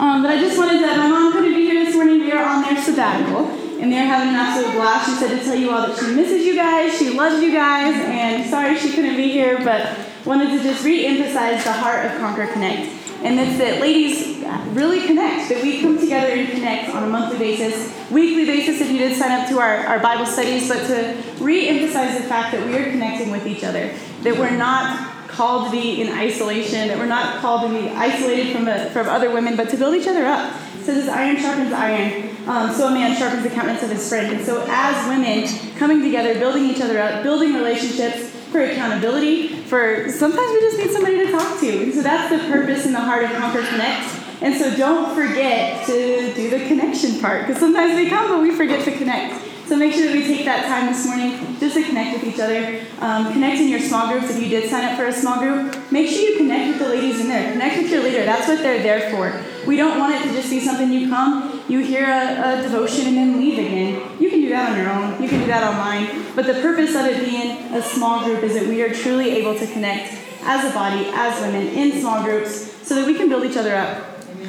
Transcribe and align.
Um, 0.00 0.22
but 0.22 0.30
I 0.30 0.40
just 0.40 0.56
wanted 0.56 0.80
to, 0.80 0.86
my 0.96 1.08
mom 1.08 1.30
couldn't 1.30 1.52
be 1.52 1.60
here 1.60 1.84
this 1.84 1.94
morning. 1.94 2.20
We 2.20 2.32
are 2.32 2.42
on 2.42 2.62
their 2.62 2.82
sabbatical, 2.82 3.44
and 3.80 3.92
they're 3.92 4.06
having 4.06 4.30
an 4.30 4.34
absolute 4.34 4.72
blast. 4.72 5.10
She 5.10 5.16
said 5.16 5.38
to 5.38 5.44
tell 5.44 5.54
you 5.54 5.70
all 5.70 5.86
that 5.86 5.98
she 5.98 6.14
misses 6.14 6.46
you 6.46 6.56
guys, 6.56 6.96
she 6.98 7.10
loves 7.10 7.42
you 7.42 7.52
guys, 7.52 7.94
and 8.06 8.48
sorry 8.48 8.78
she 8.78 8.92
couldn't 8.94 9.16
be 9.16 9.30
here, 9.30 9.58
but 9.62 9.98
wanted 10.24 10.56
to 10.56 10.62
just 10.62 10.82
re-emphasize 10.82 11.62
the 11.64 11.72
heart 11.72 12.06
of 12.06 12.18
Conquer 12.18 12.46
Connect. 12.46 12.90
And 13.22 13.38
it's 13.38 13.58
that 13.58 13.82
ladies 13.82 14.42
really 14.72 15.06
connect, 15.06 15.50
that 15.50 15.62
we 15.62 15.82
come 15.82 15.98
together 15.98 16.32
and 16.32 16.48
connect 16.48 16.94
on 16.94 17.04
a 17.04 17.06
monthly 17.06 17.38
basis, 17.38 17.94
weekly 18.10 18.46
basis 18.46 18.80
if 18.80 18.90
you 18.90 18.96
did 18.96 19.18
sign 19.18 19.32
up 19.32 19.50
to 19.50 19.58
our, 19.58 19.86
our 19.86 19.98
Bible 19.98 20.24
studies, 20.24 20.66
but 20.66 20.86
to 20.86 21.22
re 21.44 21.68
emphasize 21.68 22.16
the 22.16 22.26
fact 22.26 22.52
that 22.52 22.66
we 22.66 22.74
are 22.74 22.90
connecting 22.90 23.30
with 23.30 23.46
each 23.46 23.64
other, 23.64 23.92
that 24.22 24.38
we're 24.38 24.56
not 24.56 25.19
called 25.30 25.66
to 25.66 25.70
be 25.70 26.02
in 26.02 26.12
isolation, 26.12 26.88
that 26.88 26.98
we're 26.98 27.06
not 27.06 27.40
called 27.40 27.62
to 27.62 27.68
be 27.68 27.88
isolated 27.90 28.54
from, 28.54 28.68
a, 28.68 28.90
from 28.90 29.08
other 29.08 29.30
women, 29.30 29.56
but 29.56 29.68
to 29.70 29.76
build 29.76 29.94
each 29.94 30.08
other 30.08 30.26
up. 30.26 30.54
So 30.82 30.94
this 30.94 31.08
iron 31.08 31.36
sharpens 31.36 31.72
iron, 31.72 32.36
um, 32.48 32.72
so 32.72 32.88
a 32.88 32.90
man 32.90 33.16
sharpens 33.16 33.42
the 33.42 33.50
countenance 33.50 33.82
of 33.82 33.90
his 33.90 34.08
friend. 34.08 34.34
And 34.34 34.44
so 34.44 34.64
as 34.68 35.08
women, 35.08 35.46
coming 35.76 36.02
together, 36.02 36.34
building 36.34 36.64
each 36.64 36.80
other 36.80 36.98
up, 36.98 37.22
building 37.22 37.54
relationships 37.54 38.30
for 38.50 38.60
accountability, 38.60 39.48
for 39.64 40.10
sometimes 40.10 40.50
we 40.50 40.60
just 40.60 40.78
need 40.78 40.90
somebody 40.90 41.24
to 41.24 41.30
talk 41.30 41.60
to. 41.60 41.82
And 41.84 41.94
so 41.94 42.02
that's 42.02 42.30
the 42.30 42.50
purpose 42.50 42.86
in 42.86 42.92
the 42.92 43.00
heart 43.00 43.24
of 43.24 43.30
Conquer 43.32 43.62
Connect. 43.66 44.16
And 44.42 44.54
so 44.58 44.74
don't 44.76 45.14
forget 45.14 45.86
to 45.86 46.34
do 46.34 46.50
the 46.50 46.66
connection 46.66 47.20
part, 47.20 47.46
because 47.46 47.60
sometimes 47.60 47.94
we 47.94 48.08
come, 48.08 48.28
but 48.28 48.40
we 48.40 48.50
forget 48.50 48.84
to 48.86 48.92
connect. 48.96 49.49
So 49.70 49.76
make 49.76 49.94
sure 49.94 50.06
that 50.06 50.16
we 50.16 50.24
take 50.24 50.44
that 50.46 50.66
time 50.66 50.92
this 50.92 51.06
morning 51.06 51.56
just 51.60 51.76
to 51.76 51.84
connect 51.84 52.18
with 52.18 52.34
each 52.34 52.40
other. 52.40 52.84
Um, 52.98 53.32
connect 53.32 53.60
in 53.60 53.68
your 53.68 53.78
small 53.78 54.08
groups. 54.08 54.28
If 54.28 54.42
you 54.42 54.48
did 54.48 54.68
sign 54.68 54.84
up 54.84 54.98
for 54.98 55.06
a 55.06 55.12
small 55.12 55.38
group, 55.38 55.92
make 55.92 56.08
sure 56.08 56.28
you 56.28 56.38
connect 56.38 56.70
with 56.70 56.78
the 56.80 56.88
ladies 56.88 57.20
in 57.20 57.28
there. 57.28 57.52
Connect 57.52 57.76
with 57.76 57.92
your 57.92 58.02
leader. 58.02 58.24
That's 58.24 58.48
what 58.48 58.58
they're 58.64 58.82
there 58.82 59.12
for. 59.12 59.40
We 59.68 59.76
don't 59.76 59.96
want 59.96 60.16
it 60.16 60.26
to 60.26 60.34
just 60.34 60.50
be 60.50 60.58
something 60.58 60.92
you 60.92 61.08
come, 61.08 61.62
you 61.68 61.78
hear 61.78 62.02
a, 62.02 62.58
a 62.58 62.62
devotion, 62.62 63.06
and 63.06 63.16
then 63.16 63.38
leave 63.38 63.60
again. 63.60 64.20
You 64.20 64.28
can 64.28 64.40
do 64.40 64.48
that 64.48 64.70
on 64.70 64.76
your 64.76 64.90
own. 64.90 65.22
You 65.22 65.28
can 65.28 65.38
do 65.38 65.46
that 65.46 65.62
online. 65.62 66.34
But 66.34 66.46
the 66.46 66.54
purpose 66.54 66.96
of 66.96 67.06
it 67.06 67.24
being 67.24 67.72
a 67.72 67.80
small 67.80 68.24
group 68.24 68.42
is 68.42 68.54
that 68.54 68.66
we 68.66 68.82
are 68.82 68.92
truly 68.92 69.30
able 69.36 69.56
to 69.56 69.68
connect 69.68 70.12
as 70.42 70.68
a 70.68 70.74
body, 70.74 71.12
as 71.14 71.40
women, 71.42 71.68
in 71.68 72.00
small 72.00 72.24
groups, 72.24 72.76
so 72.84 72.96
that 72.96 73.06
we 73.06 73.14
can 73.14 73.28
build 73.28 73.44
each 73.44 73.56
other 73.56 73.76
up. 73.76 74.04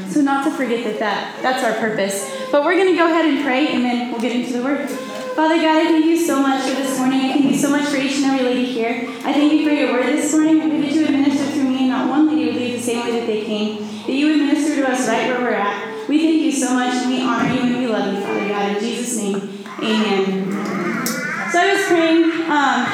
So 0.09 0.21
not 0.21 0.45
to 0.45 0.51
forget 0.51 0.83
that, 0.83 0.99
that 0.99 1.41
that's 1.43 1.63
our 1.63 1.73
purpose. 1.73 2.27
But 2.51 2.63
we're 2.63 2.75
going 2.75 2.89
to 2.89 2.97
go 2.97 3.05
ahead 3.05 3.25
and 3.25 3.45
pray, 3.45 3.67
and 3.67 3.85
then 3.85 4.11
we'll 4.11 4.19
get 4.19 4.35
into 4.35 4.53
the 4.53 4.63
word. 4.63 4.89
Father 5.35 5.55
God, 5.61 5.77
I 5.77 5.83
thank 5.85 6.05
you 6.05 6.17
so 6.17 6.41
much 6.41 6.67
for 6.67 6.75
this 6.75 6.97
morning. 6.99 7.21
I 7.21 7.33
thank 7.33 7.45
you 7.45 7.57
so 7.57 7.69
much 7.69 7.87
for 7.87 7.95
each 7.95 8.17
and 8.17 8.25
every 8.25 8.43
lady 8.43 8.65
here. 8.65 9.07
I 9.23 9.31
thank 9.31 9.53
you 9.53 9.65
for 9.65 9.73
your 9.73 9.93
word 9.93 10.07
this 10.07 10.33
morning. 10.33 10.59
I 10.59 10.67
pray 10.67 10.81
that 10.81 10.91
you 10.91 11.01
would 11.03 11.11
minister 11.11 11.45
through 11.45 11.63
me, 11.63 11.79
and 11.79 11.87
not 11.87 12.09
one 12.09 12.27
lady 12.27 12.47
would 12.47 12.55
leave 12.55 12.73
the 12.73 12.83
same 12.83 12.99
way 13.05 13.17
that 13.17 13.27
they 13.27 13.45
came. 13.45 13.77
That 13.77 14.11
you 14.11 14.27
would 14.27 14.37
minister 14.37 14.75
to 14.75 14.89
us 14.89 15.07
right 15.07 15.27
where 15.27 15.39
we're 15.39 15.53
at. 15.53 16.09
We 16.09 16.19
thank 16.19 16.41
you 16.41 16.51
so 16.51 16.73
much, 16.73 16.93
and 16.95 17.09
we 17.09 17.21
honor 17.21 17.53
you, 17.53 17.61
and 17.61 17.77
we 17.77 17.87
love 17.87 18.13
you, 18.13 18.19
Father 18.19 18.47
God. 18.49 18.75
In 18.75 18.79
Jesus' 18.83 19.17
name, 19.17 19.35
amen. 19.79 20.51
So 21.51 21.59
I 21.59 21.73
was 21.75 21.85
praying, 21.85 22.23
um, 22.51 22.85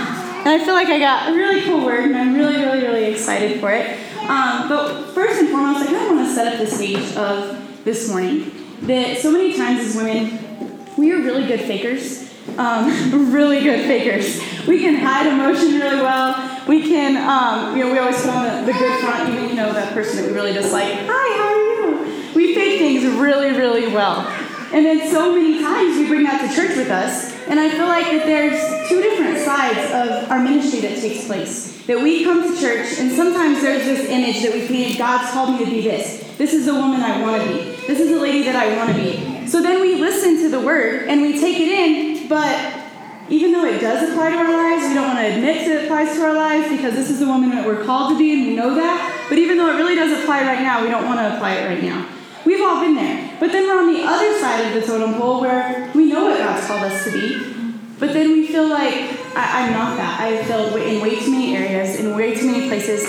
and 0.45 0.61
I 0.61 0.63
feel 0.63 0.75
like 0.75 0.89
I 0.89 0.99
got 0.99 1.29
a 1.29 1.35
really 1.35 1.63
cool 1.63 1.83
word, 1.83 2.05
and 2.05 2.15
I'm 2.15 2.35
really, 2.35 2.57
really, 2.57 2.81
really 2.83 3.05
excited 3.05 3.59
for 3.59 3.71
it. 3.71 3.99
Um, 4.29 4.69
but 4.69 5.11
first 5.13 5.39
and 5.39 5.49
foremost, 5.49 5.81
I 5.81 5.87
kind 5.87 6.11
of 6.11 6.15
want 6.15 6.27
to 6.27 6.35
set 6.35 6.53
up 6.53 6.59
the 6.59 6.67
stage 6.67 7.15
of 7.15 7.83
this 7.83 8.07
morning. 8.07 8.51
That 8.81 9.17
so 9.17 9.31
many 9.31 9.57
times 9.57 9.79
as 9.79 9.95
women, 9.95 10.85
we 10.97 11.11
are 11.11 11.17
really 11.17 11.47
good 11.47 11.61
fakers 11.61 12.26
um, 12.57 13.31
really 13.33 13.61
good 13.61 13.85
fakers. 13.85 14.39
We 14.67 14.79
can 14.79 14.95
hide 14.95 15.27
emotion 15.27 15.79
really 15.79 16.01
well. 16.01 16.65
We 16.67 16.81
can, 16.81 17.17
um, 17.17 17.77
you 17.77 17.85
know, 17.85 17.91
we 17.91 17.99
always 17.99 18.19
put 18.21 18.29
on 18.29 18.43
the, 18.43 18.71
the, 18.71 18.77
good 18.77 18.99
front, 19.01 19.29
even, 19.29 19.49
you 19.49 19.55
know, 19.55 19.71
that 19.73 19.93
person 19.93 20.17
that 20.17 20.27
we 20.27 20.33
really 20.33 20.53
dislike. 20.53 20.93
Hi, 20.93 21.37
how 21.37 21.47
are 21.47 21.57
you? 21.57 22.33
We 22.35 22.53
fake 22.53 22.79
things 22.79 23.05
really, 23.15 23.51
really 23.51 23.87
well. 23.93 24.27
And 24.73 24.85
then 24.85 25.09
so 25.09 25.33
many 25.33 25.61
times 25.61 25.97
we 25.97 26.07
bring 26.07 26.23
that 26.23 26.49
to 26.49 26.53
church 26.53 26.75
with 26.75 26.89
us. 26.89 27.33
And 27.47 27.59
I 27.59 27.69
feel 27.69 27.87
like 27.87 28.05
that 28.07 28.25
there's 28.25 28.89
two 28.89 29.01
different 29.01 29.37
sides 29.39 29.91
of 29.91 30.29
our 30.29 30.39
ministry 30.39 30.81
that 30.81 30.99
takes 30.99 31.25
place. 31.25 31.85
That 31.87 32.01
we 32.03 32.25
come 32.25 32.43
to 32.43 32.59
church, 32.59 32.99
and 32.99 33.09
sometimes 33.13 33.61
there's 33.61 33.85
this 33.85 34.09
image 34.09 34.41
that 34.41 34.51
we 34.51 34.67
painted 34.67 34.97
God's 34.97 35.31
called 35.31 35.57
me 35.57 35.63
to 35.63 35.71
be 35.71 35.81
this. 35.81 36.35
This 36.37 36.53
is 36.53 36.65
the 36.65 36.73
woman 36.73 37.01
I 37.01 37.21
want 37.21 37.41
to 37.41 37.47
be. 37.47 37.63
This 37.87 38.01
is 38.01 38.09
the 38.09 38.19
lady 38.19 38.43
that 38.43 38.57
I 38.57 38.75
want 38.75 38.91
to 38.91 39.01
be. 39.01 39.47
So 39.47 39.61
then 39.61 39.79
we 39.79 39.95
listen 39.95 40.37
to 40.43 40.49
the 40.49 40.59
word 40.59 41.07
and 41.07 41.21
we 41.21 41.39
take 41.39 41.57
it 41.61 41.69
in, 41.69 42.06
but 42.29 42.83
even 43.29 43.51
though 43.51 43.65
it 43.65 43.79
does 43.79 44.09
apply 44.09 44.31
to 44.31 44.37
our 44.37 44.51
lives, 44.51 44.87
we 44.87 44.93
don't 44.93 45.07
want 45.07 45.19
to 45.19 45.35
admit 45.35 45.65
that 45.67 45.83
it 45.83 45.85
applies 45.85 46.15
to 46.15 46.23
our 46.23 46.33
lives 46.33 46.69
because 46.69 46.93
this 46.93 47.09
is 47.09 47.19
the 47.19 47.25
woman 47.25 47.49
that 47.51 47.65
we're 47.65 47.83
called 47.83 48.11
to 48.11 48.17
be 48.17 48.33
and 48.33 48.47
we 48.47 48.55
know 48.55 48.75
that. 48.75 49.25
But 49.27 49.37
even 49.37 49.57
though 49.57 49.69
it 49.73 49.75
really 49.75 49.95
does 49.95 50.17
apply 50.21 50.43
right 50.43 50.61
now, 50.61 50.81
we 50.81 50.89
don't 50.89 51.05
want 51.05 51.19
to 51.19 51.35
apply 51.35 51.55
it 51.55 51.67
right 51.67 51.83
now. 51.83 52.07
We've 52.45 52.61
all 52.61 52.79
been 52.79 52.95
there. 52.95 53.35
But 53.39 53.51
then 53.51 53.67
we're 53.67 53.77
on 53.77 53.93
the 53.93 54.03
other 54.03 54.39
side 54.39 54.67
of 54.67 54.73
the 54.73 54.87
totem 54.87 55.15
pole 55.15 55.41
where 55.41 55.91
we 55.93 56.05
know 56.05 56.25
what 56.25 56.37
God's 56.37 56.65
called 56.65 56.83
us 56.83 57.03
to 57.03 57.11
be. 57.11 57.57
But 57.99 58.13
then 58.13 58.31
we 58.31 58.47
feel 58.47 58.69
like 58.69 59.19
I, 59.35 59.67
am 59.67 59.73
not 59.73 59.97
that. 59.97 60.21
I 60.21 60.43
failed 60.45 60.75
in 60.77 61.01
way 61.01 61.19
too 61.19 61.31
many 61.31 61.57
areas, 61.57 61.99
in 61.99 62.15
way 62.15 62.33
too 62.35 62.49
many 62.49 62.67
places. 62.67 63.03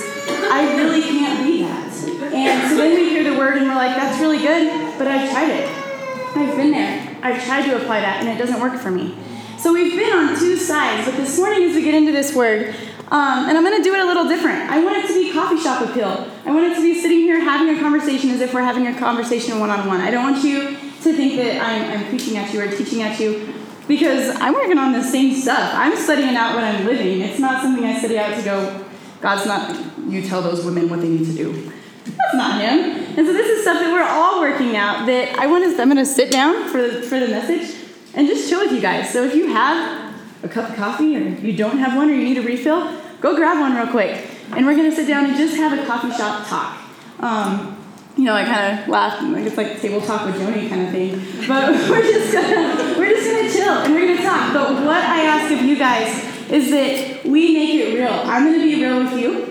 I 0.50 0.74
really 0.76 1.02
can't 1.02 1.46
be 1.46 1.62
that. 1.62 1.88
And 2.34 2.70
so 2.70 2.76
then 2.76 2.94
we 2.94 3.10
hear 3.10 3.22
the 3.22 3.38
word 3.38 3.58
and 3.58 3.66
we're 3.66 3.74
like, 3.74 3.94
that's 3.94 4.20
really 4.20 4.38
good, 4.38 4.98
but 4.98 5.06
I've 5.06 5.30
tried 5.30 5.50
it. 5.50 5.68
I've 6.36 6.56
been 6.56 6.72
there. 6.72 7.07
I've 7.22 7.44
tried 7.44 7.66
to 7.66 7.80
apply 7.80 8.00
that 8.00 8.20
and 8.20 8.28
it 8.28 8.38
doesn't 8.38 8.60
work 8.60 8.80
for 8.80 8.90
me. 8.90 9.16
So 9.58 9.72
we've 9.72 9.96
been 9.96 10.12
on 10.12 10.38
two 10.38 10.56
sides, 10.56 11.06
but 11.06 11.16
this 11.16 11.36
morning 11.38 11.64
as 11.64 11.74
we 11.74 11.82
get 11.82 11.94
into 11.94 12.12
this 12.12 12.34
word, 12.34 12.74
um, 13.10 13.48
and 13.48 13.56
I'm 13.56 13.64
going 13.64 13.76
to 13.76 13.82
do 13.82 13.94
it 13.94 14.00
a 14.00 14.04
little 14.04 14.28
different. 14.28 14.70
I 14.70 14.84
want 14.84 14.98
it 14.98 15.08
to 15.08 15.14
be 15.14 15.32
coffee 15.32 15.58
shop 15.58 15.88
appeal. 15.88 16.30
I 16.44 16.54
want 16.54 16.66
it 16.66 16.74
to 16.76 16.82
be 16.82 17.00
sitting 17.00 17.20
here 17.20 17.40
having 17.40 17.74
a 17.74 17.80
conversation 17.80 18.30
as 18.30 18.40
if 18.40 18.52
we're 18.52 18.62
having 18.62 18.86
a 18.86 18.98
conversation 18.98 19.58
one 19.58 19.70
on 19.70 19.88
one. 19.88 20.00
I 20.00 20.10
don't 20.10 20.30
want 20.30 20.44
you 20.44 20.76
to 20.76 21.12
think 21.12 21.36
that 21.36 21.62
I'm, 21.62 21.98
I'm 21.98 22.08
preaching 22.08 22.36
at 22.36 22.52
you 22.52 22.60
or 22.60 22.70
teaching 22.70 23.02
at 23.02 23.18
you 23.18 23.54
because 23.88 24.36
I'm 24.36 24.52
working 24.52 24.78
on 24.78 24.92
the 24.92 25.02
same 25.02 25.34
stuff. 25.34 25.72
I'm 25.74 25.96
studying 25.96 26.36
out 26.36 26.54
what 26.54 26.62
I'm 26.62 26.84
living. 26.84 27.22
It's 27.22 27.38
not 27.38 27.62
something 27.62 27.84
I 27.84 27.98
study 27.98 28.18
out 28.18 28.36
to 28.36 28.42
go, 28.42 28.84
God's 29.22 29.46
not, 29.46 29.74
you 30.06 30.22
tell 30.22 30.42
those 30.42 30.64
women 30.64 30.90
what 30.90 31.00
they 31.00 31.08
need 31.08 31.24
to 31.24 31.32
do. 31.32 31.72
That's 32.16 32.34
not 32.34 32.60
him. 32.60 33.16
And 33.16 33.26
so 33.26 33.32
this 33.32 33.48
is 33.48 33.62
stuff 33.62 33.78
that 33.78 33.92
we're 33.92 34.02
all 34.02 34.40
working 34.40 34.76
out 34.76 35.06
that 35.06 35.38
I 35.38 35.46
want 35.46 35.64
to, 35.64 35.80
I'm 35.80 35.88
going 35.88 35.96
to 35.98 36.06
sit 36.06 36.30
down 36.30 36.68
for 36.70 36.80
the, 36.80 37.02
for 37.02 37.18
the 37.18 37.28
message 37.28 37.76
and 38.14 38.26
just 38.26 38.48
chill 38.48 38.60
with 38.60 38.72
you 38.72 38.80
guys. 38.80 39.12
So 39.12 39.24
if 39.24 39.34
you 39.34 39.48
have 39.48 40.14
a 40.42 40.48
cup 40.48 40.70
of 40.70 40.76
coffee 40.76 41.16
or 41.16 41.20
you 41.20 41.56
don't 41.56 41.78
have 41.78 41.96
one 41.96 42.10
or 42.10 42.14
you 42.14 42.24
need 42.24 42.38
a 42.38 42.42
refill, 42.42 43.00
go 43.20 43.36
grab 43.36 43.60
one 43.60 43.74
real 43.74 43.88
quick. 43.88 44.28
And 44.52 44.66
we're 44.66 44.76
going 44.76 44.90
to 44.90 44.96
sit 44.96 45.06
down 45.06 45.26
and 45.26 45.36
just 45.36 45.56
have 45.56 45.78
a 45.78 45.84
coffee 45.86 46.10
shop 46.10 46.46
talk. 46.46 46.78
Um, 47.20 47.78
you 48.18 48.24
know, 48.24 48.34
I 48.34 48.44
kind 48.44 48.80
of 48.80 48.88
laugh, 48.88 49.22
like 49.22 49.46
it's 49.46 49.56
like 49.56 49.80
table 49.80 50.00
talk 50.00 50.26
with 50.26 50.34
Joni 50.34 50.68
kind 50.68 50.82
of 50.82 50.90
thing. 50.90 51.14
But 51.46 51.70
we're 51.88 52.02
just 52.02 52.32
gonna 52.32 52.98
we're 52.98 53.10
just 53.10 53.30
gonna 53.30 53.48
chill 53.48 53.78
and 53.84 53.94
we're 53.94 54.08
gonna 54.08 54.28
talk. 54.28 54.52
But 54.52 54.84
what 54.84 55.04
I 55.04 55.22
ask 55.22 55.54
of 55.54 55.62
you 55.62 55.78
guys 55.78 56.50
is 56.50 56.68
that 56.72 57.24
we 57.24 57.54
make 57.54 57.74
it 57.74 57.94
real. 57.94 58.08
I'm 58.08 58.44
gonna 58.44 58.64
be 58.64 58.82
real 58.82 59.04
with 59.04 59.20
you. 59.20 59.47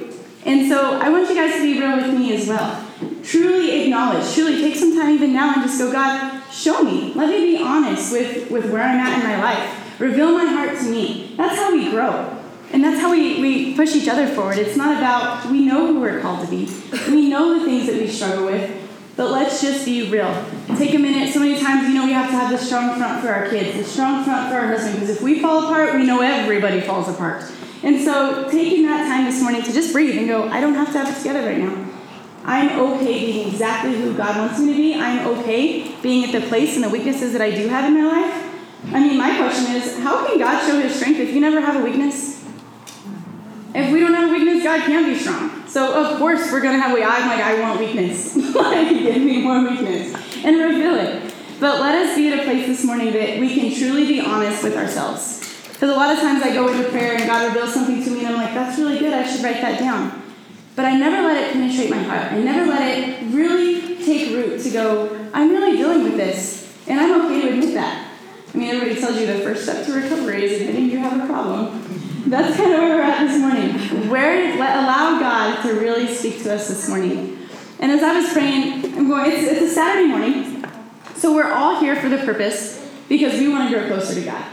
And 0.47 0.69
so 0.69 0.93
I 0.93 1.09
want 1.09 1.29
you 1.29 1.35
guys 1.35 1.55
to 1.55 1.61
be 1.61 1.77
real 1.77 1.97
with 1.97 2.17
me 2.17 2.33
as 2.33 2.47
well. 2.47 2.85
Truly 3.21 3.83
acknowledge, 3.83 4.33
truly 4.33 4.61
take 4.61 4.77
some 4.77 4.95
time 4.95 5.13
even 5.13 5.33
now 5.33 5.53
and 5.53 5.63
just 5.63 5.77
go, 5.77 5.91
God, 5.91 6.41
show 6.49 6.83
me. 6.83 7.11
Let 7.13 7.29
me 7.29 7.57
be 7.57 7.63
honest 7.63 8.13
with, 8.13 8.49
with 8.49 8.71
where 8.71 8.81
I'm 8.81 8.97
at 8.97 9.19
in 9.19 9.25
my 9.25 9.41
life. 9.43 9.99
Reveal 9.99 10.31
my 10.31 10.45
heart 10.45 10.77
to 10.79 10.85
me. 10.85 11.33
That's 11.35 11.57
how 11.57 11.73
we 11.73 11.89
grow. 11.89 12.33
And 12.71 12.81
that's 12.81 13.01
how 13.01 13.11
we, 13.11 13.41
we 13.41 13.75
push 13.75 13.93
each 13.93 14.07
other 14.07 14.25
forward. 14.27 14.57
It's 14.57 14.77
not 14.77 14.97
about, 14.97 15.51
we 15.51 15.65
know 15.65 15.87
who 15.87 15.99
we're 15.99 16.21
called 16.21 16.45
to 16.45 16.49
be. 16.49 16.65
We 17.09 17.29
know 17.29 17.59
the 17.59 17.65
things 17.65 17.87
that 17.87 17.95
we 17.95 18.07
struggle 18.07 18.45
with. 18.45 18.71
But 19.17 19.31
let's 19.31 19.61
just 19.61 19.83
be 19.83 20.09
real. 20.09 20.45
Take 20.77 20.93
a 20.93 20.99
minute. 20.99 21.33
So 21.33 21.39
many 21.39 21.59
times, 21.59 21.89
you 21.89 21.95
know, 21.95 22.05
we 22.05 22.13
have 22.13 22.29
to 22.29 22.35
have 22.35 22.51
the 22.51 22.57
strong 22.57 22.97
front 22.97 23.21
for 23.21 23.29
our 23.29 23.49
kids, 23.49 23.75
the 23.75 23.83
strong 23.83 24.23
front 24.23 24.49
for 24.49 24.57
our 24.59 24.67
husband, 24.67 24.93
because 24.93 25.09
if 25.09 25.21
we 25.21 25.41
fall 25.41 25.65
apart, 25.65 25.95
we 25.95 26.05
know 26.05 26.21
everybody 26.21 26.79
falls 26.81 27.09
apart. 27.09 27.43
And 27.83 28.01
so, 28.01 28.49
taking 28.49 28.85
that 28.85 29.07
time 29.07 29.25
this 29.25 29.41
morning 29.41 29.61
to 29.63 29.71
just 29.71 29.93
breathe 29.93 30.17
and 30.17 30.27
go, 30.27 30.49
I 30.49 30.59
don't 30.59 30.73
have 30.73 30.91
to 30.93 30.97
have 30.99 31.15
it 31.15 31.17
together 31.17 31.45
right 31.45 31.59
now. 31.59 31.88
I'm 32.43 32.79
okay 32.79 33.19
being 33.19 33.49
exactly 33.49 33.93
who 33.93 34.15
God 34.15 34.38
wants 34.38 34.59
me 34.59 34.71
to 34.71 34.77
be. 34.77 34.95
I'm 34.95 35.27
okay 35.39 35.95
being 36.01 36.24
at 36.24 36.31
the 36.31 36.47
place 36.47 36.75
and 36.75 36.83
the 36.83 36.89
weaknesses 36.89 37.33
that 37.33 37.41
I 37.41 37.51
do 37.51 37.68
have 37.68 37.85
in 37.85 37.94
my 37.94 38.07
life. 38.07 38.44
I 38.94 39.00
mean, 39.00 39.18
my 39.18 39.35
question 39.35 39.75
is 39.75 40.00
how 40.00 40.25
can 40.25 40.39
God 40.39 40.65
show 40.65 40.79
his 40.79 40.95
strength 40.95 41.19
if 41.19 41.33
you 41.33 41.41
never 41.41 41.59
have 41.59 41.75
a 41.75 41.83
weakness? 41.83 42.45
If 43.75 43.91
we 43.91 44.00
don't 44.00 44.13
have 44.13 44.29
a 44.29 44.31
weakness, 44.31 44.63
God 44.63 44.81
can 44.81 45.06
be 45.06 45.19
strong. 45.19 45.68
So, 45.68 45.94
of 46.06 46.18
course, 46.18 46.51
we're 46.51 46.62
going 46.62 46.75
to 46.75 46.81
have, 46.81 46.94
way 46.94 47.03
I'm 47.03 47.27
like, 47.27 47.41
I 47.41 47.59
want 47.62 47.79
weakness. 47.79 48.35
like, 48.56 48.89
give 48.89 49.21
me 49.21 49.41
more 49.41 49.62
weakness. 49.62 50.15
And 50.44 50.57
reveal 50.57 50.95
it. 50.95 51.33
But 51.59 51.81
let 51.81 51.95
us 51.95 52.15
be 52.15 52.31
at 52.31 52.39
a 52.39 52.44
place 52.44 52.65
this 52.65 52.85
morning 52.85 53.12
that 53.13 53.39
we 53.39 53.53
can 53.53 53.77
truly 53.77 54.07
be 54.07 54.21
honest 54.21 54.63
with 54.63 54.75
ourselves. 54.77 55.37
Because 55.77 55.91
a 55.91 55.95
lot 55.95 56.12
of 56.12 56.19
times 56.19 56.41
I 56.41 56.56
go 56.56 56.69
into 56.69 56.89
prayer 56.89 57.13
and 57.13 57.27
God 57.27 57.53
reveals 57.53 57.71
something 57.71 58.03
to 58.03 58.09
me 58.09 58.25
and 58.25 58.29
I'm 58.29 58.38
like, 58.38 58.56
that's 58.56 58.79
really 58.79 58.97
good, 58.97 59.13
I 59.13 59.31
should 59.31 59.44
write 59.44 59.62
that 59.62 59.77
down. 59.77 60.24
But 60.75 60.85
I 60.85 60.97
never 60.97 61.21
let 61.21 61.38
it 61.38 61.53
penetrate 61.53 61.91
my 61.91 62.01
heart. 62.01 62.31
I 62.31 62.39
never 62.39 62.65
let 62.65 62.97
it 62.97 63.31
really 63.31 64.03
take 64.03 64.31
root 64.31 64.59
to 64.63 64.71
go, 64.71 65.29
I'm 65.35 65.51
really 65.51 65.77
dealing 65.77 66.03
with 66.03 66.18
this. 66.18 66.75
And 66.88 67.00
I'm 67.00 67.27
okay 67.27 67.41
to 67.41 67.50
admit 67.50 67.75
that. 67.75 68.12
I 68.51 68.57
mean, 68.57 68.69
everybody 68.69 69.00
tells 69.00 69.19
you 69.19 69.27
the 69.27 69.38
first 69.44 69.65
step 69.65 69.85
to 69.85 69.94
recovery 69.94 70.45
is 70.45 70.62
admitting 70.62 70.89
you 70.89 70.97
have 70.97 71.24
a 71.24 71.27
problem. 71.27 72.25
That's 72.25 72.57
kind 72.57 72.74
of 72.74 72.79
where 72.79 72.97
we're 72.97 73.03
at 73.03 73.27
this 73.27 73.39
morning. 73.39 74.09
Where 74.09 74.57
let, 74.57 74.77
allow 74.77 75.19
God 75.19 75.62
to 75.62 75.74
really 75.74 76.12
speak 76.12 76.41
to 76.41 76.56
us 76.56 76.69
this 76.69 76.89
morning. 76.89 77.38
And 77.79 77.91
as 77.91 78.01
I 78.01 78.19
was 78.19 78.33
praying, 78.33 78.83
I'm 78.97 79.07
going, 79.07 79.31
it's, 79.31 79.44
it's 79.44 79.62
a 79.62 79.69
Saturday 79.69 80.07
morning. 80.07 80.65
So 81.13 81.35
we're 81.35 81.53
all 81.53 81.79
here 81.79 81.95
for 81.95 82.09
the 82.09 82.18
purpose 82.18 82.83
because 83.07 83.39
we 83.39 83.47
want 83.47 83.69
to 83.69 83.77
grow 83.77 83.88
closer 83.88 84.15
to 84.15 84.25
God. 84.25 84.44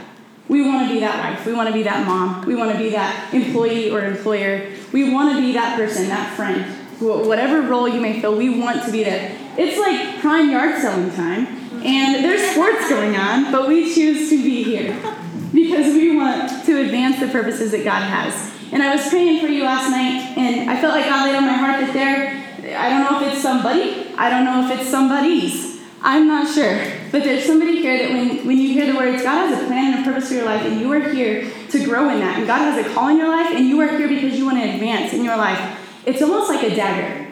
We 0.47 0.61
want 0.61 0.87
to 0.87 0.93
be 0.93 0.99
that 0.99 1.17
wife. 1.19 1.45
We 1.45 1.53
want 1.53 1.67
to 1.69 1.73
be 1.73 1.83
that 1.83 2.05
mom. 2.05 2.45
We 2.45 2.55
want 2.55 2.71
to 2.71 2.77
be 2.77 2.89
that 2.91 3.33
employee 3.33 3.89
or 3.89 4.03
employer. 4.05 4.71
We 4.93 5.11
want 5.11 5.35
to 5.35 5.41
be 5.41 5.53
that 5.53 5.75
person, 5.75 6.07
that 6.09 6.35
friend. 6.35 6.63
Whatever 6.99 7.61
role 7.61 7.87
you 7.87 7.99
may 7.99 8.21
fill, 8.21 8.37
we 8.37 8.59
want 8.59 8.83
to 8.83 8.91
be 8.91 9.03
there. 9.03 9.35
It's 9.57 9.77
like 9.79 10.21
prime 10.21 10.49
yard 10.51 10.81
selling 10.81 11.11
time, 11.11 11.47
and 11.83 12.23
there's 12.23 12.51
sports 12.51 12.89
going 12.89 13.15
on, 13.15 13.51
but 13.51 13.67
we 13.67 13.93
choose 13.93 14.29
to 14.29 14.41
be 14.41 14.63
here 14.63 14.93
because 15.53 15.93
we 15.93 16.15
want 16.15 16.65
to 16.65 16.81
advance 16.81 17.19
the 17.19 17.27
purposes 17.27 17.71
that 17.71 17.83
God 17.83 18.01
has. 18.01 18.53
And 18.71 18.81
I 18.81 18.95
was 18.95 19.07
praying 19.09 19.41
for 19.41 19.47
you 19.47 19.63
last 19.63 19.89
night, 19.89 20.37
and 20.37 20.69
I 20.69 20.79
felt 20.79 20.93
like 20.93 21.05
God 21.05 21.25
laid 21.25 21.35
on 21.35 21.45
my 21.45 21.53
heart 21.53 21.79
that 21.81 21.93
there, 21.93 22.77
I 22.77 22.89
don't 22.89 23.03
know 23.03 23.25
if 23.25 23.33
it's 23.33 23.41
somebody, 23.41 24.13
I 24.17 24.29
don't 24.29 24.45
know 24.45 24.69
if 24.69 24.79
it's 24.79 24.89
somebody's, 24.89 25.81
I'm 26.01 26.27
not 26.27 26.53
sure. 26.53 26.81
But 27.15 27.23
there's 27.23 27.45
somebody 27.45 27.77
here 27.77 27.97
that 27.97 28.09
when, 28.09 28.45
when 28.45 28.57
you 28.57 28.73
hear 28.73 28.91
the 28.91 28.99
words, 28.99 29.23
God 29.23 29.47
has 29.47 29.63
a 29.63 29.67
plan 29.67 29.93
and 29.93 30.01
a 30.01 30.03
purpose 30.03 30.27
for 30.27 30.33
your 30.33 30.43
life, 30.43 30.65
and 30.65 30.81
you 30.81 30.91
are 30.91 30.99
here 30.99 31.49
to 31.69 31.85
grow 31.85 32.09
in 32.09 32.19
that, 32.19 32.39
and 32.39 32.45
God 32.45 32.57
has 32.57 32.85
a 32.85 32.93
call 32.93 33.07
in 33.07 33.15
your 33.15 33.29
life, 33.29 33.55
and 33.55 33.69
you 33.69 33.79
are 33.79 33.87
here 33.87 34.09
because 34.09 34.37
you 34.37 34.43
want 34.43 34.57
to 34.57 34.69
advance 34.69 35.13
in 35.13 35.23
your 35.23 35.37
life, 35.37 35.79
it's 36.05 36.21
almost 36.21 36.49
like 36.49 36.61
a 36.63 36.75
dagger. 36.75 37.25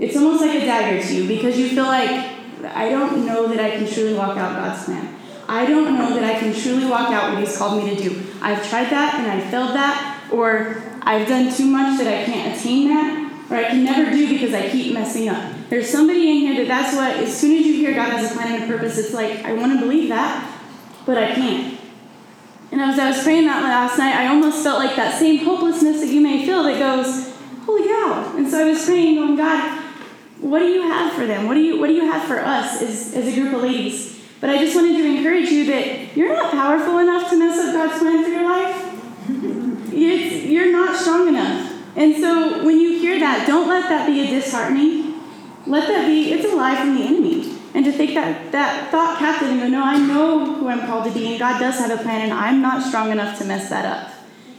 It's 0.00 0.16
almost 0.16 0.40
like 0.40 0.60
a 0.60 0.66
dagger 0.66 1.00
to 1.06 1.14
you 1.14 1.28
because 1.28 1.56
you 1.56 1.68
feel 1.68 1.84
like, 1.84 2.32
I 2.64 2.88
don't 2.88 3.24
know 3.24 3.46
that 3.46 3.60
I 3.60 3.70
can 3.76 3.88
truly 3.88 4.14
walk 4.14 4.36
out 4.36 4.56
God's 4.56 4.86
plan. 4.86 5.20
I 5.48 5.66
don't 5.66 5.96
know 5.96 6.12
that 6.12 6.24
I 6.24 6.40
can 6.40 6.52
truly 6.52 6.86
walk 6.86 7.10
out 7.10 7.32
what 7.32 7.46
He's 7.46 7.56
called 7.56 7.80
me 7.80 7.94
to 7.94 8.02
do. 8.02 8.24
I've 8.42 8.68
tried 8.68 8.90
that 8.90 9.14
and 9.14 9.30
I 9.30 9.38
failed 9.52 9.76
that, 9.76 10.20
or 10.32 10.82
I've 11.02 11.28
done 11.28 11.54
too 11.54 11.66
much 11.66 11.98
that 11.98 12.08
I 12.08 12.24
can't 12.24 12.58
attain 12.58 12.88
that, 12.88 13.52
or 13.52 13.56
I 13.56 13.68
can 13.68 13.84
never 13.84 14.10
do 14.10 14.28
because 14.28 14.52
I 14.52 14.68
keep 14.68 14.94
messing 14.94 15.28
up. 15.28 15.53
There's 15.70 15.88
somebody 15.88 16.30
in 16.30 16.36
here 16.38 16.56
that 16.56 16.68
that's 16.68 16.94
what, 16.94 17.16
as 17.16 17.36
soon 17.36 17.56
as 17.58 17.66
you 17.66 17.74
hear 17.74 17.94
God 17.94 18.10
has 18.10 18.30
a 18.30 18.34
plan 18.34 18.54
and 18.54 18.64
a 18.64 18.66
purpose, 18.66 18.98
it's 18.98 19.14
like, 19.14 19.44
I 19.44 19.54
want 19.54 19.72
to 19.72 19.78
believe 19.78 20.08
that, 20.10 20.60
but 21.06 21.16
I 21.16 21.34
can't. 21.34 21.80
And 22.70 22.80
as 22.80 22.98
I 22.98 23.08
was 23.08 23.22
praying 23.22 23.46
that 23.46 23.62
last 23.62 23.98
night, 23.98 24.14
I 24.14 24.26
almost 24.26 24.62
felt 24.62 24.78
like 24.78 24.96
that 24.96 25.18
same 25.18 25.44
hopelessness 25.44 26.00
that 26.00 26.08
you 26.08 26.20
may 26.20 26.44
feel 26.44 26.62
that 26.64 26.78
goes, 26.78 27.34
holy 27.64 27.84
cow. 27.84 28.34
And 28.36 28.48
so 28.48 28.66
I 28.66 28.70
was 28.70 28.84
praying, 28.84 29.16
going, 29.16 29.36
God, 29.36 29.80
what 30.40 30.58
do 30.58 30.66
you 30.66 30.82
have 30.82 31.12
for 31.12 31.24
them? 31.24 31.46
What 31.46 31.54
do 31.54 31.60
you, 31.60 31.80
what 31.80 31.86
do 31.86 31.94
you 31.94 32.10
have 32.10 32.24
for 32.24 32.40
us 32.40 32.82
as, 32.82 33.14
as 33.14 33.26
a 33.26 33.34
group 33.34 33.54
of 33.54 33.62
ladies? 33.62 34.22
But 34.40 34.50
I 34.50 34.58
just 34.58 34.74
wanted 34.76 34.96
to 34.98 35.04
encourage 35.04 35.48
you 35.48 35.64
that 35.66 36.16
you're 36.16 36.28
not 36.28 36.50
powerful 36.50 36.98
enough 36.98 37.30
to 37.30 37.38
mess 37.38 37.58
up 37.58 37.72
God's 37.72 37.98
plan 37.98 38.24
for 38.24 38.30
your 38.30 38.44
life. 38.44 39.92
It's, 39.92 40.44
you're 40.44 40.72
not 40.72 40.96
strong 41.00 41.28
enough. 41.28 41.72
And 41.96 42.16
so 42.16 42.64
when 42.64 42.78
you 42.80 42.98
hear 42.98 43.18
that, 43.20 43.46
don't 43.46 43.68
let 43.68 43.88
that 43.88 44.06
be 44.06 44.20
a 44.20 44.26
disheartening. 44.26 45.03
Let 45.66 45.88
that 45.88 46.06
be, 46.06 46.32
it's 46.32 46.44
a 46.44 46.54
lie 46.54 46.76
from 46.76 46.94
the 46.94 47.02
enemy. 47.02 47.58
And 47.74 47.84
to 47.84 47.92
take 47.92 48.14
that, 48.14 48.52
that 48.52 48.90
thought 48.90 49.18
captive 49.18 49.48
and 49.48 49.60
go, 49.60 49.68
no, 49.68 49.82
I 49.82 49.98
know 49.98 50.54
who 50.54 50.68
I'm 50.68 50.86
called 50.86 51.04
to 51.06 51.10
be, 51.10 51.26
and 51.26 51.38
God 51.38 51.58
does 51.58 51.78
have 51.78 51.90
a 51.90 52.02
plan, 52.02 52.20
and 52.20 52.32
I'm 52.32 52.62
not 52.62 52.82
strong 52.82 53.10
enough 53.10 53.38
to 53.38 53.44
mess 53.44 53.68
that 53.70 53.84
up. 53.84 54.14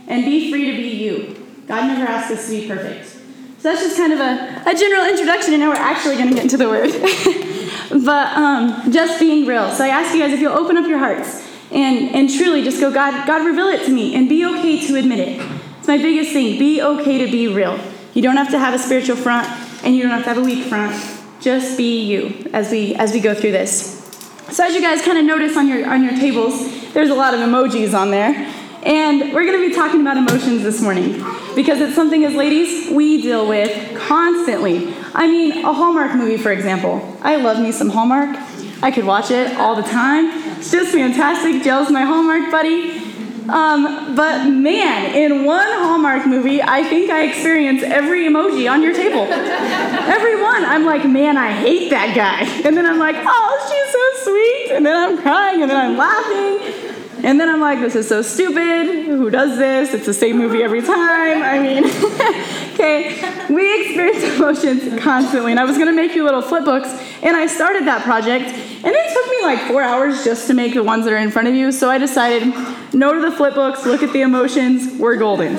And 0.08 0.26
be 0.26 0.52
free 0.52 0.72
to 0.72 0.78
be 0.78 0.90
you. 0.90 1.64
God 1.68 1.88
never 1.88 2.06
asked 2.06 2.32
us 2.32 2.48
to 2.48 2.60
be 2.60 2.68
perfect. 2.68 3.08
So 3.08 3.72
that's 3.72 3.82
just 3.82 3.98
kind 3.98 4.14
of 4.14 4.20
a, 4.20 4.70
a 4.70 4.76
general 4.76 5.06
introduction, 5.06 5.54
and 5.54 5.62
now 5.62 5.70
we're 5.70 5.76
actually 5.76 6.16
going 6.16 6.30
to 6.30 6.36
get 6.36 6.44
into 6.44 6.58
the 6.58 6.70
word. 6.70 6.92
but 8.06 8.38
um, 8.38 8.92
just 8.92 9.20
being 9.20 9.48
real. 9.48 9.72
So 9.72 9.86
I 9.86 9.88
ask 9.88 10.14
you 10.14 10.22
guys 10.22 10.34
if 10.34 10.40
you'll 10.40 10.54
open 10.54 10.76
up 10.78 10.86
your 10.88 11.00
hearts 11.00 11.48
and, 11.72 12.14
and 12.14 12.30
truly 12.30 12.64
just 12.64 12.80
go, 12.80 12.92
God, 12.92 13.26
God, 13.26 13.46
reveal 13.46 13.68
it 13.68 13.86
to 13.86 13.92
me, 13.92 14.16
and 14.16 14.28
be 14.28 14.46
okay 14.46 14.86
to 14.88 14.96
admit 14.98 15.20
it. 15.20 15.62
It's 15.80 15.88
my 15.88 15.98
biggest 15.98 16.32
thing. 16.32 16.60
Be 16.60 16.82
okay 16.82 17.26
to 17.26 17.32
be 17.32 17.48
real. 17.48 17.80
You 18.14 18.22
don't 18.22 18.38
have 18.38 18.52
to 18.52 18.60
have 18.60 18.74
a 18.74 18.80
spiritual 18.80 19.16
front, 19.16 19.48
and 19.86 19.96
you 19.96 20.02
don't 20.02 20.12
have 20.12 20.24
to 20.24 20.30
have 20.30 20.38
a 20.38 20.44
weak 20.44 20.66
front. 20.66 20.94
Just 21.40 21.78
be 21.78 22.04
you 22.04 22.50
as 22.54 22.72
we 22.72 22.96
as 22.96 23.14
we 23.14 23.20
go 23.20 23.34
through 23.34 23.52
this. 23.52 24.02
So 24.50 24.66
as 24.66 24.74
you 24.74 24.82
guys 24.82 25.02
kind 25.02 25.18
of 25.18 25.26
notice 25.26 25.56
on 25.56 25.68
your 25.68 25.88
on 25.88 26.04
your 26.04 26.14
tables, 26.14 26.94
there's 26.94 27.10
a 27.10 27.16
lot 27.16 27.34
of 27.34 27.40
emojis 27.40 27.94
on 27.94 28.12
there. 28.12 28.52
And 28.84 29.34
we're 29.34 29.46
going 29.46 29.60
to 29.60 29.68
be 29.68 29.74
talking 29.74 30.02
about 30.02 30.16
emotions 30.16 30.62
this 30.62 30.80
morning 30.80 31.14
because 31.56 31.82
it's 31.82 31.96
something 31.96 32.24
as 32.24 32.36
ladies 32.36 32.92
we 32.92 33.20
deal 33.20 33.48
with 33.48 33.98
constantly. 33.98 34.94
I 35.16 35.28
mean, 35.28 35.66
a 35.66 35.74
Hallmark 35.74 36.16
movie, 36.16 36.38
for 36.38 36.52
example. 36.52 37.18
I 37.22 37.38
love 37.38 37.60
me 37.60 37.72
some 37.72 37.90
Hallmark. 37.90 38.38
I 38.84 38.92
could 38.92 39.06
watch 39.06 39.32
it 39.32 39.58
all 39.58 39.76
the 39.76 39.82
time. 39.82 40.30
It's 40.60 40.72
just 40.72 40.92
fantastic. 40.92 41.64
Jill's 41.64 41.90
my 41.90 42.04
Hallmark 42.04 42.52
buddy. 42.52 43.05
Um, 43.50 44.16
but 44.16 44.48
man, 44.50 45.14
in 45.16 45.46
one 45.46 45.68
Hallmark 45.68 46.26
movie, 46.26 46.62
I 46.62 46.84
think 46.84 47.12
I 47.12 47.24
experience 47.24 47.84
every 47.84 48.26
emoji 48.26 48.70
on 48.70 48.82
your 48.82 48.94
table. 48.94 49.22
every 49.32 50.42
one. 50.42 50.66
I'm 50.66 50.86
like, 50.86 51.06
man, 51.06 51.38
I 51.38 51.52
hate 51.52 51.90
that 51.92 52.16
guy. 52.16 52.42
And 52.66 52.76
then 52.76 52.86
I'm 52.86 52.98
like, 52.98 53.16
oh, 53.20 53.52
she's 53.70 53.92
so 53.92 54.32
sweet. 54.32 54.76
And 54.78 54.86
then 54.86 54.96
I'm 54.96 55.22
crying, 55.22 55.62
and 55.62 55.70
then 55.70 55.78
I'm 55.78 55.98
laughing. 55.98 56.86
And 57.24 57.40
then 57.40 57.50
I'm 57.50 57.60
like, 57.60 57.80
this 57.80 57.96
is 57.96 58.08
so 58.08 58.22
stupid. 58.22 59.06
Who 59.06 59.30
does 59.30 59.58
this? 59.58 59.94
It's 59.94 60.06
the 60.06 60.14
same 60.14 60.38
movie 60.38 60.62
every 60.62 60.82
time. 60.82 61.42
I 61.42 61.60
mean, 61.60 61.84
okay, 62.74 63.46
we 63.52 63.86
experience 63.86 64.24
emotions 64.36 65.02
constantly. 65.02 65.52
And 65.52 65.60
I 65.60 65.66
was 65.66 65.76
to 65.78 65.92
make 65.92 66.14
you 66.14 66.24
little 66.24 66.42
flip 66.42 66.66
books, 66.66 66.90
and 67.24 67.36
I 67.36 67.48
started 67.48 67.86
that 67.86 68.04
project. 68.04 68.46
And 68.46 68.94
it 68.94 69.14
took 69.14 69.30
me 69.32 69.42
like 69.44 69.60
four 69.68 69.82
hours 69.82 70.24
just 70.24 70.46
to 70.48 70.54
make 70.54 70.76
the 70.76 70.84
ones 70.84 71.06
that 71.06 71.14
are 71.14 71.18
in 71.18 71.32
front 71.32 71.48
of 71.48 71.56
you. 71.56 71.72
So 71.72 71.90
I 71.90 71.98
decided, 71.98 72.54
no 72.94 73.14
to 73.14 73.22
the 73.22 73.32
flip 73.32 73.56
books, 73.56 73.86
look 73.86 74.04
at 74.04 74.14
the 74.14 74.22
emotions, 74.22 75.00
we're 75.00 75.18
golden. 75.18 75.56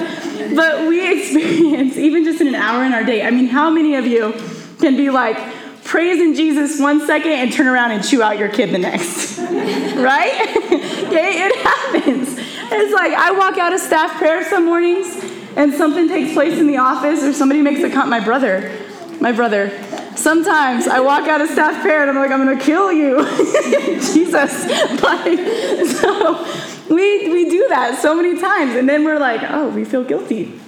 But 0.54 0.88
we 0.88 1.20
experience, 1.20 1.96
even 1.96 2.24
just 2.24 2.40
in 2.40 2.48
an 2.48 2.54
hour 2.54 2.84
in 2.84 2.92
our 2.92 3.04
day, 3.04 3.22
I 3.22 3.30
mean, 3.30 3.46
how 3.46 3.70
many 3.70 3.96
of 3.96 4.06
you 4.06 4.32
can 4.80 4.96
be 4.96 5.10
like, 5.10 5.36
praising 5.86 6.34
Jesus 6.34 6.80
one 6.80 7.06
second 7.06 7.30
and 7.30 7.52
turn 7.52 7.68
around 7.68 7.92
and 7.92 8.04
chew 8.04 8.22
out 8.22 8.38
your 8.38 8.48
kid 8.48 8.70
the 8.70 8.78
next. 8.78 9.38
right? 9.38 10.56
okay, 10.66 11.46
it 11.46 11.56
happens. 11.56 12.36
It's 12.38 12.94
like 12.94 13.12
I 13.12 13.30
walk 13.30 13.56
out 13.58 13.72
of 13.72 13.80
staff 13.80 14.18
prayer 14.18 14.44
some 14.44 14.64
mornings 14.64 15.06
and 15.56 15.72
something 15.72 16.08
takes 16.08 16.34
place 16.34 16.58
in 16.58 16.66
the 16.66 16.76
office 16.76 17.22
or 17.22 17.32
somebody 17.32 17.62
makes 17.62 17.80
a 17.80 17.88
comment. 17.88 18.10
My 18.10 18.20
brother, 18.20 18.76
my 19.20 19.32
brother, 19.32 19.70
sometimes 20.16 20.88
I 20.88 21.00
walk 21.00 21.28
out 21.28 21.40
of 21.40 21.48
staff 21.48 21.80
prayer 21.82 22.02
and 22.02 22.10
I'm 22.10 22.16
like, 22.16 22.30
I'm 22.30 22.44
gonna 22.44 22.60
kill 22.60 22.92
you. 22.92 23.24
Jesus. 24.12 24.66
Like, 25.00 25.38
so 25.86 26.75
we, 26.88 27.32
we 27.32 27.50
do 27.50 27.68
that 27.68 27.98
so 28.00 28.14
many 28.14 28.38
times 28.38 28.74
and 28.74 28.88
then 28.88 29.04
we're 29.04 29.18
like, 29.18 29.40
oh, 29.48 29.68
we 29.68 29.84
feel 29.84 30.04
guilty. 30.04 30.60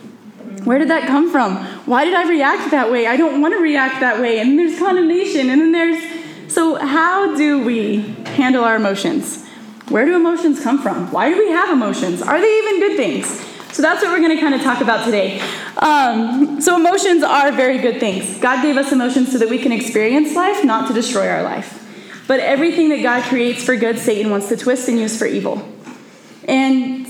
Where 0.65 0.79
did 0.79 0.89
that 0.89 1.07
come 1.07 1.31
from? 1.31 1.57
Why 1.87 2.05
did 2.05 2.15
I 2.15 2.29
react 2.29 2.71
that 2.73 2.91
way? 2.91 3.07
I 3.07 3.17
don't 3.17 3.41
want 3.41 3.55
to 3.55 3.59
react 3.63 4.01
that 4.01 4.21
way. 4.21 4.39
And 4.39 4.59
there's 4.59 4.79
condemnation, 4.79 5.51
and 5.51 5.61
then 5.61 5.73
there's. 5.73 6.53
So, 6.53 6.75
how 6.77 7.37
do 7.37 7.65
we 7.65 8.01
handle 8.37 8.65
our 8.65 8.77
emotions? 8.77 9.47
Where 9.89 10.05
do 10.05 10.15
emotions 10.17 10.63
come 10.63 10.83
from? 10.83 11.11
Why 11.13 11.31
do 11.31 11.39
we 11.39 11.51
have 11.51 11.71
emotions? 11.71 12.21
Are 12.21 12.41
they 12.41 12.59
even 12.59 12.81
good 12.81 12.97
things? 12.97 13.27
So, 13.75 13.83
that's 13.83 14.03
what 14.03 14.11
we're 14.11 14.21
going 14.21 14.37
to 14.37 14.41
kind 14.41 14.55
of 14.55 14.63
talk 14.63 14.81
about 14.81 15.05
today. 15.05 15.41
Um, 15.79 16.61
so, 16.61 16.77
emotions 16.77 17.23
are 17.23 17.53
very 17.53 17.79
good 17.79 18.01
things. 18.01 18.39
God 18.39 18.63
gave 18.63 18.77
us 18.77 18.93
emotions 18.93 19.33
so 19.33 19.39
that 19.39 19.49
we 19.49 19.59
can 19.59 19.73
experience 19.73 20.35
life, 20.35 20.65
not 20.65 20.89
to 20.89 20.95
destroy 20.95 21.29
our 21.29 21.43
life. 21.43 21.75
But 22.27 22.41
everything 22.41 22.91
that 22.91 23.03
God 23.03 23.23
creates 23.23 23.65
for 23.65 23.75
good, 23.77 23.99
Satan 23.99 24.31
wants 24.31 24.49
to 24.49 24.57
twist 24.57 24.89
and 24.89 24.99
use 24.99 25.19
for 25.19 25.27
evil. 25.27 25.67
And 26.49 27.07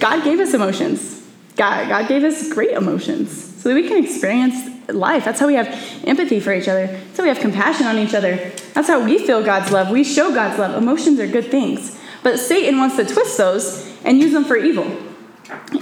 God 0.00 0.24
gave 0.24 0.40
us 0.40 0.54
emotions. 0.54 1.22
God, 1.56 1.88
God 1.88 2.08
gave 2.08 2.24
us 2.24 2.52
great 2.52 2.70
emotions 2.70 3.62
so 3.62 3.68
that 3.68 3.74
we 3.74 3.86
can 3.86 4.02
experience 4.02 4.88
life. 4.88 5.24
That's 5.24 5.38
how 5.38 5.46
we 5.46 5.54
have 5.54 5.68
empathy 6.04 6.40
for 6.40 6.54
each 6.54 6.68
other. 6.68 6.86
That's 6.86 7.18
how 7.18 7.24
we 7.24 7.28
have 7.28 7.40
compassion 7.40 7.86
on 7.86 7.98
each 7.98 8.14
other. 8.14 8.36
That's 8.72 8.88
how 8.88 9.04
we 9.04 9.18
feel 9.18 9.42
God's 9.42 9.70
love. 9.70 9.90
We 9.90 10.04
show 10.04 10.32
God's 10.32 10.58
love. 10.58 10.80
Emotions 10.80 11.20
are 11.20 11.26
good 11.26 11.50
things. 11.50 11.98
But 12.22 12.38
Satan 12.38 12.78
wants 12.78 12.96
to 12.96 13.04
twist 13.04 13.36
those 13.36 13.92
and 14.04 14.18
use 14.18 14.32
them 14.32 14.44
for 14.44 14.56
evil. 14.56 14.84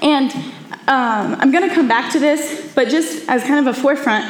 And 0.03 0.33
um, 0.89 1.37
I'm 1.39 1.53
going 1.53 1.69
to 1.69 1.75
come 1.75 1.89
back 1.89 2.13
to 2.13 2.19
this, 2.19 2.73
but 2.75 2.89
just 2.89 3.29
as 3.29 3.43
kind 3.45 3.67
of 3.67 3.77
a 3.77 3.81
forefront, 3.81 4.25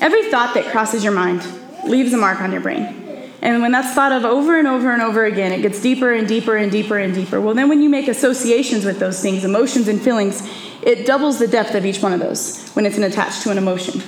every 0.00 0.30
thought 0.30 0.54
that 0.54 0.66
crosses 0.70 1.04
your 1.04 1.12
mind 1.12 1.44
leaves 1.84 2.12
a 2.12 2.16
mark 2.16 2.40
on 2.40 2.52
your 2.52 2.60
brain. 2.60 3.01
And 3.42 3.60
when 3.60 3.72
that's 3.72 3.92
thought 3.92 4.12
of 4.12 4.24
over 4.24 4.56
and 4.56 4.68
over 4.68 4.92
and 4.92 5.02
over 5.02 5.24
again, 5.24 5.50
it 5.50 5.62
gets 5.62 5.82
deeper 5.82 6.12
and 6.12 6.28
deeper 6.28 6.56
and 6.56 6.70
deeper 6.70 6.96
and 6.96 7.12
deeper. 7.12 7.40
Well, 7.40 7.54
then 7.54 7.68
when 7.68 7.82
you 7.82 7.88
make 7.88 8.06
associations 8.06 8.84
with 8.84 9.00
those 9.00 9.20
things, 9.20 9.44
emotions 9.44 9.88
and 9.88 10.00
feelings, 10.00 10.48
it 10.80 11.06
doubles 11.06 11.40
the 11.40 11.48
depth 11.48 11.74
of 11.74 11.84
each 11.84 12.00
one 12.00 12.12
of 12.12 12.20
those 12.20 12.70
when 12.70 12.86
it's 12.86 12.96
attached 12.96 13.42
to 13.42 13.50
an 13.50 13.58
emotion. 13.58 14.00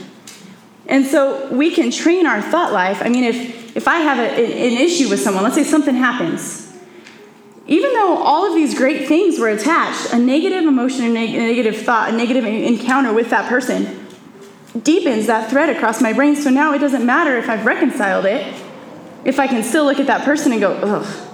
And 0.86 1.04
so 1.04 1.50
we 1.52 1.74
can 1.74 1.90
train 1.90 2.26
our 2.26 2.40
thought 2.40 2.72
life. 2.72 3.02
I 3.02 3.08
mean, 3.08 3.24
if, 3.24 3.76
if 3.76 3.88
I 3.88 3.98
have 3.98 4.18
a, 4.18 4.30
an 4.30 4.80
issue 4.80 5.08
with 5.08 5.18
someone, 5.18 5.42
let's 5.42 5.56
say 5.56 5.64
something 5.64 5.96
happens, 5.96 6.72
even 7.66 7.92
though 7.94 8.18
all 8.18 8.46
of 8.46 8.54
these 8.54 8.76
great 8.76 9.08
things 9.08 9.40
were 9.40 9.48
attached, 9.48 10.12
a 10.12 10.18
negative 10.18 10.64
emotion, 10.64 11.06
a, 11.06 11.08
neg- 11.08 11.34
a 11.34 11.38
negative 11.38 11.78
thought, 11.78 12.10
a 12.10 12.16
negative 12.16 12.44
encounter 12.44 13.12
with 13.12 13.30
that 13.30 13.48
person 13.48 14.06
deepens 14.82 15.26
that 15.26 15.50
thread 15.50 15.70
across 15.70 16.00
my 16.00 16.12
brain. 16.12 16.36
So 16.36 16.50
now 16.50 16.72
it 16.74 16.78
doesn't 16.78 17.04
matter 17.04 17.36
if 17.36 17.48
I've 17.48 17.64
reconciled 17.64 18.26
it, 18.26 18.63
if 19.24 19.38
I 19.38 19.46
can 19.46 19.62
still 19.62 19.84
look 19.84 20.00
at 20.00 20.06
that 20.06 20.24
person 20.24 20.52
and 20.52 20.60
go, 20.60 20.72
ugh, 20.72 21.30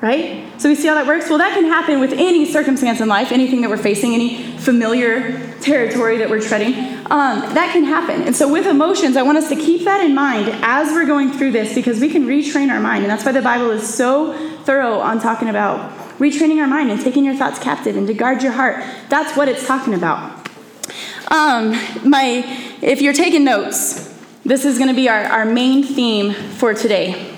right? 0.00 0.44
So 0.60 0.68
we 0.68 0.74
see 0.74 0.86
how 0.86 0.94
that 0.94 1.06
works? 1.06 1.28
Well, 1.28 1.38
that 1.38 1.54
can 1.54 1.64
happen 1.64 1.98
with 1.98 2.12
any 2.12 2.44
circumstance 2.44 3.00
in 3.00 3.08
life, 3.08 3.32
anything 3.32 3.62
that 3.62 3.70
we're 3.70 3.78
facing, 3.78 4.14
any 4.14 4.56
familiar 4.58 5.54
territory 5.60 6.18
that 6.18 6.28
we're 6.28 6.42
treading. 6.42 6.74
Um, 7.10 7.40
that 7.54 7.70
can 7.72 7.84
happen. 7.84 8.22
And 8.22 8.36
so, 8.36 8.50
with 8.50 8.66
emotions, 8.66 9.16
I 9.16 9.22
want 9.22 9.38
us 9.38 9.48
to 9.48 9.56
keep 9.56 9.84
that 9.84 10.04
in 10.04 10.14
mind 10.14 10.50
as 10.62 10.92
we're 10.92 11.06
going 11.06 11.30
through 11.32 11.52
this 11.52 11.74
because 11.74 12.00
we 12.00 12.08
can 12.08 12.26
retrain 12.26 12.70
our 12.70 12.80
mind. 12.80 13.04
And 13.04 13.10
that's 13.10 13.24
why 13.24 13.32
the 13.32 13.42
Bible 13.42 13.70
is 13.70 13.92
so 13.92 14.34
thorough 14.64 14.98
on 15.00 15.20
talking 15.20 15.48
about 15.48 15.90
retraining 16.18 16.60
our 16.60 16.66
mind 16.66 16.90
and 16.90 17.00
taking 17.00 17.24
your 17.24 17.34
thoughts 17.34 17.58
captive 17.58 17.96
and 17.96 18.06
to 18.06 18.14
guard 18.14 18.42
your 18.42 18.52
heart. 18.52 18.84
That's 19.08 19.36
what 19.36 19.48
it's 19.48 19.66
talking 19.66 19.94
about. 19.94 20.48
Um, 21.30 21.70
my, 22.04 22.44
if 22.82 23.00
you're 23.00 23.14
taking 23.14 23.44
notes, 23.44 24.13
this 24.44 24.64
is 24.64 24.76
going 24.76 24.88
to 24.88 24.94
be 24.94 25.08
our, 25.08 25.24
our 25.24 25.44
main 25.44 25.82
theme 25.82 26.32
for 26.32 26.74
today. 26.74 27.30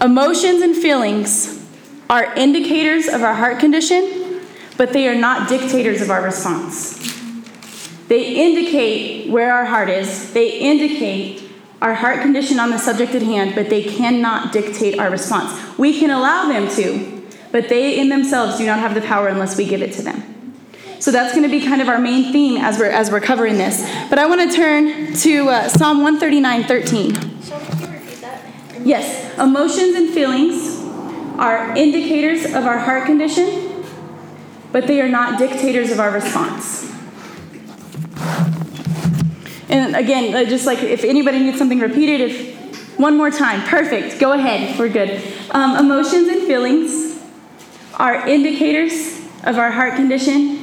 Emotions 0.00 0.62
and 0.62 0.76
feelings 0.76 1.66
are 2.08 2.34
indicators 2.34 3.08
of 3.08 3.22
our 3.22 3.34
heart 3.34 3.58
condition, 3.58 4.40
but 4.76 4.92
they 4.92 5.08
are 5.08 5.14
not 5.14 5.48
dictators 5.48 6.00
of 6.00 6.10
our 6.10 6.22
response. 6.22 6.98
They 8.08 8.34
indicate 8.34 9.30
where 9.30 9.54
our 9.54 9.64
heart 9.64 9.88
is, 9.88 10.32
they 10.32 10.58
indicate 10.58 11.48
our 11.80 11.94
heart 11.94 12.20
condition 12.20 12.58
on 12.58 12.70
the 12.70 12.78
subject 12.78 13.14
at 13.14 13.22
hand, 13.22 13.54
but 13.54 13.70
they 13.70 13.82
cannot 13.82 14.52
dictate 14.52 14.98
our 14.98 15.10
response. 15.10 15.78
We 15.78 15.98
can 15.98 16.10
allow 16.10 16.48
them 16.48 16.68
to, 16.76 17.22
but 17.52 17.68
they 17.68 17.98
in 17.98 18.08
themselves 18.08 18.58
do 18.58 18.66
not 18.66 18.80
have 18.80 18.94
the 18.94 19.00
power 19.00 19.28
unless 19.28 19.56
we 19.56 19.64
give 19.64 19.80
it 19.80 19.92
to 19.94 20.02
them. 20.02 20.39
So 21.00 21.10
that's 21.10 21.34
going 21.34 21.44
to 21.44 21.48
be 21.48 21.64
kind 21.64 21.80
of 21.80 21.88
our 21.88 21.98
main 21.98 22.30
theme 22.30 22.60
as 22.60 22.78
we're 22.78 22.90
as 22.90 23.10
we're 23.10 23.20
covering 23.20 23.56
this. 23.56 23.80
But 24.10 24.18
I 24.18 24.26
want 24.26 24.50
to 24.50 24.54
turn 24.54 25.14
to 25.14 25.48
uh, 25.48 25.68
Psalm 25.68 26.02
139, 26.02 26.64
13. 26.64 28.84
Yes, 28.84 29.38
emotions 29.38 29.96
and 29.96 30.12
feelings 30.12 30.78
are 31.38 31.74
indicators 31.74 32.44
of 32.44 32.66
our 32.66 32.78
heart 32.78 33.06
condition, 33.06 33.82
but 34.72 34.86
they 34.86 35.00
are 35.00 35.08
not 35.08 35.38
dictators 35.38 35.90
of 35.90 36.00
our 36.00 36.10
response. 36.10 36.92
And 39.70 39.96
again, 39.96 40.34
uh, 40.34 40.44
just 40.44 40.66
like 40.66 40.82
if 40.82 41.04
anybody 41.04 41.38
needs 41.38 41.56
something 41.56 41.80
repeated, 41.80 42.20
if 42.20 42.98
one 42.98 43.16
more 43.16 43.30
time, 43.30 43.66
perfect, 43.68 44.20
go 44.20 44.32
ahead, 44.32 44.78
we're 44.78 44.90
good. 44.90 45.22
Um, 45.52 45.76
emotions 45.76 46.28
and 46.28 46.46
feelings 46.46 47.22
are 47.94 48.28
indicators 48.28 49.18
of 49.44 49.56
our 49.56 49.70
heart 49.70 49.94
condition, 49.94 50.59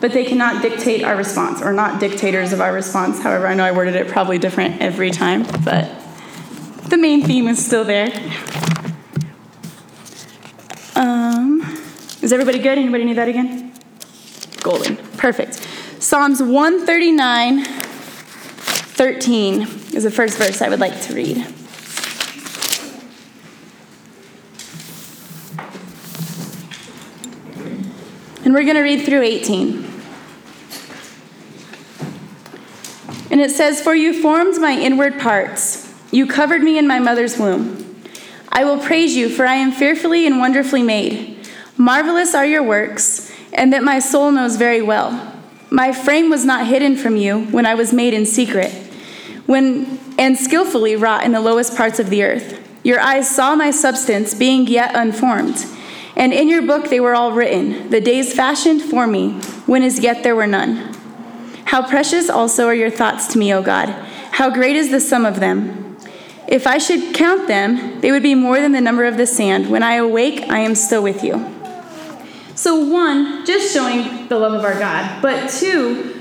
but 0.00 0.12
they 0.12 0.24
cannot 0.24 0.62
dictate 0.62 1.02
our 1.04 1.16
response, 1.16 1.62
or 1.62 1.72
not 1.72 2.00
dictators 2.00 2.52
of 2.52 2.60
our 2.60 2.72
response. 2.72 3.20
However, 3.20 3.46
I 3.46 3.54
know 3.54 3.64
I 3.64 3.72
worded 3.72 3.94
it 3.94 4.08
probably 4.08 4.38
different 4.38 4.80
every 4.80 5.10
time, 5.10 5.44
but 5.64 5.90
the 6.88 6.96
main 6.96 7.22
theme 7.22 7.48
is 7.48 7.64
still 7.64 7.84
there. 7.84 8.08
Um, 10.96 11.62
is 12.22 12.32
everybody 12.32 12.58
good? 12.58 12.78
Anybody 12.78 13.04
need 13.04 13.16
that 13.16 13.28
again? 13.28 13.72
Golden. 14.62 14.96
Perfect. 15.16 15.54
Psalms 16.00 16.42
139, 16.42 17.64
13 17.64 19.62
is 19.94 20.04
the 20.04 20.10
first 20.10 20.38
verse 20.38 20.60
I 20.62 20.68
would 20.68 20.80
like 20.80 21.00
to 21.02 21.14
read. 21.14 21.46
And 28.44 28.52
we're 28.52 28.64
going 28.64 28.76
to 28.76 28.82
read 28.82 29.04
through 29.04 29.22
18. 29.22 29.90
And 33.30 33.40
it 33.40 33.50
says, 33.50 33.80
For 33.80 33.94
you 33.94 34.20
formed 34.20 34.60
my 34.60 34.72
inward 34.72 35.18
parts, 35.18 35.92
you 36.12 36.26
covered 36.26 36.62
me 36.62 36.78
in 36.78 36.86
my 36.86 37.00
mother's 37.00 37.38
womb. 37.38 37.80
I 38.50 38.64
will 38.64 38.78
praise 38.78 39.16
you, 39.16 39.28
for 39.28 39.46
I 39.46 39.54
am 39.54 39.72
fearfully 39.72 40.26
and 40.26 40.38
wonderfully 40.38 40.82
made. 40.82 41.48
Marvelous 41.76 42.34
are 42.34 42.46
your 42.46 42.62
works, 42.62 43.32
and 43.52 43.72
that 43.72 43.82
my 43.82 43.98
soul 43.98 44.30
knows 44.30 44.56
very 44.56 44.80
well. 44.82 45.32
My 45.70 45.92
frame 45.92 46.30
was 46.30 46.44
not 46.44 46.68
hidden 46.68 46.96
from 46.96 47.16
you 47.16 47.46
when 47.46 47.66
I 47.66 47.74
was 47.74 47.92
made 47.92 48.14
in 48.14 48.26
secret, 48.26 48.70
when 49.46 49.98
and 50.16 50.36
skillfully 50.36 50.94
wrought 50.94 51.24
in 51.24 51.32
the 51.32 51.40
lowest 51.40 51.76
parts 51.76 51.98
of 51.98 52.10
the 52.10 52.22
earth. 52.22 52.60
Your 52.84 53.00
eyes 53.00 53.28
saw 53.28 53.56
my 53.56 53.72
substance 53.72 54.34
being 54.34 54.68
yet 54.68 54.94
unformed, 54.94 55.66
and 56.16 56.32
in 56.32 56.48
your 56.48 56.62
book 56.62 56.90
they 56.90 57.00
were 57.00 57.14
all 57.14 57.32
written, 57.32 57.90
the 57.90 58.00
days 58.00 58.34
fashioned 58.34 58.82
for 58.82 59.06
me, 59.06 59.40
when 59.66 59.82
as 59.82 60.00
yet 60.00 60.22
there 60.22 60.36
were 60.36 60.46
none. 60.46 60.94
How 61.66 61.88
precious 61.88 62.28
also 62.28 62.66
are 62.66 62.74
your 62.74 62.90
thoughts 62.90 63.26
to 63.28 63.38
me, 63.38 63.52
O 63.52 63.62
God! 63.62 63.88
How 64.32 64.50
great 64.50 64.76
is 64.76 64.90
the 64.90 65.00
sum 65.00 65.24
of 65.24 65.40
them! 65.40 65.96
If 66.46 66.66
I 66.66 66.78
should 66.78 67.14
count 67.14 67.48
them, 67.48 68.00
they 68.00 68.12
would 68.12 68.22
be 68.22 68.34
more 68.34 68.60
than 68.60 68.72
the 68.72 68.80
number 68.80 69.04
of 69.04 69.16
the 69.16 69.26
sand. 69.26 69.70
When 69.70 69.82
I 69.82 69.94
awake, 69.94 70.42
I 70.50 70.58
am 70.58 70.74
still 70.74 71.02
with 71.02 71.24
you. 71.24 71.50
So, 72.54 72.84
one, 72.84 73.44
just 73.44 73.72
showing 73.72 74.28
the 74.28 74.38
love 74.38 74.52
of 74.52 74.64
our 74.64 74.78
God, 74.78 75.20
but 75.20 75.50
two, 75.50 76.13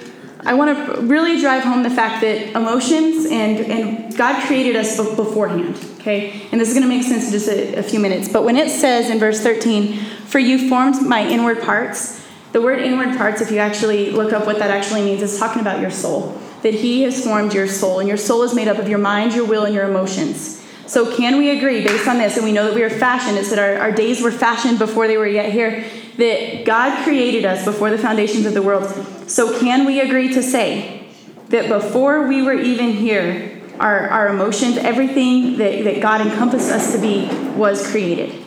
I 0.45 0.53
want 0.55 0.75
to 0.75 1.01
really 1.01 1.39
drive 1.39 1.63
home 1.63 1.83
the 1.83 1.89
fact 1.89 2.21
that 2.21 2.55
emotions 2.55 3.25
and, 3.25 3.59
and 3.59 4.17
God 4.17 4.45
created 4.45 4.75
us 4.75 4.97
beforehand, 4.97 5.77
okay? 6.00 6.47
And 6.51 6.59
this 6.59 6.67
is 6.67 6.73
going 6.73 6.88
to 6.88 6.89
make 6.89 7.03
sense 7.03 7.25
in 7.25 7.31
just 7.31 7.47
a, 7.47 7.75
a 7.75 7.83
few 7.83 8.00
minutes. 8.00 8.27
But 8.27 8.43
when 8.43 8.57
it 8.57 8.69
says 8.69 9.09
in 9.09 9.19
verse 9.19 9.41
13, 9.41 9.93
For 10.25 10.39
you 10.39 10.67
formed 10.67 11.07
my 11.07 11.25
inward 11.25 11.62
parts, 11.62 12.25
the 12.51 12.62
word 12.62 12.79
inward 12.79 13.17
parts, 13.17 13.41
if 13.41 13.51
you 13.51 13.57
actually 13.57 14.12
look 14.12 14.33
up 14.33 14.45
what 14.45 14.59
that 14.59 14.69
actually 14.69 15.01
means, 15.01 15.21
is 15.21 15.39
talking 15.39 15.62
about 15.62 15.81
your 15.81 15.91
soul. 15.91 16.38
That 16.62 16.73
He 16.73 17.03
has 17.03 17.23
formed 17.23 17.53
your 17.53 17.67
soul, 17.67 18.00
and 18.00 18.07
your 18.07 18.17
soul 18.17 18.43
is 18.43 18.53
made 18.53 18.67
up 18.67 18.77
of 18.77 18.88
your 18.89 19.00
mind, 19.00 19.33
your 19.33 19.45
will, 19.45 19.65
and 19.65 19.73
your 19.73 19.89
emotions. 19.89 20.63
So, 20.85 21.15
can 21.15 21.38
we 21.38 21.57
agree 21.57 21.83
based 21.83 22.07
on 22.07 22.17
this, 22.17 22.35
and 22.35 22.45
we 22.45 22.51
know 22.51 22.65
that 22.65 22.75
we 22.75 22.83
are 22.83 22.89
fashioned, 22.89 23.38
it's 23.38 23.50
that 23.50 23.59
our, 23.59 23.81
our 23.81 23.91
days 23.91 24.21
were 24.21 24.31
fashioned 24.31 24.77
before 24.77 25.07
they 25.07 25.17
were 25.17 25.27
yet 25.27 25.51
here, 25.51 25.85
that 26.17 26.65
God 26.65 27.03
created 27.03 27.45
us 27.45 27.65
before 27.65 27.89
the 27.89 27.97
foundations 27.97 28.45
of 28.45 28.53
the 28.53 28.62
world. 28.62 28.83
So, 29.27 29.60
can 29.60 29.86
we 29.86 30.01
agree 30.01 30.34
to 30.34 30.44
say 30.44 31.08
that 31.50 31.70
before 31.70 32.27
we 32.27 32.42
were 32.42 32.53
even 32.53 32.92
here, 32.92 33.62
our, 33.80 34.08
our 34.10 34.27
emotions, 34.30 34.77
everything 34.77 35.58
that, 35.58 35.84
that 35.84 36.01
God 36.01 36.22
encompassed 36.22 36.72
us 36.72 36.94
to 36.94 37.00
be, 37.00 37.27
was 37.56 37.89
created? 37.89 38.44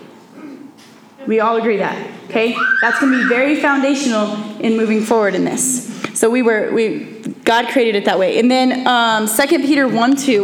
We 1.26 1.40
all 1.40 1.56
agree 1.56 1.78
that, 1.78 2.10
okay? 2.26 2.56
That's 2.80 3.00
going 3.00 3.12
to 3.12 3.22
be 3.22 3.28
very 3.28 3.56
foundational 3.60 4.60
in 4.60 4.76
moving 4.76 5.02
forward 5.02 5.34
in 5.34 5.44
this. 5.44 5.92
So 6.18 6.30
we 6.30 6.42
were, 6.42 6.70
we, 6.72 7.04
God 7.44 7.68
created 7.68 7.96
it 7.96 8.04
that 8.04 8.18
way. 8.18 8.38
And 8.38 8.50
then 8.50 8.86
um, 8.86 9.26
2 9.26 9.46
Peter 9.58 9.88
1 9.88 10.16
2 10.16 10.42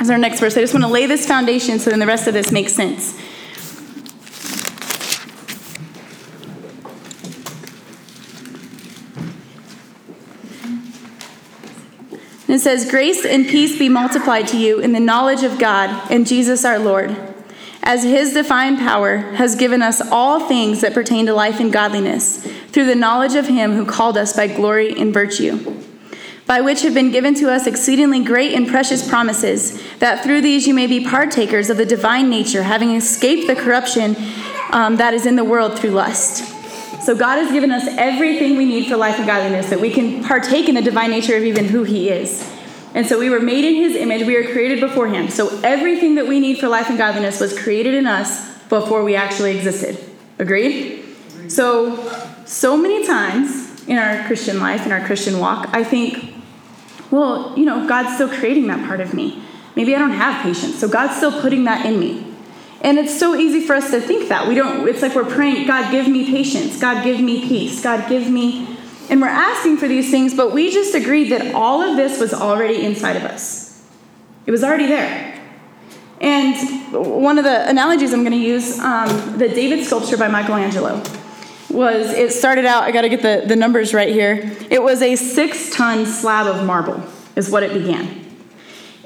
is 0.00 0.10
our 0.10 0.18
next 0.18 0.40
verse. 0.40 0.56
I 0.56 0.60
just 0.60 0.74
want 0.74 0.84
to 0.84 0.90
lay 0.90 1.06
this 1.06 1.26
foundation 1.26 1.78
so 1.78 1.90
then 1.90 1.98
the 1.98 2.06
rest 2.06 2.26
of 2.26 2.34
this 2.34 2.52
makes 2.52 2.72
sense. 2.74 3.18
And 12.52 12.60
says, 12.60 12.90
Grace 12.90 13.24
and 13.24 13.48
peace 13.48 13.78
be 13.78 13.88
multiplied 13.88 14.46
to 14.48 14.58
you 14.58 14.78
in 14.78 14.92
the 14.92 15.00
knowledge 15.00 15.42
of 15.42 15.58
God 15.58 15.88
and 16.10 16.26
Jesus 16.26 16.66
our 16.66 16.78
Lord, 16.78 17.16
as 17.82 18.02
his 18.02 18.34
divine 18.34 18.76
power 18.76 19.16
has 19.16 19.56
given 19.56 19.80
us 19.80 20.02
all 20.02 20.38
things 20.38 20.82
that 20.82 20.92
pertain 20.92 21.24
to 21.24 21.32
life 21.32 21.60
and 21.60 21.72
godliness, 21.72 22.46
through 22.66 22.84
the 22.84 22.94
knowledge 22.94 23.36
of 23.36 23.46
him 23.46 23.72
who 23.72 23.86
called 23.86 24.18
us 24.18 24.36
by 24.36 24.48
glory 24.48 24.94
and 25.00 25.14
virtue, 25.14 25.82
by 26.46 26.60
which 26.60 26.82
have 26.82 26.92
been 26.92 27.10
given 27.10 27.34
to 27.36 27.50
us 27.50 27.66
exceedingly 27.66 28.22
great 28.22 28.52
and 28.52 28.68
precious 28.68 29.08
promises, 29.08 29.82
that 30.00 30.22
through 30.22 30.42
these 30.42 30.66
you 30.66 30.74
may 30.74 30.86
be 30.86 31.02
partakers 31.02 31.70
of 31.70 31.78
the 31.78 31.86
divine 31.86 32.28
nature, 32.28 32.64
having 32.64 32.94
escaped 32.94 33.46
the 33.46 33.56
corruption 33.56 34.14
um, 34.72 34.96
that 34.96 35.14
is 35.14 35.24
in 35.24 35.36
the 35.36 35.44
world 35.44 35.78
through 35.78 35.92
lust. 35.92 36.61
So 37.04 37.16
God 37.16 37.38
has 37.38 37.50
given 37.50 37.72
us 37.72 37.84
everything 37.98 38.56
we 38.56 38.64
need 38.64 38.86
for 38.86 38.96
life 38.96 39.18
and 39.18 39.26
godliness, 39.26 39.70
that 39.70 39.80
we 39.80 39.90
can 39.90 40.22
partake 40.22 40.68
in 40.68 40.76
the 40.76 40.82
divine 40.82 41.10
nature 41.10 41.36
of 41.36 41.42
even 41.42 41.64
who 41.64 41.82
He 41.82 42.08
is. 42.08 42.48
And 42.94 43.06
so 43.06 43.18
we 43.18 43.28
were 43.28 43.40
made 43.40 43.64
in 43.64 43.74
His 43.74 43.96
image, 43.96 44.24
we 44.26 44.36
were 44.36 44.52
created 44.52 44.78
before 44.78 45.08
Him. 45.08 45.28
So 45.28 45.60
everything 45.64 46.14
that 46.14 46.28
we 46.28 46.38
need 46.38 46.58
for 46.58 46.68
life 46.68 46.88
and 46.88 46.96
godliness 46.98 47.40
was 47.40 47.58
created 47.58 47.94
in 47.94 48.06
us 48.06 48.56
before 48.68 49.02
we 49.02 49.16
actually 49.16 49.56
existed. 49.56 49.98
Agreed? 50.38 51.04
So, 51.48 51.96
so 52.44 52.76
many 52.76 53.04
times 53.04 53.84
in 53.88 53.98
our 53.98 54.24
Christian 54.26 54.60
life, 54.60 54.86
in 54.86 54.92
our 54.92 55.04
Christian 55.04 55.40
walk, 55.40 55.70
I 55.72 55.82
think, 55.82 56.34
well, 57.10 57.52
you 57.58 57.64
know, 57.64 57.86
God's 57.88 58.14
still 58.14 58.28
creating 58.28 58.68
that 58.68 58.86
part 58.86 59.00
of 59.00 59.12
me. 59.12 59.42
Maybe 59.74 59.94
I 59.96 59.98
don't 59.98 60.12
have 60.12 60.42
patience, 60.42 60.78
so 60.78 60.88
God's 60.88 61.16
still 61.16 61.40
putting 61.40 61.64
that 61.64 61.84
in 61.84 61.98
me. 61.98 62.31
And 62.82 62.98
it's 62.98 63.16
so 63.18 63.36
easy 63.36 63.60
for 63.60 63.74
us 63.74 63.90
to 63.92 64.00
think 64.00 64.28
that. 64.28 64.48
We 64.48 64.54
don't, 64.54 64.86
it's 64.88 65.02
like 65.02 65.14
we're 65.14 65.24
praying, 65.24 65.66
God, 65.66 65.90
give 65.92 66.08
me 66.08 66.26
patience. 66.26 66.80
God, 66.80 67.04
give 67.04 67.20
me 67.20 67.40
peace. 67.46 67.82
God, 67.82 68.08
give 68.08 68.28
me. 68.28 68.76
And 69.08 69.20
we're 69.20 69.28
asking 69.28 69.76
for 69.76 69.86
these 69.86 70.10
things, 70.10 70.34
but 70.34 70.52
we 70.52 70.70
just 70.70 70.94
agreed 70.94 71.30
that 71.30 71.54
all 71.54 71.80
of 71.80 71.96
this 71.96 72.18
was 72.18 72.34
already 72.34 72.84
inside 72.84 73.16
of 73.16 73.22
us. 73.22 73.86
It 74.46 74.50
was 74.50 74.64
already 74.64 74.86
there. 74.86 75.40
And 76.20 76.92
one 76.92 77.38
of 77.38 77.44
the 77.44 77.68
analogies 77.68 78.12
I'm 78.12 78.20
going 78.20 78.32
to 78.32 78.38
use, 78.38 78.78
um, 78.78 79.38
the 79.38 79.48
David 79.48 79.84
sculpture 79.84 80.16
by 80.16 80.28
Michelangelo, 80.28 81.02
was 81.70 82.10
it 82.10 82.32
started 82.32 82.64
out, 82.64 82.84
I 82.84 82.90
got 82.90 83.02
to 83.02 83.08
get 83.08 83.22
the, 83.22 83.46
the 83.46 83.56
numbers 83.56 83.94
right 83.94 84.08
here. 84.08 84.56
It 84.70 84.82
was 84.82 85.02
a 85.02 85.16
six 85.16 85.74
ton 85.74 86.06
slab 86.06 86.46
of 86.46 86.64
marble, 86.64 87.02
is 87.34 87.50
what 87.50 87.62
it 87.62 87.72
began. 87.72 88.31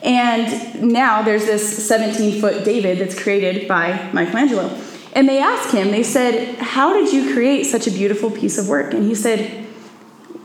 And 0.06 0.92
now 0.92 1.22
there's 1.22 1.46
this 1.46 1.86
17 1.86 2.40
foot 2.40 2.64
David 2.64 3.00
that's 3.00 3.20
created 3.20 3.66
by 3.66 4.10
Michelangelo. 4.12 4.80
And 5.14 5.28
they 5.28 5.40
asked 5.40 5.72
him, 5.72 5.90
they 5.90 6.04
said, 6.04 6.56
How 6.58 6.92
did 6.92 7.12
you 7.12 7.34
create 7.34 7.64
such 7.64 7.88
a 7.88 7.90
beautiful 7.90 8.30
piece 8.30 8.56
of 8.56 8.68
work? 8.68 8.94
And 8.94 9.02
he 9.02 9.16
said, 9.16 9.66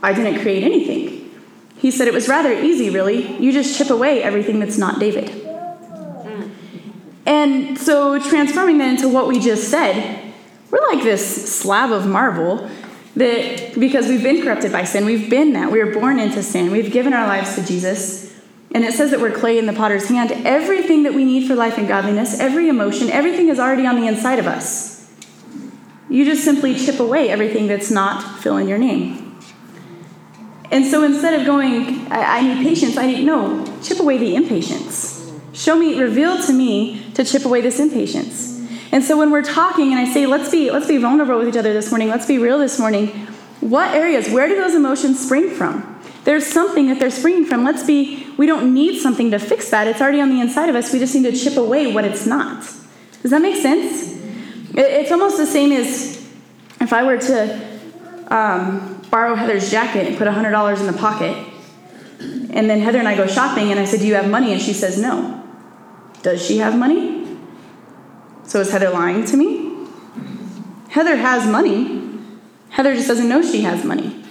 I 0.02 0.12
didn't 0.12 0.40
create 0.42 0.64
anything. 0.64 1.30
He 1.78 1.92
said 1.92 2.08
it 2.08 2.14
was 2.14 2.28
rather 2.28 2.52
easy, 2.52 2.90
really. 2.90 3.36
You 3.38 3.52
just 3.52 3.78
chip 3.78 3.90
away 3.90 4.22
everything 4.22 4.58
that's 4.58 4.78
not 4.78 4.98
David. 4.98 5.30
And 7.24 7.78
so, 7.78 8.18
transforming 8.18 8.78
that 8.78 8.88
into 8.88 9.08
what 9.08 9.28
we 9.28 9.38
just 9.38 9.68
said, 9.70 10.32
we're 10.70 10.84
like 10.88 11.04
this 11.04 11.54
slab 11.54 11.92
of 11.92 12.06
marble 12.06 12.68
that 13.14 13.78
because 13.78 14.08
we've 14.08 14.22
been 14.22 14.42
corrupted 14.42 14.72
by 14.72 14.84
sin, 14.84 15.04
we've 15.04 15.30
been 15.30 15.52
that. 15.52 15.70
We 15.70 15.84
were 15.84 15.92
born 15.92 16.18
into 16.18 16.42
sin. 16.42 16.72
We've 16.72 16.90
given 16.90 17.12
our 17.12 17.28
lives 17.28 17.54
to 17.54 17.64
Jesus. 17.64 18.31
And 18.74 18.84
it 18.84 18.94
says 18.94 19.10
that 19.10 19.20
we're 19.20 19.32
clay 19.32 19.58
in 19.58 19.66
the 19.66 19.72
potter's 19.72 20.08
hand. 20.08 20.32
Everything 20.32 21.02
that 21.02 21.12
we 21.12 21.24
need 21.24 21.46
for 21.46 21.54
life 21.54 21.76
and 21.76 21.86
godliness, 21.86 22.40
every 22.40 22.68
emotion, 22.68 23.10
everything 23.10 23.48
is 23.48 23.58
already 23.58 23.86
on 23.86 24.00
the 24.00 24.06
inside 24.06 24.38
of 24.38 24.46
us. 24.46 25.10
You 26.08 26.24
just 26.24 26.44
simply 26.44 26.74
chip 26.74 26.98
away 26.98 27.28
everything 27.28 27.66
that's 27.66 27.90
not 27.90 28.40
filling 28.40 28.68
your 28.68 28.78
name. 28.78 29.38
And 30.70 30.86
so 30.86 31.04
instead 31.04 31.38
of 31.38 31.46
going, 31.46 32.10
I, 32.10 32.38
I 32.38 32.40
need 32.40 32.62
patience, 32.66 32.96
I 32.96 33.06
need, 33.06 33.24
no, 33.24 33.64
chip 33.82 34.00
away 34.00 34.16
the 34.16 34.34
impatience. 34.34 35.30
Show 35.52 35.78
me, 35.78 36.00
reveal 36.00 36.42
to 36.42 36.52
me 36.52 37.10
to 37.12 37.24
chip 37.24 37.44
away 37.44 37.60
this 37.60 37.78
impatience. 37.78 38.58
And 38.90 39.04
so 39.04 39.18
when 39.18 39.30
we're 39.30 39.42
talking 39.42 39.92
and 39.92 40.00
I 40.00 40.10
say, 40.10 40.26
let's 40.26 40.50
be, 40.50 40.70
let's 40.70 40.86
be 40.86 40.96
vulnerable 40.96 41.38
with 41.38 41.48
each 41.48 41.58
other 41.58 41.74
this 41.74 41.90
morning, 41.90 42.08
let's 42.08 42.26
be 42.26 42.38
real 42.38 42.58
this 42.58 42.78
morning, 42.78 43.08
what 43.60 43.94
areas, 43.94 44.30
where 44.30 44.48
do 44.48 44.56
those 44.56 44.74
emotions 44.74 45.24
spring 45.24 45.50
from? 45.50 45.91
There's 46.24 46.46
something 46.46 46.88
that 46.88 47.00
they're 47.00 47.10
springing 47.10 47.44
from. 47.44 47.64
Let's 47.64 47.84
be, 47.84 48.26
we 48.36 48.46
don't 48.46 48.72
need 48.72 49.00
something 49.00 49.30
to 49.32 49.38
fix 49.38 49.70
that. 49.70 49.88
It's 49.88 50.00
already 50.00 50.20
on 50.20 50.30
the 50.30 50.40
inside 50.40 50.68
of 50.68 50.76
us. 50.76 50.92
We 50.92 50.98
just 50.98 51.14
need 51.14 51.24
to 51.24 51.36
chip 51.36 51.56
away 51.56 51.92
what 51.92 52.04
it's 52.04 52.26
not. 52.26 52.62
Does 53.22 53.30
that 53.30 53.42
make 53.42 53.60
sense? 53.60 54.20
It's 54.74 55.10
almost 55.10 55.36
the 55.36 55.46
same 55.46 55.72
as 55.72 56.18
if 56.80 56.92
I 56.92 57.02
were 57.02 57.18
to 57.18 57.72
um, 58.28 59.02
borrow 59.10 59.34
Heather's 59.34 59.70
jacket 59.70 60.06
and 60.06 60.16
put 60.16 60.26
$100 60.26 60.80
in 60.80 60.86
the 60.86 60.92
pocket, 60.92 61.36
and 62.20 62.70
then 62.70 62.80
Heather 62.80 62.98
and 62.98 63.08
I 63.08 63.16
go 63.16 63.26
shopping, 63.26 63.70
and 63.70 63.78
I 63.78 63.84
said, 63.84 64.00
Do 64.00 64.06
you 64.06 64.14
have 64.14 64.28
money? 64.28 64.52
And 64.52 64.60
she 64.60 64.72
says, 64.72 64.98
No. 64.98 65.42
Does 66.22 66.44
she 66.44 66.58
have 66.58 66.76
money? 66.78 67.36
So 68.44 68.60
is 68.60 68.70
Heather 68.70 68.90
lying 68.90 69.24
to 69.26 69.36
me? 69.36 69.86
Heather 70.88 71.16
has 71.16 71.46
money. 71.46 72.18
Heather 72.70 72.94
just 72.94 73.08
doesn't 73.08 73.28
know 73.28 73.42
she 73.42 73.62
has 73.62 73.84
money. 73.84 74.21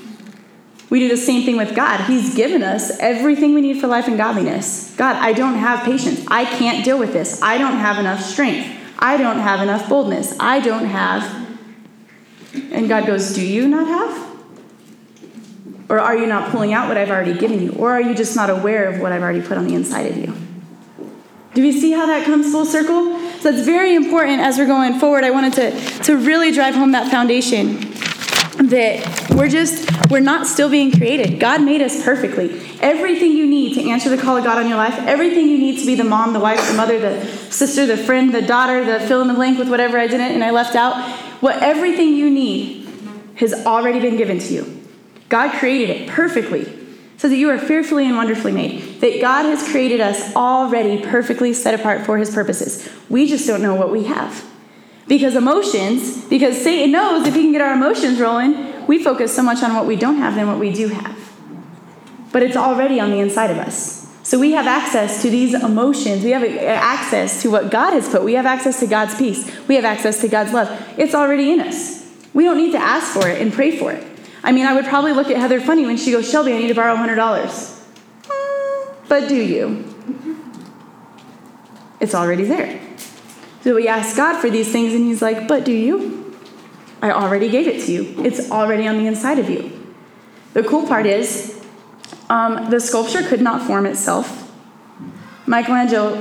We 0.91 0.99
do 0.99 1.07
the 1.07 1.15
same 1.15 1.45
thing 1.45 1.55
with 1.55 1.73
God. 1.73 2.01
He's 2.01 2.35
given 2.35 2.63
us 2.63 2.91
everything 2.99 3.53
we 3.53 3.61
need 3.61 3.79
for 3.79 3.87
life 3.87 4.09
and 4.09 4.17
godliness. 4.17 4.93
God, 4.97 5.15
I 5.15 5.31
don't 5.31 5.55
have 5.55 5.85
patience. 5.85 6.23
I 6.27 6.43
can't 6.43 6.83
deal 6.83 6.99
with 6.99 7.13
this. 7.13 7.41
I 7.41 7.57
don't 7.57 7.77
have 7.77 7.97
enough 7.97 8.21
strength. 8.21 8.77
I 8.99 9.15
don't 9.15 9.39
have 9.39 9.61
enough 9.61 9.87
boldness. 9.87 10.35
I 10.37 10.59
don't 10.59 10.85
have. 10.85 11.47
And 12.73 12.89
God 12.89 13.07
goes, 13.07 13.33
Do 13.33 13.43
you 13.43 13.69
not 13.69 13.87
have? 13.87 14.31
Or 15.87 15.97
are 15.97 16.17
you 16.17 16.27
not 16.27 16.51
pulling 16.51 16.73
out 16.73 16.89
what 16.89 16.97
I've 16.97 17.09
already 17.09 17.37
given 17.37 17.61
you? 17.61 17.71
Or 17.71 17.93
are 17.93 18.01
you 18.01 18.13
just 18.13 18.35
not 18.35 18.49
aware 18.49 18.89
of 18.89 18.99
what 18.99 19.13
I've 19.13 19.21
already 19.21 19.41
put 19.41 19.57
on 19.57 19.67
the 19.67 19.75
inside 19.75 20.11
of 20.11 20.17
you? 20.17 20.33
Do 21.53 21.61
we 21.61 21.71
see 21.71 21.91
how 21.91 22.05
that 22.05 22.25
comes 22.25 22.51
full 22.51 22.65
circle? 22.65 23.17
So 23.39 23.49
it's 23.49 23.65
very 23.65 23.95
important 23.95 24.41
as 24.41 24.57
we're 24.57 24.67
going 24.67 24.99
forward. 24.99 25.23
I 25.23 25.31
wanted 25.31 25.53
to, 25.53 26.03
to 26.03 26.17
really 26.17 26.51
drive 26.51 26.75
home 26.75 26.91
that 26.91 27.09
foundation 27.09 27.91
that 28.69 29.31
we're 29.31 29.49
just, 29.49 29.89
we're 30.11 30.19
not 30.19 30.45
still 30.45 30.69
being 30.69 30.91
created. 30.91 31.39
God 31.39 31.63
made 31.63 31.81
us 31.81 32.03
perfectly. 32.03 32.61
Everything 32.81 33.31
you 33.31 33.47
need 33.47 33.75
to 33.75 33.89
answer 33.89 34.09
the 34.09 34.21
call 34.21 34.35
of 34.35 34.43
God 34.43 34.57
on 34.57 34.67
your 34.67 34.77
life, 34.77 34.97
everything 34.99 35.47
you 35.47 35.57
need 35.57 35.79
to 35.79 35.85
be 35.85 35.95
the 35.95 36.03
mom, 36.03 36.33
the 36.33 36.39
wife, 36.39 36.67
the 36.67 36.75
mother, 36.75 36.99
the 36.99 37.25
sister, 37.49 37.85
the 37.85 37.95
friend, 37.95 38.33
the 38.33 38.41
daughter, 38.41 38.83
the 38.83 38.99
fill 39.07 39.21
in 39.21 39.29
the 39.29 39.33
blank 39.33 39.57
with 39.57 39.69
whatever 39.69 39.97
I 39.97 40.07
didn't 40.07 40.33
and 40.33 40.43
I 40.43 40.51
left 40.51 40.75
out, 40.75 41.01
what 41.41 41.63
everything 41.63 42.13
you 42.13 42.29
need 42.29 42.87
has 43.35 43.53
already 43.65 44.01
been 44.01 44.17
given 44.17 44.37
to 44.39 44.53
you. 44.53 44.81
God 45.29 45.57
created 45.57 45.89
it 45.89 46.09
perfectly 46.09 46.77
so 47.17 47.29
that 47.29 47.37
you 47.37 47.49
are 47.49 47.57
fearfully 47.57 48.05
and 48.05 48.17
wonderfully 48.17 48.51
made, 48.51 48.99
that 48.99 49.21
God 49.21 49.45
has 49.45 49.65
created 49.71 50.01
us 50.01 50.35
already 50.35 51.01
perfectly 51.01 51.53
set 51.53 51.79
apart 51.79 52.05
for 52.05 52.17
his 52.17 52.31
purposes. 52.31 52.89
We 53.09 53.27
just 53.27 53.47
don't 53.47 53.61
know 53.61 53.75
what 53.75 53.91
we 53.91 54.03
have. 54.05 54.45
Because 55.07 55.35
emotions, 55.35 56.25
because 56.25 56.59
Satan 56.61 56.91
knows 56.91 57.27
if 57.27 57.35
he 57.35 57.43
can 57.43 57.51
get 57.51 57.61
our 57.61 57.73
emotions 57.73 58.19
rolling, 58.19 58.70
we 58.87 59.03
focus 59.03 59.35
so 59.35 59.43
much 59.43 59.63
on 59.63 59.73
what 59.75 59.85
we 59.85 59.95
don't 59.95 60.17
have 60.17 60.35
than 60.35 60.47
what 60.47 60.59
we 60.59 60.71
do 60.71 60.89
have. 60.89 61.17
But 62.31 62.43
it's 62.43 62.55
already 62.55 62.99
on 62.99 63.11
the 63.11 63.19
inside 63.19 63.51
of 63.51 63.57
us. 63.57 64.07
So 64.23 64.39
we 64.39 64.51
have 64.51 64.67
access 64.67 65.21
to 65.23 65.29
these 65.29 65.53
emotions. 65.53 66.23
We 66.23 66.31
have 66.31 66.43
access 66.43 67.41
to 67.41 67.49
what 67.49 67.71
God 67.71 67.93
has 67.93 68.07
put. 68.07 68.23
We 68.23 68.33
have 68.33 68.45
access 68.45 68.79
to 68.79 68.87
God's 68.87 69.15
peace. 69.15 69.51
We 69.67 69.75
have 69.75 69.83
access 69.83 70.21
to 70.21 70.27
God's 70.27 70.53
love. 70.53 70.69
It's 70.97 71.15
already 71.15 71.51
in 71.51 71.59
us. 71.59 72.07
We 72.33 72.43
don't 72.45 72.57
need 72.57 72.71
to 72.71 72.77
ask 72.77 73.11
for 73.11 73.27
it 73.27 73.41
and 73.41 73.51
pray 73.51 73.77
for 73.77 73.91
it. 73.91 74.07
I 74.43 74.51
mean, 74.51 74.65
I 74.65 74.73
would 74.73 74.85
probably 74.85 75.13
look 75.13 75.27
at 75.27 75.37
Heather 75.37 75.59
funny 75.59 75.85
when 75.85 75.97
she 75.97 76.11
goes, 76.11 76.29
Shelby, 76.29 76.53
I 76.53 76.59
need 76.59 76.67
to 76.69 76.75
borrow 76.75 76.95
$100. 76.95 77.79
But 79.09 79.27
do 79.27 79.35
you? 79.35 79.85
It's 81.99 82.15
already 82.15 82.45
there. 82.45 82.79
So 83.63 83.75
we 83.75 83.87
ask 83.87 84.15
God 84.15 84.39
for 84.39 84.49
these 84.49 84.71
things, 84.71 84.93
and 84.93 85.03
He's 85.05 85.21
like, 85.21 85.47
But 85.47 85.65
do 85.65 85.71
you? 85.71 86.20
I 87.01 87.11
already 87.11 87.49
gave 87.49 87.67
it 87.67 87.83
to 87.85 87.91
you. 87.91 88.23
It's 88.23 88.51
already 88.51 88.87
on 88.87 88.97
the 88.97 89.07
inside 89.07 89.39
of 89.39 89.49
you. 89.49 89.71
The 90.53 90.63
cool 90.63 90.87
part 90.87 91.05
is, 91.05 91.63
um, 92.29 92.69
the 92.69 92.79
sculpture 92.79 93.23
could 93.23 93.41
not 93.41 93.65
form 93.65 93.85
itself. 93.85 94.51
Michelangelo 95.47 96.15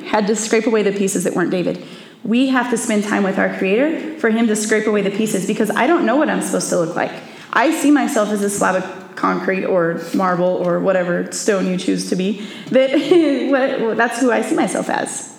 had 0.00 0.26
to 0.26 0.36
scrape 0.36 0.66
away 0.66 0.82
the 0.82 0.92
pieces 0.92 1.24
that 1.24 1.34
weren't 1.34 1.50
David 1.50 1.86
we 2.26 2.48
have 2.48 2.70
to 2.70 2.76
spend 2.76 3.04
time 3.04 3.22
with 3.22 3.38
our 3.38 3.56
Creator 3.56 4.18
for 4.18 4.30
Him 4.30 4.48
to 4.48 4.56
scrape 4.56 4.86
away 4.86 5.00
the 5.02 5.10
pieces 5.10 5.46
because 5.46 5.70
I 5.70 5.86
don't 5.86 6.04
know 6.04 6.16
what 6.16 6.28
I'm 6.28 6.42
supposed 6.42 6.68
to 6.70 6.78
look 6.78 6.96
like. 6.96 7.12
I 7.52 7.70
see 7.70 7.90
myself 7.90 8.30
as 8.30 8.42
a 8.42 8.50
slab 8.50 8.82
of 8.82 9.16
concrete 9.16 9.64
or 9.64 10.02
marble 10.12 10.44
or 10.44 10.80
whatever 10.80 11.30
stone 11.32 11.66
you 11.66 11.78
choose 11.78 12.10
to 12.10 12.16
be. 12.16 12.46
That, 12.70 12.90
that's 13.96 14.20
who 14.20 14.32
I 14.32 14.42
see 14.42 14.56
myself 14.56 14.90
as. 14.90 15.38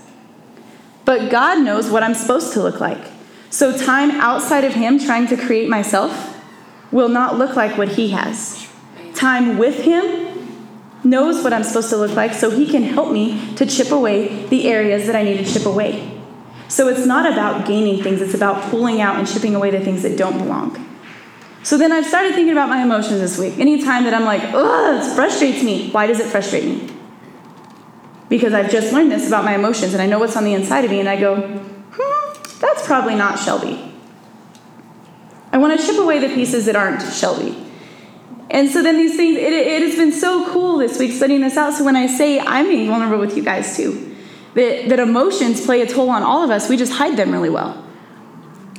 But 1.06 1.30
God 1.30 1.64
knows 1.64 1.90
what 1.90 2.04
I'm 2.04 2.14
supposed 2.14 2.54
to 2.54 2.64
look 2.64 2.80
like. 2.80 3.06
So, 3.50 3.78
time 3.78 4.12
outside 4.12 4.64
of 4.64 4.74
Him 4.74 5.00
trying 5.00 5.28
to 5.28 5.38
create 5.38 5.70
myself 5.70 6.38
will 6.92 7.10
not 7.10 7.38
look 7.38 7.56
like 7.56 7.78
what 7.78 7.90
He 7.90 8.10
has. 8.10 8.68
Time 9.14 9.58
with 9.58 9.84
Him 9.84 10.28
knows 11.04 11.44
what 11.44 11.54
I'm 11.54 11.64
supposed 11.64 11.90
to 11.90 11.98
look 11.98 12.16
like 12.16 12.34
so 12.34 12.50
He 12.50 12.68
can 12.68 12.84
help 12.84 13.12
me 13.12 13.56
to 13.56 13.66
chip 13.66 13.92
away 13.92 14.46
the 14.48 14.68
areas 14.68 15.08
that 15.08 15.16
I 15.16 15.24
need 15.24 15.46
to 15.46 15.52
chip 15.52 15.66
away. 15.66 16.14
So 16.68 16.90
it's 16.90 17.06
not 17.06 17.32
about 17.32 17.66
gaining 17.66 18.04
things, 18.04 18.22
it's 18.22 18.34
about 18.34 18.70
pulling 18.70 19.00
out 19.00 19.18
and 19.18 19.28
chipping 19.28 19.56
away 19.56 19.72
the 19.72 19.80
things 19.80 20.04
that 20.04 20.18
don't 20.18 20.38
belong. 20.38 20.84
So 21.64 21.78
then 21.78 21.92
I've 21.92 22.06
started 22.06 22.34
thinking 22.34 22.52
about 22.52 22.70
my 22.70 22.84
emotions 22.84 23.20
this 23.20 23.38
week. 23.38 23.58
Anytime 23.58 24.04
that 24.04 24.14
I'm 24.14 24.26
like, 24.26 24.42
ugh, 24.54 25.02
this 25.02 25.16
frustrates 25.16 25.64
me, 25.64 25.90
why 25.92 26.08
does 26.08 26.20
it 26.20 26.28
frustrate 26.28 26.66
me? 26.66 26.90
Because 28.30 28.54
I've 28.54 28.70
just 28.70 28.94
learned 28.94 29.12
this 29.12 29.28
about 29.28 29.46
my 29.46 29.56
emotions 29.56 29.94
and 29.94 30.02
I 30.02 30.06
know 30.06 30.20
what's 30.20 30.36
on 30.36 30.44
the 30.44 30.54
inside 30.54 30.84
of 30.84 30.92
me, 30.92 31.00
and 31.00 31.08
I 31.08 31.20
go, 31.20 31.64
that's 32.60 32.86
probably 32.86 33.16
not 33.16 33.40
Shelby. 33.40 33.94
I 35.52 35.58
want 35.58 35.80
to 35.80 35.86
chip 35.86 35.98
away 35.98 36.20
the 36.20 36.30
pieces 36.30 36.66
that 36.66 36.76
aren't 36.76 37.02
Shelby. 37.14 37.64
And 38.50 38.70
so 38.70 38.82
then 38.82 38.98
these 38.98 39.16
things, 39.16 39.38
it, 39.38 39.54
it 39.54 39.82
has 39.82 39.96
been 39.96 40.12
so 40.12 40.50
cool 40.52 40.78
this 40.78 41.00
week 41.00 41.12
studying 41.12 41.42
this 41.42 41.58
out. 41.58 41.74
So 41.74 41.84
when 41.84 41.96
I 41.96 42.08
say 42.08 42.40
I'm 42.40 42.68
being 42.68 42.88
vulnerable 42.88 43.20
with 43.20 43.36
you 43.36 43.44
guys 43.44 43.76
too, 43.76 44.16
that, 44.54 44.90
that 44.90 45.00
emotions 45.00 45.66
play 45.66 45.82
a 45.82 45.88
toll 45.88 46.10
on 46.10 46.24
all 46.24 46.44
of 46.44 46.50
us. 46.50 46.70
We 46.70 46.78
just 46.78 46.94
hide 46.94 47.18
them 47.18 47.32
really 47.32 47.50
well. 47.50 47.84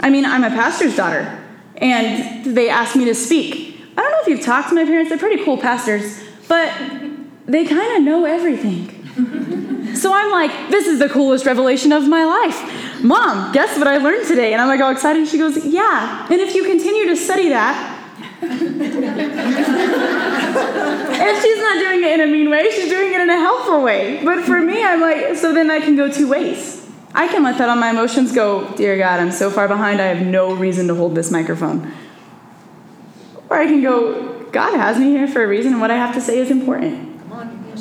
I 0.01 0.11
mean, 0.11 0.25
I'm 0.25 0.45
a 0.45 0.51
pastor's 0.51 0.97
daughter, 0.97 1.45
and 1.77 2.57
they 2.57 2.69
asked 2.69 2.97
me 2.97 3.05
to 3.07 3.15
speak. 3.15 3.81
I 3.97 4.03
don't 4.03 4.11
know 4.11 4.21
if 4.23 4.29
you've 4.29 4.41
talked 4.41 4.69
to 4.71 4.75
my 4.75 4.85
parents, 4.85 5.11
they're 5.11 5.19
pretty 5.19 5.45
cool 5.45 5.59
pastors, 5.59 6.23
but 6.47 6.73
they 7.47 7.65
kind 7.65 7.97
of 7.97 8.03
know 8.05 8.25
everything. 8.25 9.95
so 9.97 10.13
I'm 10.13 10.31
like, 10.31 10.71
this 10.71 10.87
is 10.87 10.99
the 10.99 11.09
coolest 11.09 11.47
revelation 11.47 11.93
of 11.93 12.07
my 12.09 12.25
life. 12.25 12.88
Mom, 13.03 13.53
guess 13.53 13.79
what 13.79 13.87
I 13.87 13.99
learned 13.99 14.27
today? 14.27 14.53
And 14.53 14.61
I'm 14.61 14.69
like 14.69 14.81
all 14.81 14.91
excited. 14.91 15.29
She 15.29 15.39
goes, 15.39 15.65
yeah. 15.65 16.27
And 16.31 16.41
if 16.41 16.55
you 16.55 16.65
continue 16.65 17.07
to 17.07 17.17
study 17.17 17.49
that, 17.51 17.95
and 18.41 18.53
she's 21.43 21.59
not 21.59 21.79
doing 21.79 22.05
it 22.05 22.13
in 22.13 22.21
a 22.21 22.27
mean 22.27 22.51
way, 22.51 22.71
she's 22.71 22.89
doing 22.89 23.13
it 23.13 23.21
in 23.21 23.31
a 23.31 23.37
helpful 23.37 23.83
way. 23.83 24.25
But 24.25 24.45
for 24.45 24.61
me, 24.61 24.85
I'm 24.85 25.01
like, 25.01 25.37
so 25.37 25.53
then 25.53 25.71
I 25.71 25.81
can 25.81 25.97
go 25.97 26.11
two 26.11 26.29
ways. 26.29 26.89
I 27.15 27.27
can 27.29 27.43
let 27.43 27.59
that 27.59 27.69
on 27.69 27.81
my 27.81 27.91
emotions 27.91 28.33
go, 28.33 28.73
Dear 28.77 28.97
God, 28.99 29.21
I'm 29.21 29.33
so 29.33 29.51
far 29.51 29.67
behind, 29.67 30.01
I 30.01 30.07
have 30.07 30.27
no 30.27 30.55
reason 30.55 30.89
to 30.89 30.95
hold 30.95 31.15
this 31.15 31.31
microphone. 31.31 31.93
Or 33.49 33.57
I 33.57 33.67
can 33.67 33.83
go, 33.83 34.45
God 34.51 34.77
has 34.77 34.99
me 34.99 35.11
here 35.11 35.27
for 35.27 35.43
a 35.43 35.47
reason, 35.49 35.73
and 35.73 35.81
what 35.81 35.91
I 35.91 35.97
have 35.97 36.15
to 36.15 36.21
say 36.21 36.39
is 36.39 36.51
important. 36.51 37.09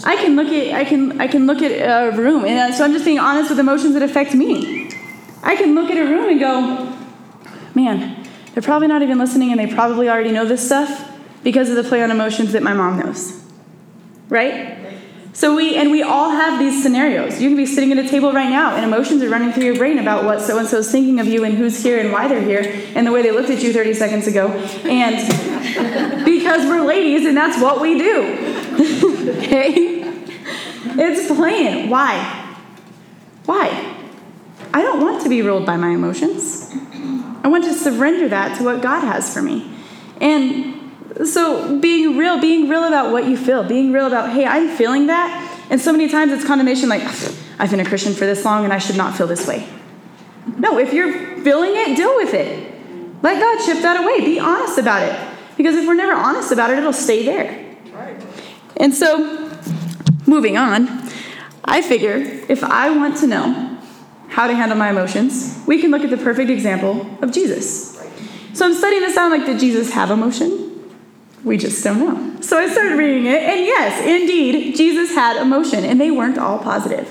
I 0.05 0.15
can 0.15 0.35
look 0.35 0.47
at 0.47 0.73
I 0.73 0.85
can 0.85 1.19
I 1.19 1.27
can 1.27 1.47
look 1.47 1.61
at 1.61 1.71
a 1.71 2.15
room, 2.15 2.45
and 2.45 2.73
so 2.73 2.83
I'm 2.83 2.93
just 2.93 3.05
being 3.05 3.19
honest 3.19 3.49
with 3.49 3.59
emotions 3.59 3.93
that 3.95 4.03
affect 4.03 4.33
me. 4.33 4.86
I 5.47 5.55
can 5.55 5.75
look 5.75 5.89
at 5.89 5.97
a 5.97 6.03
room 6.03 6.29
and 6.29 6.39
go, 6.41 6.93
man, 7.73 8.27
they're 8.53 8.61
probably 8.61 8.89
not 8.89 9.01
even 9.01 9.17
listening 9.17 9.51
and 9.51 9.59
they 9.59 9.73
probably 9.73 10.09
already 10.09 10.31
know 10.31 10.45
this 10.45 10.63
stuff 10.63 11.09
because 11.41 11.69
of 11.69 11.77
the 11.77 11.85
play 11.85 12.03
on 12.03 12.11
emotions 12.11 12.51
that 12.51 12.63
my 12.63 12.73
mom 12.73 12.99
knows. 12.99 13.41
Right? 14.27 14.77
So 15.31 15.55
we 15.55 15.77
and 15.77 15.89
we 15.89 16.03
all 16.03 16.31
have 16.31 16.59
these 16.59 16.83
scenarios. 16.83 17.41
You 17.41 17.47
can 17.47 17.55
be 17.55 17.65
sitting 17.65 17.93
at 17.93 17.97
a 17.97 18.09
table 18.09 18.33
right 18.33 18.49
now 18.49 18.75
and 18.75 18.83
emotions 18.83 19.23
are 19.23 19.29
running 19.29 19.53
through 19.53 19.63
your 19.63 19.77
brain 19.77 19.99
about 19.99 20.25
what 20.25 20.41
so 20.41 20.57
and 20.57 20.67
so 20.67 20.79
is 20.79 20.91
thinking 20.91 21.21
of 21.21 21.27
you 21.27 21.45
and 21.45 21.53
who's 21.53 21.81
here 21.81 21.97
and 21.97 22.11
why 22.11 22.27
they're 22.27 22.41
here 22.41 22.69
and 22.93 23.07
the 23.07 23.11
way 23.13 23.21
they 23.21 23.31
looked 23.31 23.49
at 23.49 23.63
you 23.63 23.71
30 23.71 23.93
seconds 23.93 24.27
ago. 24.27 24.49
And 24.83 26.25
because 26.25 26.65
we're 26.65 26.83
ladies 26.83 27.25
and 27.25 27.37
that's 27.37 27.61
what 27.61 27.79
we 27.79 27.97
do. 27.97 29.31
okay? 29.37 30.01
It's 30.99 31.27
playing. 31.27 31.89
Why? 31.89 32.57
Why? 33.45 33.96
I 34.77 34.83
don't 34.83 35.01
want 35.01 35.23
to 35.23 35.29
be 35.29 35.41
ruled 35.41 35.65
by 35.65 35.75
my 35.75 35.89
emotions. 35.89 36.71
I 37.43 37.47
want 37.47 37.63
to 37.63 37.73
surrender 37.73 38.27
that 38.29 38.59
to 38.59 38.63
what 38.63 38.79
God 38.79 38.99
has 38.99 39.33
for 39.33 39.41
me. 39.41 39.75
And 40.21 40.93
so 41.25 41.79
being 41.79 42.15
real, 42.15 42.39
being 42.39 42.69
real 42.69 42.83
about 42.83 43.11
what 43.11 43.25
you 43.25 43.37
feel, 43.37 43.63
being 43.63 43.91
real 43.91 44.05
about, 44.05 44.29
hey, 44.29 44.45
I'm 44.45 44.69
feeling 44.69 45.07
that. 45.07 45.65
And 45.71 45.81
so 45.81 45.91
many 45.91 46.07
times 46.07 46.31
it's 46.31 46.45
condemnation 46.45 46.89
like, 46.89 47.01
I've 47.57 47.71
been 47.71 47.79
a 47.79 47.85
Christian 47.85 48.13
for 48.13 48.27
this 48.27 48.45
long 48.45 48.65
and 48.65 48.71
I 48.71 48.77
should 48.77 48.97
not 48.97 49.17
feel 49.17 49.25
this 49.25 49.47
way. 49.47 49.67
No, 50.59 50.77
if 50.77 50.93
you're 50.93 51.41
feeling 51.41 51.71
it, 51.73 51.97
deal 51.97 52.15
with 52.15 52.35
it. 52.35 52.71
Let 53.23 53.41
God 53.41 53.65
chip 53.65 53.81
that 53.81 53.99
away. 53.99 54.23
Be 54.23 54.39
honest 54.39 54.77
about 54.77 55.01
it. 55.01 55.37
Because 55.57 55.73
if 55.73 55.87
we're 55.87 55.95
never 55.95 56.13
honest 56.13 56.51
about 56.51 56.69
it, 56.69 56.77
it'll 56.77 56.93
stay 56.93 57.25
there. 57.25 57.75
Right. 57.91 58.23
And 58.75 58.93
so, 58.93 59.57
moving 60.27 60.55
on, 60.55 61.09
I 61.65 61.81
figure 61.81 62.17
if 62.47 62.63
I 62.63 62.91
want 62.91 63.17
to 63.17 63.27
know 63.27 63.76
how 64.29 64.47
to 64.47 64.53
handle 64.53 64.77
my 64.77 64.89
emotions, 64.89 65.61
we 65.65 65.81
can 65.81 65.91
look 65.91 66.03
at 66.03 66.09
the 66.09 66.17
perfect 66.17 66.49
example 66.49 67.07
of 67.21 67.31
Jesus. 67.31 67.97
So 68.53 68.65
I'm 68.65 68.73
studying 68.73 69.01
this 69.01 69.17
out 69.17 69.31
like, 69.31 69.45
did 69.45 69.59
Jesus 69.59 69.91
have 69.91 70.11
emotion? 70.11 70.67
We 71.43 71.57
just 71.57 71.83
don't 71.83 71.99
know. 71.99 72.41
So 72.41 72.57
I 72.57 72.67
started 72.69 72.97
reading 72.97 73.25
it, 73.25 73.41
and 73.41 73.59
yes, 73.61 74.05
indeed, 74.05 74.75
Jesus 74.75 75.13
had 75.13 75.37
emotion, 75.37 75.85
and 75.85 76.01
they 76.01 76.11
weren't 76.11 76.37
all 76.37 76.59
positive. 76.59 77.07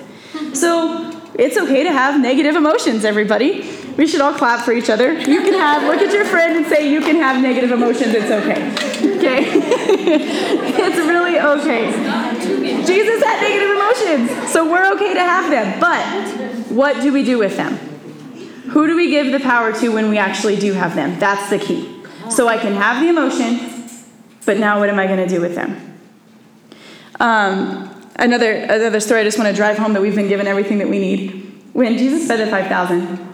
So 0.52 1.12
it's 1.34 1.56
okay 1.56 1.84
to 1.84 1.92
have 1.92 2.20
negative 2.20 2.56
emotions, 2.56 3.04
everybody. 3.04 3.70
We 3.96 4.06
should 4.06 4.20
all 4.20 4.34
clap 4.34 4.64
for 4.64 4.72
each 4.72 4.90
other. 4.90 5.12
You 5.12 5.40
can 5.40 5.54
have, 5.54 5.84
look 5.84 6.02
at 6.02 6.12
your 6.12 6.24
friend 6.24 6.56
and 6.56 6.66
say, 6.66 6.92
You 6.92 7.00
can 7.00 7.16
have 7.16 7.40
negative 7.40 7.70
emotions, 7.70 8.14
it's 8.14 8.30
okay. 8.30 8.70
Okay? 9.16 9.44
it's 10.82 10.98
really 10.98 11.38
okay. 11.38 11.92
Jesus 12.84 13.22
had 13.22 13.40
negative 13.40 13.70
emotions, 13.70 14.52
so 14.52 14.70
we're 14.70 14.92
okay 14.94 15.14
to 15.14 15.20
have 15.20 15.50
them. 15.50 15.80
But 15.80 16.45
what 16.76 17.00
do 17.02 17.12
we 17.12 17.24
do 17.24 17.38
with 17.38 17.56
them? 17.56 17.76
Who 18.68 18.86
do 18.86 18.94
we 18.94 19.10
give 19.10 19.32
the 19.32 19.40
power 19.40 19.72
to 19.80 19.88
when 19.88 20.10
we 20.10 20.18
actually 20.18 20.56
do 20.56 20.72
have 20.74 20.94
them? 20.94 21.18
That's 21.18 21.48
the 21.48 21.58
key. 21.58 22.04
So 22.30 22.48
I 22.48 22.58
can 22.58 22.74
have 22.74 23.02
the 23.02 23.08
emotion, 23.08 23.88
but 24.44 24.58
now 24.58 24.78
what 24.78 24.90
am 24.90 24.98
I 24.98 25.06
going 25.06 25.26
to 25.26 25.28
do 25.28 25.40
with 25.40 25.54
them? 25.54 25.98
Um, 27.18 28.08
another, 28.16 28.52
another 28.52 29.00
story 29.00 29.20
I 29.20 29.24
just 29.24 29.38
want 29.38 29.48
to 29.48 29.56
drive 29.56 29.78
home 29.78 29.94
that 29.94 30.02
we've 30.02 30.14
been 30.14 30.28
given 30.28 30.46
everything 30.46 30.78
that 30.78 30.88
we 30.88 30.98
need. 30.98 31.62
When 31.72 31.96
Jesus 31.96 32.26
fed 32.26 32.40
the 32.40 32.50
5,000, 32.50 33.26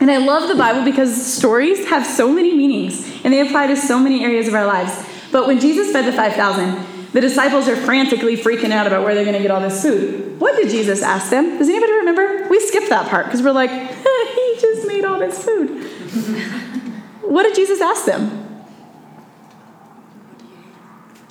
and 0.00 0.10
I 0.10 0.18
love 0.18 0.48
the 0.48 0.54
Bible 0.54 0.84
because 0.84 1.26
stories 1.26 1.88
have 1.88 2.06
so 2.06 2.30
many 2.30 2.54
meanings 2.54 3.24
and 3.24 3.32
they 3.32 3.40
apply 3.40 3.68
to 3.68 3.76
so 3.76 3.98
many 3.98 4.24
areas 4.24 4.46
of 4.46 4.54
our 4.54 4.66
lives. 4.66 4.92
But 5.32 5.46
when 5.46 5.58
Jesus 5.58 5.90
fed 5.90 6.04
the 6.04 6.12
5,000, 6.12 6.95
the 7.16 7.22
disciples 7.22 7.66
are 7.66 7.76
frantically 7.76 8.36
freaking 8.36 8.72
out 8.72 8.86
about 8.86 9.02
where 9.02 9.14
they're 9.14 9.24
going 9.24 9.36
to 9.36 9.40
get 9.40 9.50
all 9.50 9.62
this 9.62 9.80
food. 9.80 10.38
What 10.38 10.54
did 10.54 10.68
Jesus 10.68 11.00
ask 11.00 11.30
them? 11.30 11.56
Does 11.56 11.66
anybody 11.66 11.94
remember? 11.94 12.46
We 12.50 12.60
skipped 12.60 12.90
that 12.90 13.08
part 13.08 13.24
because 13.24 13.40
we're 13.40 13.52
like, 13.52 13.70
he 13.70 14.56
just 14.60 14.86
made 14.86 15.02
all 15.02 15.18
this 15.18 15.42
food. 15.42 15.82
what 17.22 17.44
did 17.44 17.54
Jesus 17.54 17.80
ask 17.80 18.04
them? 18.04 18.28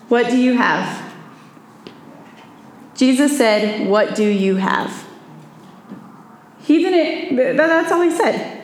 What 0.10 0.32
do 0.32 0.38
you 0.38 0.56
have? 0.58 1.14
Jesus 2.96 3.38
said, 3.38 3.88
What 3.88 4.16
do 4.16 4.26
you 4.26 4.56
have? 4.56 5.08
He 6.62 6.80
didn't, 6.80 7.58
that's 7.58 7.92
all 7.92 8.02
he 8.02 8.10
said. 8.10 8.55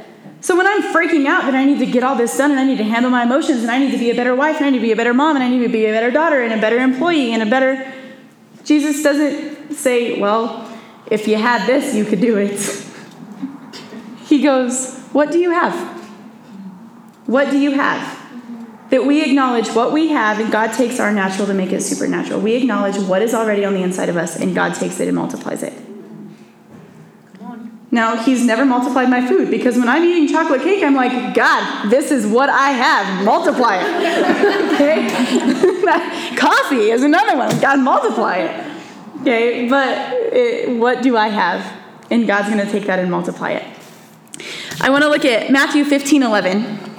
So 0.42 0.58
when 0.58 0.66
I'm 0.66 0.82
freaking 0.94 1.28
out 1.28 1.44
that 1.44 1.54
I 1.54 1.64
need 1.64 1.80
to 1.80 1.86
get 1.86 2.04
all 2.04 2.16
this 2.16 2.36
done 2.36 2.50
and 2.52 2.60
I 2.60 2.66
need 2.66 2.80
to 2.80 2.84
handle 2.84 3.12
my 3.12 3.24
emotions 3.24 3.62
and 3.62 3.70
I 3.70 3.78
need 3.78 3.92
to 3.92 3.98
be 3.98 4.10
a 4.10 4.16
better 4.16 4.36
wife 4.36 4.58
and 4.58 4.66
I 4.66 4.70
need 4.72 4.80
to 4.80 4.84
be 4.84 4.92
a 4.92 4.96
better 4.96 5.14
mom 5.14 5.36
and 5.36 5.44
I 5.44 5.50
need 5.50 5.62
to 5.62 5.70
be 5.70 5.86
a 5.86 5.94
better 5.94 6.10
daughter 6.10 6.42
and 6.42 6.52
a 6.52 6.60
better 6.60 6.78
employee 6.78 7.32
and 7.32 7.44
a 7.44 7.46
better. 7.46 7.94
Jesus 8.64 9.04
doesn't 9.04 9.76
say, 9.76 10.20
Well, 10.20 10.68
if 11.10 11.28
you 11.28 11.38
had 11.38 11.68
this, 11.68 11.94
you 11.94 12.06
could 12.06 12.22
do 12.22 12.38
it. 12.38 12.60
He 14.26 14.42
goes, 14.42 14.98
What 15.12 15.32
do 15.32 15.40
you 15.40 15.52
have? 15.52 15.76
What 17.28 17.52
do 17.52 17.60
you 17.60 17.72
have? 17.72 18.22
that 18.92 19.06
we 19.06 19.24
acknowledge 19.24 19.70
what 19.70 19.94
we 19.94 20.10
have 20.10 20.40
and 20.40 20.52
God 20.52 20.74
takes 20.74 21.00
our 21.00 21.14
natural 21.14 21.48
to 21.48 21.54
make 21.54 21.72
it 21.72 21.82
supernatural. 21.82 22.42
We 22.42 22.56
acknowledge 22.56 22.98
what 22.98 23.22
is 23.22 23.34
already 23.34 23.64
on 23.64 23.74
the 23.74 23.82
inside 23.82 24.10
of 24.10 24.18
us 24.18 24.36
and 24.36 24.54
God 24.54 24.76
takes 24.76 25.00
it 25.00 25.08
and 25.08 25.16
multiplies 25.16 25.64
it. 25.64 25.74
Now, 27.92 28.16
He's 28.16 28.46
never 28.46 28.66
multiplied 28.66 29.10
my 29.10 29.26
food 29.28 29.52
because 29.52 29.78
when 29.78 29.90
I'm 29.90 30.04
eating 30.04 30.28
chocolate 30.28 30.62
cake, 30.62 30.84
I'm 30.84 30.96
like, 30.96 31.36
God, 31.36 31.90
this 31.90 32.10
is 32.10 32.26
what 32.26 32.50
I 32.50 32.72
have. 32.72 33.26
Multiply 33.26 33.82
it. 33.82 34.74
okay? 34.74 36.36
Coffee 36.38 36.90
is 36.90 37.04
another 37.04 37.38
one. 37.38 37.60
God, 37.60 37.80
multiply 37.80 38.38
it. 38.38 38.72
Okay? 39.22 39.68
But 39.68 40.14
it, 40.34 40.78
what 40.78 41.04
do 41.04 41.18
I 41.18 41.28
have? 41.28 41.80
And 42.10 42.26
God's 42.26 42.50
going 42.50 42.66
to 42.66 42.72
take 42.72 42.86
that 42.86 43.00
and 43.00 43.12
multiply 43.12 43.52
it. 43.52 43.66
I 44.80 44.90
want 44.90 45.04
to 45.04 45.10
look 45.10 45.26
at 45.26 45.52
Matthew 45.52 45.84
15 45.86 46.24
11. 46.24 46.91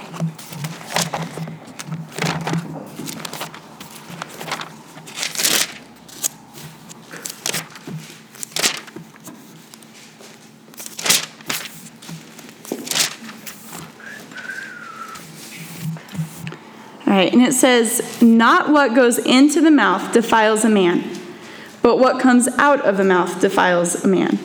And 17.31 17.41
it 17.41 17.53
says, 17.53 18.21
Not 18.21 18.69
what 18.69 18.95
goes 18.95 19.17
into 19.19 19.61
the 19.61 19.71
mouth 19.71 20.11
defiles 20.11 20.65
a 20.65 20.69
man, 20.69 21.03
but 21.81 21.99
what 21.99 22.19
comes 22.19 22.47
out 22.57 22.81
of 22.81 22.97
the 22.97 23.03
mouth 23.03 23.39
defiles 23.39 24.03
a 24.03 24.07
man. 24.07 24.39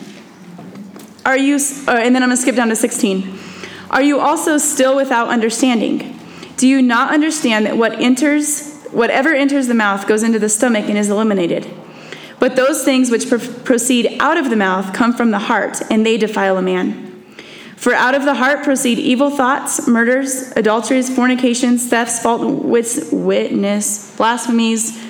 Are 1.25 1.37
you, 1.37 1.55
uh, 1.55 1.91
and 1.91 2.15
then 2.15 2.23
I'm 2.23 2.29
going 2.29 2.37
to 2.37 2.37
skip 2.37 2.55
down 2.55 2.69
to 2.69 2.75
16. 2.75 3.37
Are 3.89 4.01
you 4.01 4.19
also 4.19 4.57
still 4.57 4.95
without 4.95 5.27
understanding? 5.29 6.17
Do 6.57 6.67
you 6.67 6.81
not 6.81 7.13
understand 7.13 7.65
that 7.65 7.77
what 7.77 7.99
enters, 7.99 8.83
whatever 8.91 9.33
enters 9.33 9.67
the 9.67 9.73
mouth 9.73 10.07
goes 10.07 10.23
into 10.23 10.39
the 10.39 10.49
stomach 10.49 10.85
and 10.87 10.97
is 10.97 11.09
eliminated? 11.09 11.67
But 12.39 12.55
those 12.55 12.83
things 12.83 13.11
which 13.11 13.29
proceed 13.29 14.15
out 14.19 14.37
of 14.37 14.49
the 14.49 14.55
mouth 14.55 14.93
come 14.93 15.13
from 15.13 15.31
the 15.31 15.39
heart, 15.39 15.81
and 15.91 16.05
they 16.05 16.17
defile 16.17 16.57
a 16.57 16.61
man. 16.61 17.08
For 17.79 17.93
out 17.93 18.13
of 18.13 18.25
the 18.25 18.33
heart 18.33 18.65
proceed 18.65 18.99
evil 18.99 19.29
thoughts, 19.29 19.87
murders, 19.87 20.51
adulteries, 20.57 21.09
fornications, 21.09 21.87
thefts, 21.87 22.21
false 22.21 23.09
witness, 23.09 24.17
blasphemies, 24.17 25.01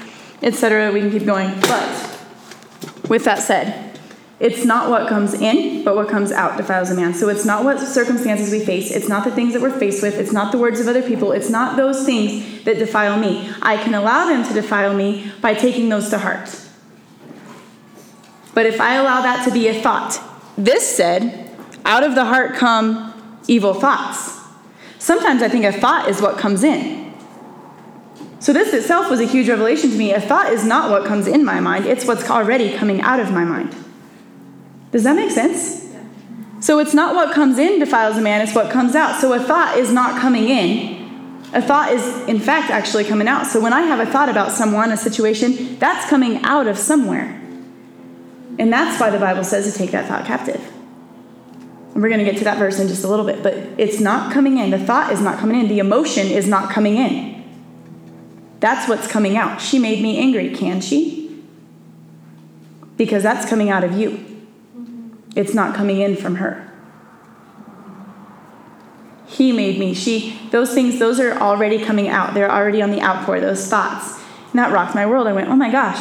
etc. 0.44 0.92
We 0.92 1.00
can 1.02 1.10
keep 1.10 1.26
going. 1.26 1.60
But 1.62 2.26
with 3.10 3.24
that 3.24 3.40
said, 3.40 3.98
it's 4.40 4.66
not 4.66 4.92
what 4.92 5.10
comes 5.10 5.34
in, 5.34 5.84
but 5.84 5.96
what 5.96 6.10
comes 6.10 6.32
out 6.32 6.58
defiles 6.58 6.92
a 6.92 6.96
man. 6.96 7.16
So 7.16 7.28
it's 7.28 7.44
not 7.44 7.64
what 7.64 7.80
circumstances 7.80 8.52
we 8.52 8.60
face. 8.60 8.92
It's 8.92 9.10
not 9.10 9.24
the 9.24 9.32
things 9.32 9.54
that 9.54 9.64
we're 9.64 9.76
faced 9.80 10.04
with. 10.04 10.20
It's 10.20 10.32
not 10.32 10.52
the 10.52 10.60
words 10.60 10.80
of 10.80 10.88
other 10.88 11.02
people. 11.02 11.32
It's 11.32 11.50
not 11.50 11.76
those 11.76 12.06
things 12.06 12.66
that 12.66 12.78
defile 12.78 13.20
me. 13.20 13.52
I 13.64 13.78
can 13.78 13.96
allow 13.96 14.28
them 14.28 14.46
to 14.46 14.54
defile 14.54 14.94
me 14.94 15.32
by 15.42 15.56
taking 15.56 15.90
those 15.90 16.12
to 16.12 16.20
heart. 16.20 16.56
But 18.54 18.68
if 18.68 18.80
I 18.80 18.94
allow 18.94 19.24
that 19.24 19.44
to 19.46 19.52
be 19.52 19.68
a 19.70 19.82
thought, 19.82 20.22
this 20.56 20.88
said, 20.96 21.49
out 21.86 22.04
of 22.04 22.15
the 22.15 22.26
heart 22.26 22.56
come 22.56 23.39
evil 23.48 23.74
thoughts. 23.74 24.38
Sometimes 25.00 25.42
I 25.42 25.50
think 25.50 25.65
a 25.65 25.72
thought 25.72 26.10
is 26.10 26.22
what 26.22 26.38
comes 26.38 26.63
in. 26.63 27.13
So, 28.42 28.54
this 28.54 28.74
itself 28.74 29.10
was 29.10 29.20
a 29.20 29.26
huge 29.26 29.50
revelation 29.50 29.89
to 29.89 29.98
me. 29.98 30.13
A 30.13 30.22
thought 30.22 30.54
is 30.54 30.63
not 30.63 30.89
what 30.89 31.06
comes 31.06 31.28
in 31.28 31.44
my 31.44 31.60
mind, 31.60 31.86
it's 31.86 32.06
what's 32.06 32.30
already 32.30 32.76
coming 32.78 33.02
out 33.02 33.20
of 33.20 33.32
my 33.32 33.44
mind. 33.44 33.76
Does 34.92 35.04
that 35.04 35.15
make 35.15 35.32
sense? 35.32 35.88
So, 36.62 36.80
it's 36.80 36.94
not 36.94 37.15
what 37.15 37.34
comes 37.34 37.58
in 37.58 37.80
defiles 37.80 38.18
a 38.18 38.22
man, 38.22 38.42
it's 38.42 38.56
what 38.56 38.72
comes 38.72 38.96
out. 38.96 39.20
So, 39.20 39.34
a 39.34 39.39
thought 39.39 39.78
is 39.78 39.92
not 39.92 40.22
coming 40.22 40.48
in. 40.48 41.00
A 41.54 41.62
thought 41.62 41.92
is, 41.92 42.28
in 42.28 42.39
fact, 42.39 42.70
actually 42.70 43.04
coming 43.04 43.28
out. 43.28 43.46
So, 43.46 43.60
when 43.60 43.74
I 43.74 43.82
have 43.82 44.00
a 44.00 44.10
thought 44.10 44.30
about 44.30 44.52
someone, 44.52 44.92
a 44.92 44.98
situation, 44.98 45.78
that's 45.78 46.10
coming 46.10 46.42
out 46.44 46.68
of 46.68 46.78
somewhere. 46.78 47.36
And 48.58 48.72
that's 48.72 49.00
why 49.02 49.10
the 49.10 49.20
Bible 49.20 49.44
says 49.44 49.70
to 49.72 49.78
take 49.78 49.92
that 49.92 50.08
thought 50.08 50.26
captive. 50.26 50.62
We're 52.00 52.08
going 52.08 52.24
to 52.24 52.32
get 52.32 52.38
to 52.38 52.46
that 52.46 52.58
verse 52.58 52.80
in 52.80 52.88
just 52.88 53.04
a 53.04 53.10
little 53.10 53.26
bit, 53.26 53.44
but 53.44 53.54
it's 53.78 54.00
not 54.00 54.32
coming 54.32 54.58
in. 54.58 54.70
The 54.70 54.80
thought 54.80 55.12
is 55.12 55.20
not 55.20 55.38
coming 55.38 55.60
in. 55.60 55.68
The 55.68 55.80
emotion 55.80 56.28
is 56.28 56.48
not 56.48 56.72
coming 56.72 56.96
in. 56.96 57.44
That's 58.62 58.88
what's 58.88 59.06
coming 59.06 59.36
out. 59.36 59.60
She 59.60 59.80
made 59.80 60.02
me 60.02 60.18
angry, 60.18 60.56
can 60.56 60.80
she? 60.80 61.44
Because 62.96 63.22
that's 63.22 63.50
coming 63.50 63.70
out 63.70 63.84
of 63.84 63.98
you. 63.98 64.26
It's 65.36 65.54
not 65.54 65.76
coming 65.76 66.00
in 66.00 66.16
from 66.16 66.36
her. 66.36 66.72
He 69.28 69.52
made 69.52 69.78
me. 69.78 69.94
She, 69.94 70.40
those 70.52 70.74
things, 70.74 71.00
those 71.00 71.20
are 71.20 71.34
already 71.38 71.84
coming 71.84 72.08
out. 72.08 72.34
They're 72.34 72.52
already 72.52 72.82
on 72.82 72.92
the 72.92 73.02
outpour, 73.02 73.42
those 73.42 73.68
thoughts. 73.68 74.22
And 74.52 74.60
that 74.60 74.72
rocked 74.72 74.96
my 74.96 75.06
world. 75.06 75.28
I 75.28 75.34
went, 75.34 75.50
oh 75.50 75.56
my 75.56 75.70
gosh. 75.70 76.00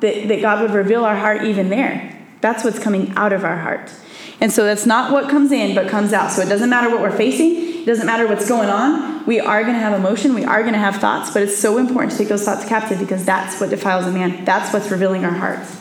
that, 0.00 0.28
that 0.28 0.40
God 0.40 0.62
would 0.62 0.72
reveal 0.72 1.04
our 1.04 1.16
heart 1.16 1.44
even 1.44 1.68
there. 1.68 2.14
That's 2.40 2.64
what's 2.64 2.78
coming 2.78 3.12
out 3.16 3.32
of 3.32 3.44
our 3.44 3.58
heart. 3.58 3.92
And 4.40 4.52
so 4.52 4.64
that's 4.64 4.86
not 4.86 5.10
what 5.10 5.28
comes 5.28 5.50
in, 5.50 5.74
but 5.74 5.88
comes 5.88 6.12
out. 6.12 6.30
So 6.30 6.42
it 6.42 6.48
doesn't 6.48 6.70
matter 6.70 6.88
what 6.90 7.00
we're 7.00 7.16
facing, 7.16 7.82
it 7.82 7.86
doesn't 7.86 8.06
matter 8.06 8.26
what's 8.26 8.48
going 8.48 8.68
on. 8.68 9.26
We 9.26 9.40
are 9.40 9.62
going 9.62 9.74
to 9.74 9.80
have 9.80 9.98
emotion, 9.98 10.34
we 10.34 10.44
are 10.44 10.60
going 10.60 10.74
to 10.74 10.78
have 10.78 10.96
thoughts, 10.96 11.30
but 11.32 11.42
it's 11.42 11.58
so 11.58 11.78
important 11.78 12.12
to 12.12 12.18
take 12.18 12.28
those 12.28 12.44
thoughts 12.44 12.64
captive 12.64 12.98
because 12.98 13.24
that's 13.24 13.60
what 13.60 13.70
defiles 13.70 14.06
a 14.06 14.12
man. 14.12 14.44
That's 14.44 14.72
what's 14.72 14.90
revealing 14.90 15.24
our 15.24 15.32
hearts. 15.32 15.76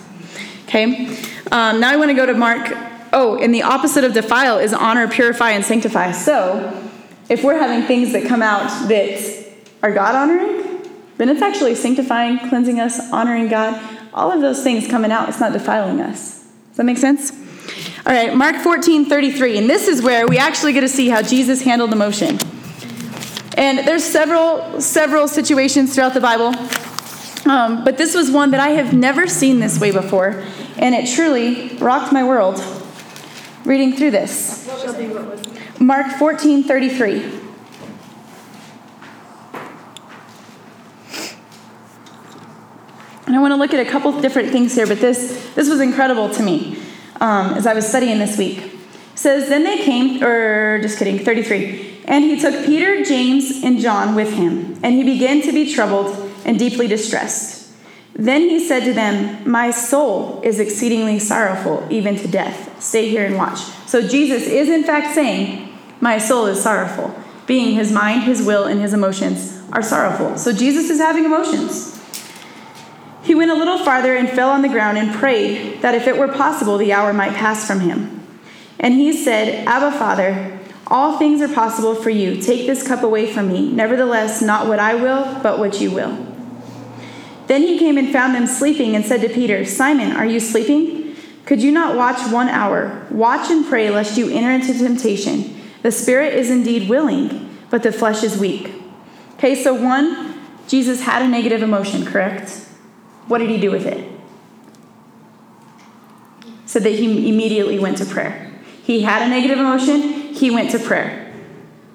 Okay? 0.65 1.07
Um, 1.51 1.79
now 1.79 1.91
I 1.91 1.95
want 1.97 2.09
to 2.09 2.15
go 2.15 2.25
to 2.25 2.33
Mark. 2.33 2.75
Oh, 3.13 3.37
and 3.41 3.53
the 3.53 3.63
opposite 3.63 4.03
of 4.03 4.13
defile 4.13 4.57
is 4.57 4.73
honor, 4.73 5.07
purify, 5.07 5.51
and 5.51 5.63
sanctify. 5.63 6.11
So 6.11 6.89
if 7.29 7.43
we're 7.43 7.57
having 7.57 7.87
things 7.87 8.11
that 8.13 8.27
come 8.27 8.41
out 8.41 8.89
that 8.89 9.47
are 9.81 9.93
God 9.93 10.15
honoring, 10.15 10.81
then 11.17 11.29
it's 11.29 11.41
actually 11.41 11.75
sanctifying, 11.75 12.39
cleansing 12.49 12.79
us, 12.79 13.11
honoring 13.11 13.47
God. 13.47 13.81
All 14.13 14.31
of 14.31 14.41
those 14.41 14.63
things 14.63 14.87
coming 14.87 15.11
out, 15.11 15.29
it's 15.29 15.39
not 15.39 15.53
defiling 15.53 16.01
us. 16.01 16.39
Does 16.69 16.77
that 16.77 16.83
make 16.83 16.97
sense? 16.97 17.46
All 18.07 18.13
right, 18.13 18.33
Mark 18.33 18.55
14, 18.63 19.03
33. 19.03 19.57
And 19.57 19.69
this 19.69 19.89
is 19.89 20.01
where 20.01 20.25
we 20.25 20.37
actually 20.37 20.71
get 20.71 20.79
to 20.79 20.87
see 20.87 21.09
how 21.09 21.21
Jesus 21.21 21.61
handled 21.61 21.91
the 21.91 21.97
emotion. 21.97 22.39
And 23.57 23.85
there's 23.85 24.01
several, 24.05 24.79
several 24.79 25.27
situations 25.27 25.93
throughout 25.93 26.13
the 26.13 26.21
Bible. 26.21 26.55
Um, 27.51 27.83
but 27.83 27.97
this 27.97 28.15
was 28.15 28.31
one 28.31 28.51
that 28.51 28.61
I 28.61 28.69
have 28.69 28.93
never 28.93 29.27
seen 29.27 29.59
this 29.59 29.77
way 29.81 29.91
before. 29.91 30.41
And 30.77 30.95
it 30.95 31.13
truly 31.13 31.75
rocked 31.79 32.13
my 32.13 32.23
world 32.23 32.63
reading 33.65 33.91
through 33.91 34.11
this. 34.11 34.65
Mark 35.77 36.07
14, 36.13 36.63
33. 36.63 37.23
And 43.25 43.35
I 43.35 43.39
want 43.41 43.51
to 43.51 43.57
look 43.57 43.73
at 43.73 43.85
a 43.85 43.89
couple 43.89 44.17
different 44.21 44.53
things 44.53 44.75
here, 44.75 44.87
but 44.87 45.01
this, 45.01 45.51
this 45.55 45.67
was 45.67 45.81
incredible 45.81 46.29
to 46.29 46.41
me 46.41 46.87
um, 47.19 47.53
as 47.53 47.65
I 47.67 47.73
was 47.73 47.88
studying 47.88 48.19
this 48.19 48.38
week. 48.38 48.58
It 48.58 49.19
says, 49.19 49.49
Then 49.49 49.63
they 49.63 49.77
came, 49.77 50.23
or 50.23 50.80
just 50.82 50.97
kidding, 50.97 51.19
33. 51.19 52.03
And 52.06 52.23
he 52.23 52.39
took 52.39 52.65
Peter, 52.65 53.03
James, 53.03 53.63
and 53.63 53.80
John 53.80 54.15
with 54.15 54.34
him, 54.34 54.80
and 54.84 54.95
he 54.95 55.03
began 55.03 55.41
to 55.41 55.51
be 55.51 55.73
troubled 55.73 56.32
and 56.45 56.58
deeply 56.58 56.88
distressed. 56.88 57.58
Then 58.13 58.41
he 58.49 58.60
said 58.60 58.84
to 58.86 58.93
them, 58.93 59.49
My 59.49 59.69
soul 59.69 60.41
is 60.41 60.60
exceedingly 60.60 61.19
sorrowful, 61.19 61.86
even 61.89 62.15
to 62.17 62.27
death. 62.27 62.82
Stay 62.82 63.10
here 63.10 63.25
and 63.25 63.36
watch. 63.36 63.60
So 63.86 64.08
Jesus 64.08 64.47
is, 64.47 64.69
in 64.69 64.84
fact, 64.84 65.13
saying, 65.13 65.69
My 66.01 66.17
soul 66.17 66.47
is 66.47 66.62
sorrowful, 66.62 67.13
being 67.45 67.75
his 67.75 67.91
mind, 67.91 68.23
his 68.23 68.41
will, 68.41 68.65
and 68.65 68.82
his 68.82 68.93
emotions 68.93 69.62
are 69.71 69.84
sorrowful. 69.84 70.38
So 70.38 70.51
Jesus 70.51 70.89
is 70.89 70.99
having 70.99 71.25
emotions. 71.25 71.96
He 73.27 73.35
went 73.35 73.51
a 73.51 73.55
little 73.55 73.77
farther 73.77 74.15
and 74.15 74.29
fell 74.29 74.49
on 74.49 74.61
the 74.61 74.69
ground 74.69 74.97
and 74.97 75.13
prayed 75.13 75.81
that 75.81 75.93
if 75.93 76.07
it 76.07 76.17
were 76.17 76.29
possible, 76.29 76.77
the 76.77 76.93
hour 76.93 77.11
might 77.11 77.33
pass 77.33 77.67
from 77.67 77.81
him. 77.81 78.25
And 78.79 78.93
he 78.93 79.11
said, 79.11 79.67
Abba, 79.67 79.91
Father, 79.97 80.57
all 80.87 81.17
things 81.17 81.41
are 81.41 81.53
possible 81.53 81.93
for 81.93 82.09
you. 82.09 82.41
Take 82.41 82.67
this 82.67 82.87
cup 82.87 83.03
away 83.03 83.29
from 83.29 83.49
me. 83.49 83.69
Nevertheless, 83.69 84.41
not 84.41 84.69
what 84.69 84.79
I 84.79 84.95
will, 84.95 85.41
but 85.43 85.59
what 85.59 85.81
you 85.81 85.91
will. 85.91 86.25
Then 87.47 87.63
he 87.63 87.77
came 87.77 87.97
and 87.97 88.13
found 88.13 88.33
them 88.33 88.47
sleeping 88.47 88.95
and 88.95 89.03
said 89.03 89.19
to 89.19 89.27
Peter, 89.27 89.65
Simon, 89.65 90.13
are 90.13 90.25
you 90.25 90.39
sleeping? 90.39 91.13
Could 91.43 91.61
you 91.61 91.73
not 91.73 91.97
watch 91.97 92.31
one 92.31 92.47
hour? 92.47 93.05
Watch 93.11 93.51
and 93.51 93.65
pray 93.65 93.89
lest 93.89 94.17
you 94.17 94.29
enter 94.29 94.51
into 94.51 94.73
temptation. 94.73 95.53
The 95.83 95.91
spirit 95.91 96.33
is 96.33 96.49
indeed 96.49 96.87
willing, 96.87 97.57
but 97.69 97.83
the 97.83 97.91
flesh 97.91 98.23
is 98.23 98.37
weak. 98.37 98.73
Okay, 99.33 99.61
so 99.61 99.73
one, 99.73 100.39
Jesus 100.69 101.01
had 101.01 101.21
a 101.21 101.27
negative 101.27 101.61
emotion, 101.61 102.05
correct? 102.05 102.66
What 103.27 103.39
did 103.39 103.49
he 103.49 103.59
do 103.59 103.71
with 103.71 103.85
it? 103.85 104.09
So 106.65 106.79
that 106.79 106.91
he 106.91 107.29
immediately 107.29 107.79
went 107.79 107.97
to 107.97 108.05
prayer. 108.05 108.51
He 108.83 109.01
had 109.01 109.21
a 109.21 109.29
negative 109.29 109.59
emotion, 109.59 110.33
he 110.33 110.49
went 110.49 110.71
to 110.71 110.79
prayer. 110.79 111.33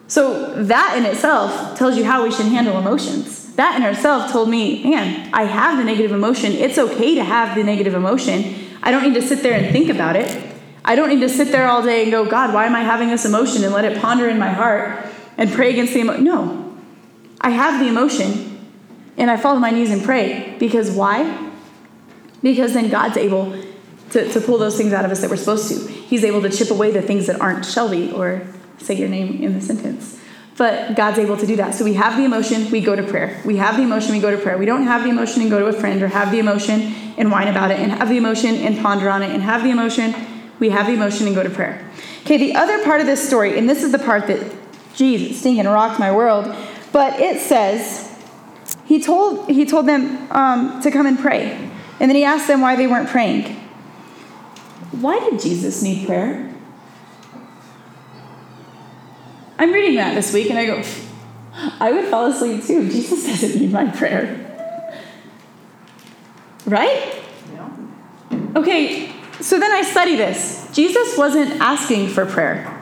So 0.08 0.64
that 0.64 0.96
in 0.98 1.06
itself 1.06 1.78
tells 1.78 1.96
you 1.96 2.04
how 2.04 2.22
we 2.24 2.30
should 2.30 2.46
handle 2.46 2.78
emotions. 2.78 3.54
That 3.54 3.76
in 3.76 3.82
itself 3.82 4.30
told 4.30 4.48
me, 4.48 4.82
man, 4.84 5.30
I 5.32 5.44
have 5.44 5.78
the 5.78 5.84
negative 5.84 6.12
emotion. 6.12 6.52
It's 6.52 6.78
okay 6.78 7.14
to 7.14 7.24
have 7.24 7.54
the 7.54 7.64
negative 7.64 7.94
emotion. 7.94 8.54
I 8.82 8.90
don't 8.90 9.02
need 9.02 9.14
to 9.14 9.22
sit 9.22 9.42
there 9.42 9.54
and 9.54 9.72
think 9.72 9.88
about 9.88 10.16
it. 10.16 10.52
I 10.84 10.96
don't 10.96 11.08
need 11.08 11.20
to 11.20 11.28
sit 11.28 11.48
there 11.48 11.68
all 11.68 11.82
day 11.82 12.02
and 12.02 12.10
go, 12.10 12.24
God, 12.26 12.52
why 12.52 12.66
am 12.66 12.74
I 12.74 12.80
having 12.80 13.08
this 13.08 13.24
emotion 13.24 13.62
and 13.64 13.72
let 13.72 13.84
it 13.84 14.00
ponder 14.00 14.28
in 14.28 14.38
my 14.38 14.50
heart 14.50 15.06
and 15.38 15.50
pray 15.50 15.70
against 15.70 15.94
the 15.94 16.00
emotion. 16.00 16.24
No. 16.24 16.76
I 17.40 17.50
have 17.50 17.80
the 17.80 17.88
emotion 17.88 18.51
and 19.16 19.30
I 19.30 19.36
fall 19.36 19.54
on 19.54 19.60
my 19.60 19.70
knees 19.70 19.90
and 19.90 20.02
pray. 20.02 20.56
Because 20.58 20.90
why? 20.90 21.50
Because 22.42 22.74
then 22.74 22.88
God's 22.90 23.16
able 23.16 23.56
to, 24.10 24.30
to 24.32 24.40
pull 24.40 24.58
those 24.58 24.76
things 24.76 24.92
out 24.92 25.04
of 25.04 25.10
us 25.10 25.20
that 25.20 25.30
we're 25.30 25.36
supposed 25.36 25.68
to. 25.68 25.92
He's 25.92 26.24
able 26.24 26.42
to 26.42 26.50
chip 26.50 26.70
away 26.70 26.90
the 26.90 27.02
things 27.02 27.26
that 27.26 27.40
aren't 27.40 27.64
Shelby 27.64 28.12
or 28.12 28.46
say 28.78 28.94
your 28.94 29.08
name 29.08 29.42
in 29.42 29.54
the 29.54 29.60
sentence. 29.60 30.18
But 30.56 30.96
God's 30.96 31.18
able 31.18 31.36
to 31.38 31.46
do 31.46 31.56
that. 31.56 31.74
So 31.74 31.84
we 31.84 31.94
have 31.94 32.16
the 32.16 32.24
emotion, 32.24 32.70
we 32.70 32.80
go 32.80 32.94
to 32.94 33.02
prayer. 33.02 33.40
We 33.44 33.56
have 33.56 33.76
the 33.76 33.82
emotion, 33.82 34.12
we 34.12 34.20
go 34.20 34.30
to 34.30 34.36
prayer. 34.36 34.58
We 34.58 34.66
don't 34.66 34.82
have 34.82 35.02
the 35.02 35.08
emotion 35.08 35.40
and 35.40 35.50
go 35.50 35.58
to 35.58 35.66
a 35.66 35.72
friend 35.72 36.02
or 36.02 36.08
have 36.08 36.30
the 36.30 36.38
emotion 36.38 36.94
and 37.16 37.30
whine 37.30 37.48
about 37.48 37.70
it 37.70 37.80
and 37.80 37.90
have 37.92 38.08
the 38.08 38.18
emotion 38.18 38.56
and 38.56 38.78
ponder 38.78 39.08
on 39.08 39.22
it 39.22 39.30
and 39.30 39.42
have 39.42 39.62
the 39.62 39.70
emotion. 39.70 40.14
We 40.58 40.70
have 40.70 40.86
the 40.86 40.92
emotion 40.92 41.26
and 41.26 41.34
go 41.34 41.42
to 41.42 41.50
prayer. 41.50 41.90
Okay, 42.22 42.36
the 42.36 42.54
other 42.54 42.84
part 42.84 43.00
of 43.00 43.06
this 43.06 43.26
story, 43.26 43.58
and 43.58 43.68
this 43.68 43.82
is 43.82 43.92
the 43.92 43.98
part 43.98 44.26
that, 44.26 44.40
geez, 44.94 45.20
Jesus, 45.20 45.40
stinking 45.40 45.66
rocked 45.66 45.98
my 45.98 46.14
world, 46.14 46.54
but 46.92 47.18
it 47.18 47.40
says, 47.40 48.11
he 48.92 49.00
told, 49.00 49.48
he 49.48 49.64
told 49.64 49.86
them 49.86 50.30
um, 50.30 50.82
to 50.82 50.90
come 50.90 51.06
and 51.06 51.18
pray. 51.18 51.52
And 51.98 52.10
then 52.10 52.14
he 52.14 52.24
asked 52.24 52.46
them 52.46 52.60
why 52.60 52.76
they 52.76 52.86
weren't 52.86 53.08
praying. 53.08 53.44
Why 55.00 55.18
did 55.18 55.40
Jesus 55.40 55.82
need 55.82 56.06
prayer? 56.06 56.54
I'm 59.58 59.72
reading 59.72 59.96
that 59.96 60.14
this 60.14 60.34
week 60.34 60.50
and 60.50 60.58
I 60.58 60.66
go, 60.66 60.82
I 61.80 61.90
would 61.90 62.04
fall 62.10 62.26
asleep 62.26 62.66
too. 62.66 62.86
Jesus 62.90 63.24
doesn't 63.40 63.58
need 63.58 63.72
my 63.72 63.86
prayer. 63.86 64.38
Right? 66.66 67.22
Okay, 68.54 69.10
so 69.40 69.58
then 69.58 69.72
I 69.72 69.80
study 69.80 70.16
this. 70.16 70.68
Jesus 70.74 71.16
wasn't 71.16 71.52
asking 71.62 72.08
for 72.08 72.26
prayer. 72.26 72.78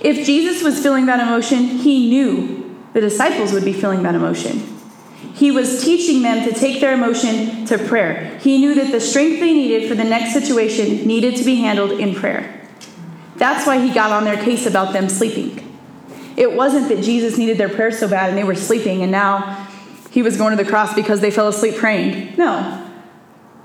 If 0.00 0.26
Jesus 0.26 0.64
was 0.64 0.82
feeling 0.82 1.06
that 1.06 1.20
emotion, 1.20 1.58
he 1.58 2.10
knew 2.10 2.63
the 2.94 3.00
disciples 3.00 3.52
would 3.52 3.64
be 3.64 3.72
feeling 3.72 4.02
that 4.04 4.14
emotion. 4.14 4.62
He 5.34 5.50
was 5.50 5.82
teaching 5.82 6.22
them 6.22 6.48
to 6.48 6.54
take 6.54 6.80
their 6.80 6.94
emotion 6.94 7.66
to 7.66 7.76
prayer. 7.76 8.38
He 8.38 8.58
knew 8.58 8.74
that 8.76 8.92
the 8.92 9.00
strength 9.00 9.40
they 9.40 9.52
needed 9.52 9.88
for 9.88 9.96
the 9.96 10.04
next 10.04 10.32
situation 10.32 11.06
needed 11.06 11.36
to 11.36 11.44
be 11.44 11.56
handled 11.56 11.90
in 11.92 12.14
prayer. 12.14 12.62
That's 13.36 13.66
why 13.66 13.84
he 13.84 13.92
got 13.92 14.12
on 14.12 14.24
their 14.24 14.42
case 14.42 14.64
about 14.64 14.92
them 14.92 15.08
sleeping. 15.08 15.60
It 16.36 16.52
wasn't 16.52 16.88
that 16.88 17.02
Jesus 17.02 17.36
needed 17.36 17.58
their 17.58 17.68
prayer 17.68 17.90
so 17.90 18.08
bad 18.08 18.28
and 18.28 18.38
they 18.38 18.44
were 18.44 18.54
sleeping 18.54 19.02
and 19.02 19.10
now 19.10 19.68
he 20.10 20.22
was 20.22 20.36
going 20.36 20.56
to 20.56 20.62
the 20.62 20.68
cross 20.68 20.94
because 20.94 21.20
they 21.20 21.32
fell 21.32 21.48
asleep 21.48 21.76
praying. 21.76 22.36
No. 22.36 22.80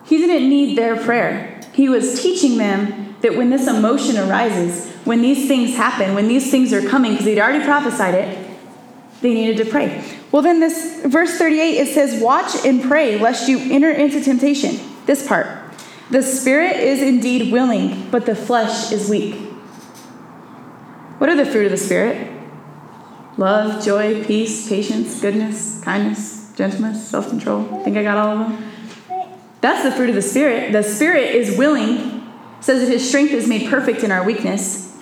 He 0.05 0.17
didn't 0.17 0.49
need 0.49 0.75
their 0.75 0.97
prayer. 0.97 1.61
He 1.73 1.87
was 1.87 2.19
teaching 2.19 2.57
them 2.57 3.15
that 3.21 3.35
when 3.35 3.51
this 3.51 3.67
emotion 3.67 4.17
arises, 4.17 4.91
when 5.05 5.21
these 5.21 5.47
things 5.47 5.75
happen, 5.75 6.15
when 6.15 6.27
these 6.27 6.49
things 6.49 6.73
are 6.73 6.81
coming, 6.87 7.11
because 7.11 7.27
he'd 7.27 7.39
already 7.39 7.63
prophesied 7.63 8.15
it, 8.15 8.48
they 9.21 9.34
needed 9.34 9.58
to 9.63 9.69
pray. 9.69 10.03
Well, 10.32 10.41
then, 10.41 10.60
this 10.60 11.01
verse 11.05 11.38
38 11.38 11.77
it 11.77 11.93
says, 11.93 12.21
Watch 12.21 12.65
and 12.65 12.82
pray 12.82 13.19
lest 13.19 13.49
you 13.49 13.60
enter 13.71 13.91
into 13.91 14.21
temptation. 14.21 14.79
This 15.05 15.27
part. 15.27 15.47
The 16.10 16.23
spirit 16.23 16.77
is 16.77 17.01
indeed 17.01 17.51
willing, 17.51 18.10
but 18.10 18.25
the 18.25 18.36
flesh 18.36 18.91
is 18.91 19.10
weak. 19.10 19.36
What 21.19 21.29
are 21.29 21.36
the 21.36 21.45
fruit 21.45 21.65
of 21.65 21.71
the 21.71 21.77
spirit? 21.77 22.32
Love, 23.38 23.84
joy, 23.84 24.23
peace, 24.23 24.67
patience, 24.67 25.21
goodness, 25.21 25.82
kindness, 25.84 26.51
gentleness, 26.55 27.08
self 27.08 27.29
control. 27.29 27.63
Think 27.84 27.97
I 27.97 28.03
got 28.03 28.17
all 28.17 28.38
of 28.38 28.49
them? 28.49 28.71
That's 29.62 29.84
the 29.84 29.91
fruit 29.91 30.10
of 30.10 30.15
the 30.15 30.21
spirit. 30.21 30.71
The 30.71 30.84
spirit 30.84 31.36
is 31.36 31.58
willing, 31.58 32.27
says 32.62 32.82
that 32.82 32.91
his 32.91 33.08
strength 33.08 33.32
is 33.32 33.47
made 33.47 33.69
perfect 33.69 34.03
in 34.03 34.12
our 34.12 34.23
weakness. 34.23 34.97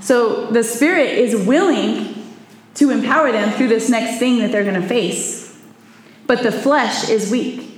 So 0.00 0.46
the 0.46 0.62
spirit 0.62 1.08
is 1.08 1.46
willing 1.46 2.13
to 2.74 2.90
empower 2.90 3.30
them 3.30 3.52
through 3.52 3.68
this 3.68 3.88
next 3.88 4.18
thing 4.18 4.38
that 4.40 4.50
they're 4.50 4.64
going 4.64 4.80
to 4.80 4.86
face. 4.86 5.58
But 6.26 6.42
the 6.42 6.52
flesh 6.52 7.08
is 7.08 7.30
weak. 7.30 7.70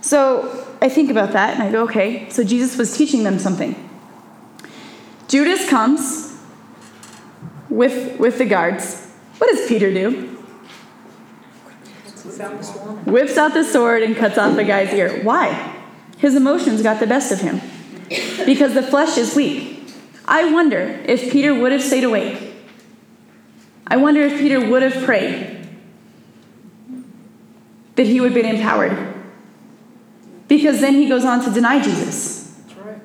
So 0.00 0.66
I 0.82 0.88
think 0.88 1.10
about 1.10 1.32
that 1.32 1.54
and 1.54 1.62
I 1.62 1.72
go, 1.72 1.84
okay, 1.84 2.28
so 2.28 2.44
Jesus 2.44 2.76
was 2.76 2.96
teaching 2.96 3.24
them 3.24 3.38
something. 3.38 3.74
Judas 5.28 5.68
comes 5.68 6.38
with, 7.70 8.18
with 8.20 8.38
the 8.38 8.44
guards. 8.44 9.10
What 9.38 9.54
does 9.54 9.66
Peter 9.66 9.92
do? 9.92 10.30
Whips 13.06 13.38
out 13.38 13.54
the 13.54 13.64
sword 13.64 14.02
and 14.02 14.14
cuts 14.16 14.36
off 14.36 14.56
the 14.56 14.64
guy's 14.64 14.92
ear. 14.92 15.22
Why? 15.22 15.74
His 16.18 16.34
emotions 16.34 16.82
got 16.82 17.00
the 17.00 17.06
best 17.06 17.32
of 17.32 17.40
him. 17.40 17.60
Because 18.44 18.74
the 18.74 18.82
flesh 18.82 19.16
is 19.16 19.34
weak. 19.34 19.88
I 20.26 20.52
wonder 20.52 21.00
if 21.06 21.32
Peter 21.32 21.54
would 21.54 21.72
have 21.72 21.82
stayed 21.82 22.04
awake 22.04 22.43
I 23.86 23.96
wonder 23.96 24.22
if 24.22 24.38
Peter 24.38 24.68
would 24.68 24.82
have 24.82 25.04
prayed 25.04 25.68
that 27.96 28.06
he 28.06 28.20
would 28.20 28.32
have 28.32 28.42
been 28.42 28.56
empowered 28.56 29.14
because 30.48 30.80
then 30.80 30.94
he 30.94 31.08
goes 31.08 31.24
on 31.24 31.42
to 31.44 31.50
deny 31.50 31.82
Jesus. 31.82 32.60
Right. 32.76 33.00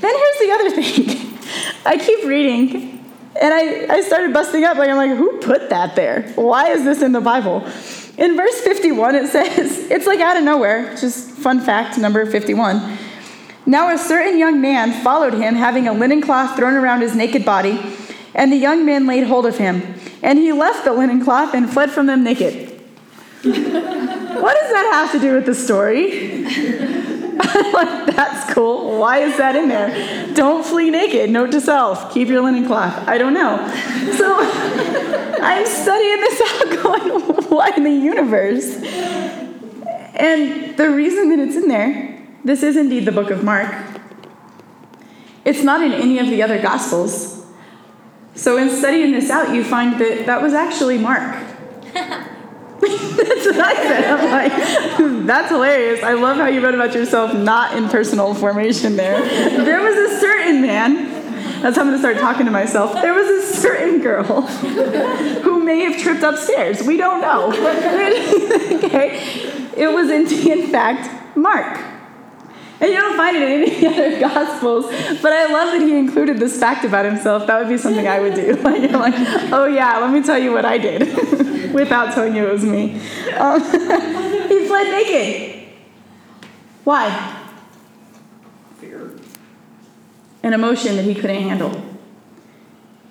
Then 0.00 0.14
here's 0.14 0.38
the 0.38 0.50
other 0.52 0.70
thing. 0.82 1.38
I 1.86 1.96
keep 1.96 2.24
reading, 2.24 3.04
and 3.40 3.54
I, 3.54 3.94
I 3.94 4.00
started 4.02 4.32
busting 4.32 4.64
up. 4.64 4.76
Like, 4.76 4.88
I'm 4.88 4.96
like, 4.96 5.16
who 5.16 5.38
put 5.40 5.70
that 5.70 5.96
there? 5.96 6.32
Why 6.36 6.70
is 6.70 6.84
this 6.84 7.02
in 7.02 7.12
the 7.12 7.20
Bible? 7.20 7.66
In 8.18 8.36
verse 8.36 8.60
51, 8.60 9.14
it 9.14 9.28
says, 9.30 9.90
it's 9.90 10.06
like 10.06 10.20
out 10.20 10.36
of 10.36 10.44
nowhere, 10.44 10.94
just 10.96 11.30
fun 11.30 11.60
fact 11.60 11.98
number 11.98 12.24
51. 12.24 12.98
Now 13.64 13.94
a 13.94 13.98
certain 13.98 14.38
young 14.38 14.60
man 14.60 14.92
followed 15.04 15.34
him, 15.34 15.54
having 15.54 15.86
a 15.86 15.92
linen 15.92 16.20
cloth 16.20 16.56
thrown 16.56 16.74
around 16.74 17.00
his 17.00 17.14
naked 17.14 17.44
body, 17.44 17.80
and 18.34 18.52
the 18.52 18.56
young 18.56 18.84
man 18.84 19.06
laid 19.06 19.24
hold 19.24 19.46
of 19.46 19.58
him. 19.58 19.94
And 20.22 20.38
he 20.38 20.52
left 20.52 20.84
the 20.84 20.92
linen 20.92 21.22
cloth 21.24 21.54
and 21.54 21.68
fled 21.68 21.90
from 21.90 22.06
them 22.06 22.24
naked. 22.24 22.70
what 23.42 23.52
does 23.52 24.70
that 24.70 24.90
have 24.92 25.12
to 25.12 25.18
do 25.18 25.34
with 25.34 25.46
the 25.46 25.54
story? 25.54 26.44
like, 27.72 28.06
that's 28.16 28.52
cool. 28.52 28.98
Why 28.98 29.18
is 29.18 29.36
that 29.38 29.56
in 29.56 29.68
there? 29.68 30.34
Don't 30.34 30.64
flee 30.64 30.90
naked. 30.90 31.30
Note 31.30 31.50
to 31.52 31.60
self. 31.60 32.12
Keep 32.12 32.28
your 32.28 32.42
linen 32.42 32.66
cloth. 32.66 33.06
I 33.08 33.18
don't 33.18 33.34
know. 33.34 33.56
So 34.16 34.36
I'm 35.42 35.66
studying 35.66 36.20
this 36.20 36.40
out, 36.40 36.82
going, 36.82 37.50
what 37.50 37.76
in 37.76 37.84
the 37.84 37.90
universe? 37.90 38.76
And 40.14 40.76
the 40.76 40.90
reason 40.90 41.30
that 41.30 41.38
it's 41.38 41.56
in 41.56 41.68
there, 41.68 42.22
this 42.44 42.62
is 42.62 42.76
indeed 42.76 43.04
the 43.04 43.12
book 43.12 43.30
of 43.30 43.42
Mark. 43.42 43.74
It's 45.44 45.62
not 45.62 45.82
in 45.82 45.92
any 45.92 46.18
of 46.18 46.26
the 46.26 46.42
other 46.42 46.60
gospels. 46.60 47.41
So 48.34 48.56
in 48.56 48.70
studying 48.70 49.12
this 49.12 49.30
out, 49.30 49.54
you 49.54 49.62
find 49.62 50.00
that 50.00 50.26
that 50.26 50.40
was 50.40 50.54
actually 50.54 50.98
Mark. 50.98 51.44
that's 51.92 53.46
what 53.46 53.60
I 53.60 53.74
said. 53.74 54.04
I'm 54.04 54.30
like, 54.30 55.26
that's 55.26 55.50
hilarious. 55.50 56.02
I 56.02 56.14
love 56.14 56.38
how 56.38 56.46
you 56.46 56.62
wrote 56.62 56.74
about 56.74 56.94
yourself 56.94 57.34
not 57.34 57.76
in 57.76 57.88
personal 57.88 58.34
formation 58.34 58.96
there. 58.96 59.20
There 59.64 59.80
was 59.80 59.96
a 59.96 60.20
certain 60.20 60.62
man, 60.62 61.12
that's 61.62 61.76
how 61.76 61.82
I'm 61.82 61.88
going 61.88 61.96
to 61.96 61.98
start 62.00 62.18
talking 62.18 62.46
to 62.46 62.50
myself. 62.50 62.92
There 62.94 63.14
was 63.14 63.28
a 63.28 63.54
certain 63.56 64.00
girl 64.00 64.42
who 65.42 65.62
may 65.62 65.82
have 65.82 66.00
tripped 66.00 66.24
upstairs. 66.24 66.82
We 66.82 66.96
don't 66.96 67.20
know. 67.20 67.52
okay? 68.78 69.20
It 69.76 69.92
was 69.92 70.10
in, 70.10 70.26
in 70.50 70.72
fact 70.72 71.36
Mark. 71.36 71.91
And 72.82 72.90
you 72.90 72.96
don't 72.96 73.16
find 73.16 73.36
it 73.36 73.42
in 73.42 73.62
any 73.62 73.86
other 73.94 74.18
gospels, 74.18 74.86
but 75.22 75.32
I 75.32 75.46
love 75.52 75.72
that 75.72 75.82
he 75.86 75.96
included 75.96 76.38
this 76.38 76.58
fact 76.58 76.84
about 76.84 77.04
himself. 77.04 77.46
That 77.46 77.60
would 77.60 77.68
be 77.68 77.78
something 77.78 78.08
I 78.08 78.18
would 78.18 78.34
do. 78.34 78.56
Like, 78.62 78.82
you're 78.82 78.98
like, 78.98 79.14
oh 79.52 79.66
yeah, 79.66 79.98
let 79.98 80.12
me 80.12 80.20
tell 80.20 80.38
you 80.38 80.52
what 80.52 80.64
I 80.64 80.78
did 80.78 81.72
without 81.72 82.12
telling 82.12 82.34
you 82.34 82.48
it 82.48 82.52
was 82.52 82.64
me. 82.64 82.94
Um, 83.36 83.60
he 83.62 84.66
fled 84.66 84.90
naked. 84.90 85.68
Why? 86.82 87.44
Fear. 88.80 89.12
An 90.42 90.52
emotion 90.52 90.96
that 90.96 91.04
he 91.04 91.14
couldn't 91.14 91.40
handle. 91.40 91.70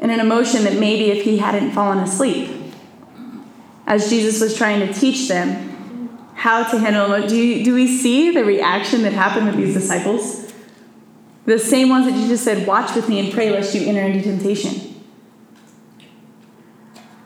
And 0.01 0.11
an 0.11 0.19
emotion 0.19 0.65
that 0.65 0.79
maybe 0.79 1.11
if 1.11 1.23
he 1.23 1.37
hadn't 1.37 1.71
fallen 1.71 1.99
asleep, 1.99 2.73
as 3.87 4.09
Jesus 4.09 4.41
was 4.41 4.55
trying 4.55 4.85
to 4.85 4.93
teach 4.93 5.29
them 5.29 5.70
how 6.41 6.63
to 6.63 6.79
handle 6.79 7.27
do, 7.27 7.37
you, 7.37 7.63
do 7.63 7.75
we 7.75 7.85
see 7.85 8.31
the 8.31 8.43
reaction 8.43 9.03
that 9.03 9.13
happened 9.13 9.45
with 9.45 9.57
these 9.57 9.75
disciples? 9.75 10.51
The 11.45 11.59
same 11.59 11.89
ones 11.89 12.07
that 12.07 12.13
Jesus 12.13 12.43
said, 12.43 12.65
Watch 12.65 12.95
with 12.95 13.07
me 13.07 13.19
and 13.19 13.31
pray 13.31 13.51
lest 13.51 13.75
you 13.75 13.87
enter 13.87 14.01
into 14.01 14.23
temptation. 14.23 15.03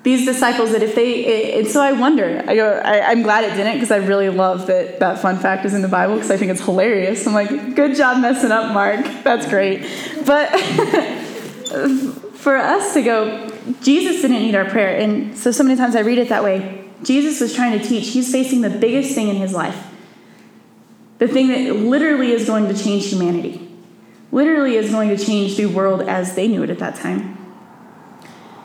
These 0.04 0.26
disciples 0.26 0.74
that 0.74 0.84
if 0.84 0.96
they 0.96 1.58
and 1.60 1.68
so 1.68 1.82
i 1.82 1.92
wonder 1.94 2.44
i 2.46 2.56
go 2.56 2.74
I, 2.74 3.12
am 3.12 3.24
glad 3.24 3.44
it 3.44 3.56
didn't 3.56 3.74
because 3.74 3.90
i 3.90 3.98
really 3.98 4.30
love 4.30 4.68
that 4.68 5.00
that 5.00 5.18
fun 5.18 5.40
fact 5.40 5.66
is 5.66 5.74
in 5.74 5.82
the 5.82 5.88
bible 5.88 6.14
because 6.14 6.30
i 6.30 6.38
think 6.38 6.52
it's 6.52 6.64
hilarious. 6.64 7.26
I'm 7.26 7.34
like 7.34 7.74
good 7.74 7.96
job 7.96 8.22
messing 8.22 8.52
up 8.52 8.72
mark. 8.72 9.04
That's 9.24 9.48
great. 9.48 9.80
But 10.26 10.50
for 12.36 12.56
us 12.58 12.94
to 12.94 13.02
go 13.02 13.50
jesus 13.82 14.22
didn't 14.22 14.44
need 14.44 14.54
our 14.54 14.70
prayer. 14.70 14.96
And 14.96 15.36
so 15.36 15.52
so 15.52 15.64
many 15.64 15.76
times 15.76 15.96
i 15.96 16.02
read 16.02 16.20
it 16.20 16.30
that 16.30 16.44
way 16.44 16.85
jesus 17.06 17.40
was 17.40 17.54
trying 17.54 17.78
to 17.80 17.88
teach 17.88 18.10
he's 18.10 18.32
facing 18.32 18.62
the 18.62 18.70
biggest 18.70 19.16
thing 19.16 19.30
in 19.30 19.36
his 19.36 19.54
life 19.54 19.88
the 21.20 21.28
thing 21.28 21.48
that 21.48 21.76
literally 21.76 22.32
is 22.32 22.46
going 22.46 22.68
to 22.68 22.84
change 22.84 23.08
humanity 23.08 23.62
literally 24.32 24.76
is 24.76 24.92
going 24.92 25.08
to 25.08 25.18
change 25.18 25.56
the 25.56 25.66
world 25.66 26.02
as 26.02 26.36
they 26.36 26.48
knew 26.48 26.64
it 26.64 26.70
at 26.70 26.80
that 26.80 26.96
time 26.96 27.36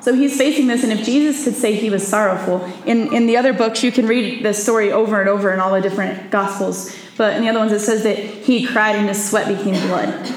so 0.00 0.14
he's 0.14 0.37
facing 0.37 0.66
this, 0.66 0.83
and 0.83 0.92
if 0.92 1.05
Jesus 1.05 1.44
could 1.44 1.55
say 1.55 1.74
he 1.74 1.90
was 1.90 2.07
sorrowful, 2.07 2.64
in, 2.87 3.12
in 3.12 3.26
the 3.26 3.37
other 3.37 3.53
books, 3.53 3.83
you 3.83 3.92
can 3.92 4.07
read 4.07 4.42
this 4.42 4.62
story 4.62 4.90
over 4.90 5.20
and 5.20 5.29
over 5.29 5.53
in 5.53 5.61
all 5.61 5.72
the 5.72 5.81
different 5.81 6.31
gospels, 6.31 6.96
but 7.18 7.37
in 7.37 7.42
the 7.42 7.50
other 7.50 7.59
ones, 7.59 7.72
it 7.72 7.81
says 7.81 8.03
that 8.05 8.16
he 8.16 8.66
cried 8.66 8.96
and 8.96 9.09
his 9.09 9.29
sweat 9.29 9.46
became 9.46 9.74
blood. 9.88 10.35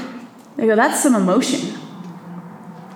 They 0.58 0.68
go, 0.68 0.76
that's 0.76 1.02
some 1.02 1.16
emotion. 1.16 1.80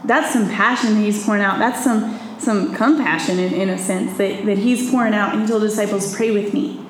That's 0.03 0.33
some 0.33 0.49
passion 0.49 0.95
that 0.95 1.01
he's 1.01 1.23
pouring 1.23 1.41
out. 1.41 1.57
That's 1.57 1.83
some, 1.83 2.19
some 2.39 2.73
compassion, 2.75 3.39
in, 3.39 3.53
in 3.53 3.69
a 3.69 3.77
sense, 3.77 4.17
that, 4.17 4.45
that 4.45 4.57
he's 4.57 4.89
pouring 4.91 5.13
out. 5.13 5.33
And 5.33 5.41
he 5.41 5.47
told 5.47 5.61
disciples, 5.61 6.15
Pray 6.15 6.31
with 6.31 6.53
me. 6.53 6.85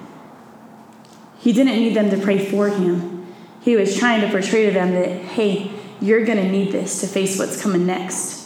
He 1.40 1.54
didn't 1.54 1.76
need 1.76 1.96
them 1.96 2.10
to 2.10 2.18
pray 2.18 2.44
for 2.44 2.70
him. 2.70 3.28
He 3.62 3.76
was 3.76 3.98
trying 3.98 4.22
to 4.22 4.30
portray 4.30 4.66
to 4.66 4.72
them 4.72 4.94
that, 4.94 5.10
hey, 5.10 5.72
you're 6.02 6.26
going 6.26 6.38
to 6.38 6.50
need 6.50 6.72
this 6.72 7.02
to 7.02 7.08
face 7.08 7.38
what's 7.38 7.62
coming 7.62 7.86
next 7.86 8.38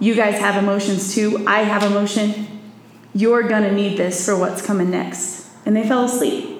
you 0.00 0.14
guys 0.14 0.40
have 0.40 0.56
emotions 0.56 1.14
too. 1.14 1.44
I 1.46 1.60
have 1.60 1.82
emotion. 1.82 2.60
You're 3.14 3.42
going 3.42 3.62
to 3.62 3.72
need 3.72 3.98
this 3.98 4.24
for 4.24 4.36
what's 4.36 4.62
coming 4.62 4.90
next. 4.90 5.46
And 5.66 5.76
they 5.76 5.86
fell 5.86 6.04
asleep. 6.04 6.58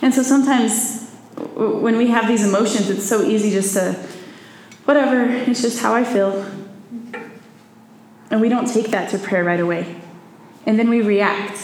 And 0.00 0.12
so 0.14 0.22
sometimes 0.22 1.10
when 1.54 1.96
we 1.96 2.08
have 2.08 2.26
these 2.26 2.44
emotions, 2.44 2.88
it's 2.88 3.06
so 3.06 3.22
easy 3.22 3.50
just 3.50 3.74
to, 3.74 3.92
whatever, 4.86 5.26
it's 5.30 5.60
just 5.60 5.80
how 5.80 5.94
I 5.94 6.04
feel. 6.04 6.50
And 8.30 8.40
we 8.40 8.48
don't 8.48 8.66
take 8.66 8.88
that 8.88 9.10
to 9.10 9.18
prayer 9.18 9.44
right 9.44 9.60
away. 9.60 10.00
And 10.66 10.78
then 10.78 10.88
we 10.88 11.02
react. 11.02 11.58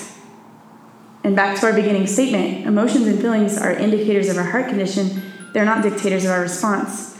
And 1.23 1.37
back 1.37 1.59
to 1.61 1.67
our 1.67 1.73
beginning 1.73 2.07
statement 2.07 2.67
emotions 2.67 3.07
and 3.07 3.21
feelings 3.21 3.59
are 3.59 3.73
indicators 3.73 4.29
of 4.29 4.37
our 4.37 4.45
heart 4.45 4.69
condition, 4.69 5.23
they're 5.53 5.65
not 5.65 5.83
dictators 5.83 6.25
of 6.25 6.31
our 6.31 6.41
response. 6.41 7.19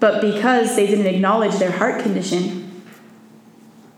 But 0.00 0.20
because 0.20 0.76
they 0.76 0.86
didn't 0.86 1.06
acknowledge 1.06 1.56
their 1.56 1.72
heart 1.72 2.02
condition, 2.02 2.82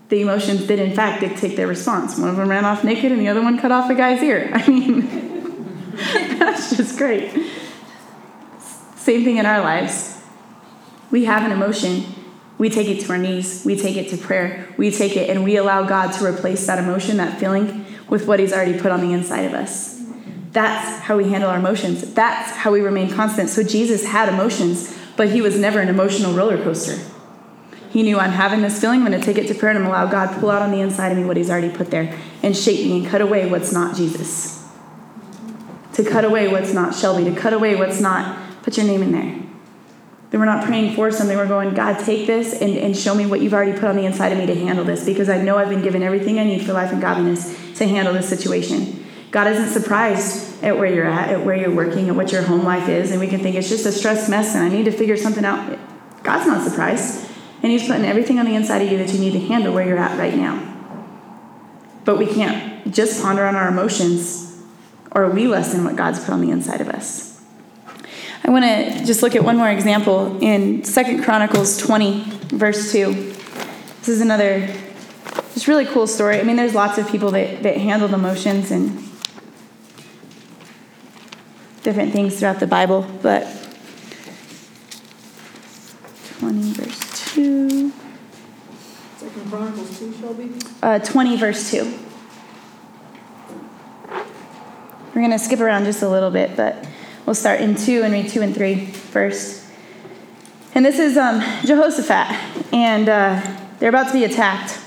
the 0.09 0.21
emotions 0.21 0.65
did 0.65 0.79
in 0.79 0.95
fact 0.95 1.21
dictate 1.21 1.57
their 1.57 1.67
response. 1.67 2.17
One 2.17 2.29
of 2.29 2.37
them 2.37 2.47
ran 2.47 2.65
off 2.65 2.83
naked 2.83 3.11
and 3.11 3.19
the 3.19 3.27
other 3.27 3.41
one 3.41 3.59
cut 3.59 3.71
off 3.71 3.89
a 3.89 3.95
guy's 3.95 4.23
ear. 4.23 4.49
I 4.53 4.67
mean, 4.67 5.91
that's 6.39 6.75
just 6.75 6.97
great. 6.97 7.31
Same 8.95 9.23
thing 9.23 9.37
in 9.37 9.45
our 9.45 9.61
lives. 9.61 10.21
We 11.11 11.25
have 11.25 11.43
an 11.43 11.51
emotion, 11.51 12.05
we 12.57 12.69
take 12.69 12.87
it 12.87 13.01
to 13.01 13.11
our 13.11 13.17
knees, 13.17 13.63
we 13.65 13.75
take 13.75 13.97
it 13.97 14.09
to 14.09 14.17
prayer, 14.17 14.67
we 14.77 14.89
take 14.89 15.15
it 15.15 15.29
and 15.29 15.43
we 15.43 15.57
allow 15.57 15.83
God 15.83 16.11
to 16.13 16.25
replace 16.25 16.65
that 16.67 16.79
emotion, 16.79 17.17
that 17.17 17.39
feeling, 17.39 17.85
with 18.09 18.27
what 18.27 18.39
He's 18.39 18.53
already 18.53 18.79
put 18.79 18.91
on 18.91 19.01
the 19.01 19.13
inside 19.13 19.41
of 19.41 19.53
us. 19.53 20.01
That's 20.51 21.03
how 21.03 21.17
we 21.17 21.29
handle 21.29 21.49
our 21.49 21.57
emotions. 21.57 22.13
That's 22.13 22.51
how 22.51 22.71
we 22.71 22.81
remain 22.81 23.11
constant. 23.11 23.49
So 23.49 23.63
Jesus 23.63 24.05
had 24.05 24.29
emotions, 24.29 24.97
but 25.15 25.29
He 25.29 25.41
was 25.41 25.59
never 25.59 25.79
an 25.79 25.87
emotional 25.87 26.33
roller 26.33 26.61
coaster. 26.61 26.97
He 27.91 28.03
knew 28.03 28.17
I'm 28.17 28.31
having 28.31 28.61
this 28.61 28.79
feeling, 28.81 29.01
I'm 29.01 29.07
going 29.07 29.19
to 29.19 29.25
take 29.25 29.37
it 29.37 29.47
to 29.47 29.55
prayer 29.55 29.75
and 29.75 29.83
I'm 29.83 29.89
allow 29.89 30.07
God 30.07 30.33
to 30.33 30.39
pull 30.39 30.49
out 30.49 30.61
on 30.61 30.71
the 30.71 30.81
inside 30.81 31.11
of 31.11 31.17
me 31.17 31.25
what 31.25 31.37
He's 31.37 31.49
already 31.49 31.69
put 31.69 31.91
there 31.91 32.17
and 32.41 32.55
shape 32.55 32.85
me 32.85 32.99
and 32.99 33.07
cut 33.07 33.21
away 33.21 33.49
what's 33.49 33.71
not 33.71 33.95
Jesus. 33.95 34.65
To 35.93 36.03
cut 36.03 36.25
away 36.25 36.47
what's 36.47 36.73
not 36.73 36.95
Shelby, 36.95 37.23
to 37.25 37.35
cut 37.35 37.53
away 37.53 37.75
what's 37.75 37.99
not, 37.99 38.61
put 38.63 38.77
your 38.77 38.85
name 38.85 39.01
in 39.03 39.11
there. 39.11 39.46
Then 40.29 40.41
we're 40.41 40.45
not 40.45 40.65
praying 40.65 40.95
for 40.95 41.09
something, 41.09 41.37
we're 41.37 41.47
going, 41.47 41.73
God, 41.73 42.03
take 42.03 42.27
this 42.27 42.61
and, 42.61 42.77
and 42.77 42.97
show 42.97 43.15
me 43.15 43.25
what 43.25 43.39
you've 43.39 43.53
already 43.53 43.71
put 43.71 43.85
on 43.85 43.95
the 43.95 44.05
inside 44.05 44.33
of 44.33 44.37
me 44.37 44.45
to 44.45 44.55
handle 44.55 44.83
this 44.83 45.05
because 45.05 45.29
I 45.29 45.41
know 45.41 45.57
I've 45.57 45.69
been 45.69 45.81
given 45.81 46.03
everything 46.03 46.37
I 46.37 46.43
need 46.43 46.65
for 46.65 46.73
life 46.73 46.91
and 46.91 47.01
godliness 47.01 47.77
to 47.77 47.87
handle 47.87 48.13
this 48.13 48.27
situation. 48.27 49.05
God 49.31 49.47
isn't 49.47 49.69
surprised 49.69 50.63
at 50.63 50.77
where 50.77 50.93
you're 50.93 51.07
at, 51.07 51.29
at 51.29 51.45
where 51.45 51.55
you're 51.55 51.73
working, 51.73 52.09
at 52.09 52.15
what 52.15 52.31
your 52.31 52.41
home 52.41 52.63
life 52.63 52.89
is, 52.89 53.11
and 53.11 53.19
we 53.21 53.27
can 53.27 53.39
think 53.39 53.55
it's 53.55 53.69
just 53.69 53.85
a 53.85 53.91
stress 53.91 54.27
mess 54.27 54.53
and 54.53 54.63
I 54.63 54.69
need 54.69 54.85
to 54.85 54.91
figure 54.91 55.15
something 55.15 55.45
out. 55.45 55.77
God's 56.23 56.47
not 56.47 56.67
surprised. 56.67 57.29
And 57.63 57.71
He's 57.71 57.87
putting 57.87 58.05
everything 58.05 58.37
on 58.37 58.45
the 58.45 58.55
inside 58.55 58.81
of 58.81 58.91
you 58.91 58.97
that 58.97 59.13
you 59.13 59.19
need 59.19 59.31
to 59.31 59.39
handle 59.39 59.73
where 59.73 59.87
you're 59.87 59.97
at 59.97 60.17
right 60.17 60.35
now. 60.35 60.61
But 62.03 62.17
we 62.17 62.27
can't 62.27 62.93
just 62.93 63.21
ponder 63.21 63.45
on 63.45 63.55
our 63.55 63.67
emotions 63.67 64.61
or 65.11 65.29
we 65.29 65.47
lessen 65.47 65.83
what 65.83 65.95
God's 65.95 66.19
put 66.19 66.29
on 66.29 66.41
the 66.41 66.51
inside 66.51 66.81
of 66.81 66.89
us. 66.89 67.36
I 68.43 68.51
want 68.51 68.65
to 68.65 69.05
just 69.05 69.21
look 69.21 69.35
at 69.35 69.43
one 69.43 69.57
more 69.57 69.69
example 69.69 70.37
in 70.41 70.83
Second 70.83 71.23
Chronicles 71.23 71.77
20, 71.77 72.23
verse 72.49 72.91
2. 72.91 73.13
This 73.13 74.07
is 74.07 74.21
another 74.21 74.67
just 75.53 75.67
really 75.67 75.85
cool 75.85 76.07
story. 76.07 76.39
I 76.39 76.43
mean, 76.43 76.55
there's 76.55 76.75
lots 76.75 76.97
of 76.97 77.09
people 77.09 77.31
that, 77.31 77.63
that 77.63 77.77
handle 77.77 78.13
emotions 78.13 78.71
and 78.71 79.03
different 81.83 82.13
things 82.13 82.39
throughout 82.39 82.59
the 82.59 82.67
Bible, 82.67 83.07
but 83.21 83.43
20 86.39 86.73
verse 86.73 87.33
2. 87.33 87.91
Second 89.17 89.49
Chronicles 89.49 89.99
2, 89.99 90.13
Shelby? 90.13 90.51
Uh, 90.83 90.99
20, 90.99 91.37
verse 91.37 91.71
2. 91.71 91.99
We're 95.07 95.21
going 95.21 95.31
to 95.31 95.39
skip 95.39 95.59
around 95.59 95.85
just 95.85 96.03
a 96.03 96.09
little 96.09 96.29
bit, 96.29 96.55
but 96.55 96.85
We'll 97.27 97.35
start 97.35 97.59
in 97.59 97.75
2 97.75 98.03
and 98.03 98.13
read 98.13 98.29
2 98.29 98.41
and 98.41 98.55
3 98.55 98.85
first. 98.85 99.65
And 100.73 100.85
this 100.85 100.97
is 100.97 101.17
um, 101.17 101.41
Jehoshaphat, 101.65 102.73
and 102.73 103.09
uh, 103.09 103.41
they're 103.79 103.89
about 103.89 104.07
to 104.07 104.13
be 104.13 104.23
attacked. 104.23 104.79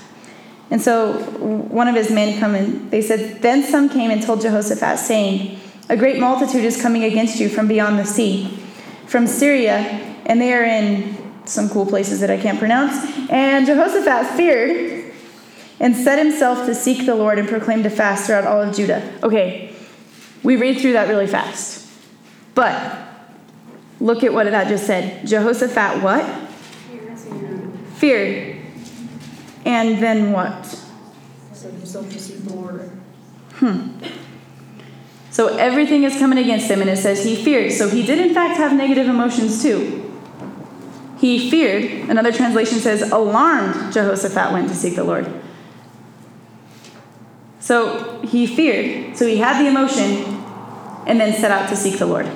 And 0.71 0.81
so 0.81 1.21
one 1.21 1.87
of 1.87 1.93
his 1.93 2.09
men 2.09 2.39
come 2.39 2.55
and 2.55 2.89
they 2.89 3.03
said, 3.03 3.43
Then 3.43 3.61
some 3.61 3.89
came 3.89 4.09
and 4.09 4.23
told 4.23 4.41
Jehoshaphat, 4.41 4.97
saying, 4.97 5.59
A 5.87 5.95
great 5.95 6.19
multitude 6.19 6.65
is 6.65 6.81
coming 6.81 7.03
against 7.03 7.39
you 7.39 7.47
from 7.47 7.67
beyond 7.67 7.99
the 7.99 8.05
sea, 8.05 8.47
from 9.05 9.27
Syria, 9.27 9.77
and 10.25 10.41
they 10.41 10.51
are 10.51 10.63
in 10.63 11.15
some 11.45 11.69
cool 11.69 11.85
places 11.85 12.21
that 12.21 12.31
I 12.31 12.37
can't 12.37 12.57
pronounce. 12.57 12.95
And 13.29 13.67
Jehoshaphat 13.67 14.35
feared 14.35 15.13
and 15.79 15.95
set 15.95 16.17
himself 16.17 16.65
to 16.65 16.73
seek 16.73 17.05
the 17.05 17.13
Lord 17.13 17.37
and 17.37 17.47
proclaimed 17.47 17.85
a 17.85 17.91
fast 17.91 18.25
throughout 18.25 18.45
all 18.45 18.63
of 18.63 18.75
Judah. 18.75 19.13
Okay, 19.21 19.75
we 20.41 20.55
read 20.55 20.81
through 20.81 20.93
that 20.93 21.07
really 21.07 21.27
fast. 21.27 21.80
But 22.53 22.97
look 23.99 24.23
at 24.23 24.33
what 24.33 24.45
that 24.45 24.67
just 24.67 24.85
said. 24.85 25.25
Jehoshaphat 25.27 26.01
what? 26.01 26.25
Feared. 27.95 28.57
And 29.65 30.01
then 30.01 30.31
what? 30.31 30.63
To 30.63 31.67
the 31.67 32.53
Lord. 32.53 32.89
Hmm. 33.53 33.89
So 35.29 35.55
everything 35.57 36.03
is 36.03 36.17
coming 36.17 36.39
against 36.39 36.69
him, 36.69 36.81
and 36.81 36.89
it 36.89 36.97
says 36.97 37.23
he 37.23 37.35
feared. 37.35 37.71
So 37.71 37.87
he 37.87 38.05
did, 38.05 38.19
in 38.19 38.33
fact, 38.33 38.57
have 38.57 38.73
negative 38.73 39.07
emotions 39.07 39.61
too. 39.61 40.11
He 41.19 41.49
feared. 41.49 42.09
Another 42.09 42.31
translation 42.31 42.79
says, 42.79 43.03
alarmed, 43.11 43.93
Jehoshaphat 43.93 44.51
went 44.51 44.67
to 44.69 44.75
seek 44.75 44.95
the 44.95 45.03
Lord. 45.03 45.31
So 47.59 48.21
he 48.23 48.47
feared. 48.47 49.15
So 49.15 49.27
he 49.27 49.37
had 49.37 49.63
the 49.63 49.69
emotion 49.69 50.40
and 51.07 51.19
then 51.19 51.33
set 51.39 51.51
out 51.51 51.69
to 51.69 51.75
seek 51.75 51.99
the 51.99 52.05
Lord. 52.05 52.29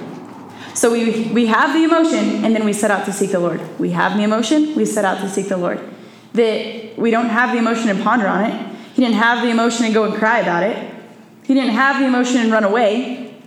So 0.73 0.91
we, 0.91 1.31
we 1.31 1.45
have 1.45 1.73
the 1.73 1.83
emotion 1.83 2.43
and 2.43 2.53
then 2.53 2.65
we 2.65 2.73
set 2.73 2.91
out 2.91 3.05
to 3.05 3.13
seek 3.13 3.31
the 3.31 3.39
Lord. 3.39 3.61
We 3.79 3.91
have 3.91 4.17
the 4.17 4.23
emotion, 4.23 4.75
we 4.75 4.85
set 4.85 5.05
out 5.05 5.21
to 5.21 5.29
seek 5.29 5.47
the 5.47 5.57
Lord. 5.57 5.79
That 6.33 6.97
we 6.97 7.11
don't 7.11 7.29
have 7.29 7.53
the 7.53 7.57
emotion 7.57 7.89
and 7.89 8.03
ponder 8.03 8.27
on 8.27 8.43
it. 8.51 8.75
He 8.93 9.01
didn't 9.01 9.15
have 9.15 9.41
the 9.41 9.49
emotion 9.49 9.85
and 9.85 9.93
go 9.93 10.03
and 10.03 10.13
cry 10.13 10.39
about 10.39 10.63
it. 10.63 10.93
He 11.43 11.53
didn't 11.53 11.71
have 11.71 11.99
the 11.99 12.07
emotion 12.07 12.37
and 12.37 12.51
run 12.51 12.63
away. 12.63 13.41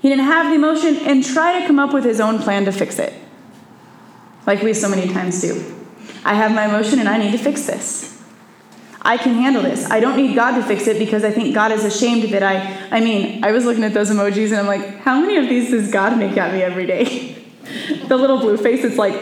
He 0.00 0.08
didn't 0.08 0.24
have 0.24 0.48
the 0.48 0.54
emotion 0.54 0.96
and 1.06 1.24
try 1.24 1.60
to 1.60 1.66
come 1.66 1.78
up 1.78 1.92
with 1.92 2.04
his 2.04 2.20
own 2.20 2.38
plan 2.38 2.64
to 2.64 2.72
fix 2.72 2.98
it. 2.98 3.12
Like 4.46 4.62
we 4.62 4.72
so 4.74 4.88
many 4.88 5.12
times 5.12 5.40
do. 5.40 5.76
I 6.24 6.34
have 6.34 6.52
my 6.52 6.66
emotion 6.66 6.98
and 6.98 7.08
I 7.08 7.18
need 7.18 7.32
to 7.32 7.38
fix 7.38 7.66
this. 7.66 8.19
I 9.10 9.16
can 9.16 9.34
handle 9.34 9.62
this. 9.62 9.90
I 9.90 9.98
don't 9.98 10.16
need 10.16 10.36
God 10.36 10.54
to 10.54 10.62
fix 10.62 10.86
it 10.86 10.96
because 11.00 11.24
I 11.24 11.32
think 11.32 11.52
God 11.52 11.72
is 11.72 11.84
ashamed 11.84 12.32
that 12.32 12.44
I. 12.44 12.60
I 12.96 13.00
mean, 13.00 13.42
I 13.42 13.50
was 13.50 13.64
looking 13.64 13.82
at 13.82 13.92
those 13.92 14.08
emojis 14.08 14.50
and 14.50 14.58
I'm 14.58 14.68
like, 14.68 15.00
how 15.00 15.20
many 15.20 15.36
of 15.36 15.48
these 15.48 15.72
does 15.72 15.90
God 15.90 16.16
make 16.16 16.36
at 16.36 16.54
me 16.54 16.62
every 16.62 16.86
day? 16.86 17.34
the 18.06 18.16
little 18.16 18.38
blue 18.38 18.56
face, 18.56 18.84
it's 18.84 18.98
like, 18.98 19.14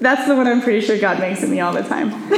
that's 0.00 0.26
the 0.26 0.34
one 0.34 0.48
I'm 0.48 0.62
pretty 0.62 0.84
sure 0.84 0.98
God 0.98 1.20
makes 1.20 1.44
at 1.44 1.48
me 1.48 1.60
all 1.60 1.72
the 1.72 1.84
time. 1.84 2.10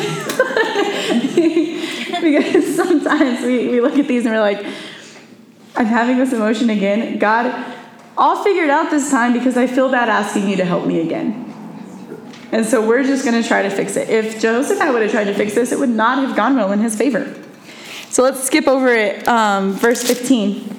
because 2.21 2.77
sometimes 2.77 3.41
we, 3.41 3.69
we 3.69 3.81
look 3.81 3.97
at 3.99 4.07
these 4.07 4.27
and 4.27 4.35
we're 4.35 4.43
like, 4.43 4.67
I'm 5.77 5.87
having 5.87 6.19
this 6.19 6.35
emotion 6.35 6.69
again. 6.69 7.19
God, 7.19 7.47
I'll 8.19 8.45
figure 8.45 8.65
it 8.65 8.71
out 8.71 8.91
this 8.91 9.11
time 9.11 9.33
because 9.33 9.57
I 9.57 9.67
feel 9.67 9.91
bad 9.91 10.11
asking 10.11 10.47
you 10.51 10.57
to 10.57 10.67
help 10.67 10.85
me 10.85 11.01
again. 11.01 11.48
And 12.51 12.65
so 12.65 12.87
we're 12.87 13.03
just 13.03 13.25
going 13.25 13.41
to 13.41 13.47
try 13.47 13.63
to 13.63 13.71
fix 13.71 13.97
it. 13.97 14.09
If 14.09 14.41
Jehoshaphat 14.41 14.93
would 14.93 15.03
have 15.03 15.11
tried 15.11 15.25
to 15.25 15.35
fix 15.35 15.55
this, 15.55 15.71
it 15.71 15.79
would 15.79 15.91
not 15.91 16.19
have 16.27 16.37
gone 16.37 16.57
well 16.57 16.73
in 16.73 16.81
his 16.81 16.97
favor. 16.97 17.35
So 18.11 18.23
let's 18.23 18.43
skip 18.43 18.67
over 18.67 18.89
it, 18.89 19.27
um, 19.29 19.73
verse 19.73 20.03
15. 20.03 20.77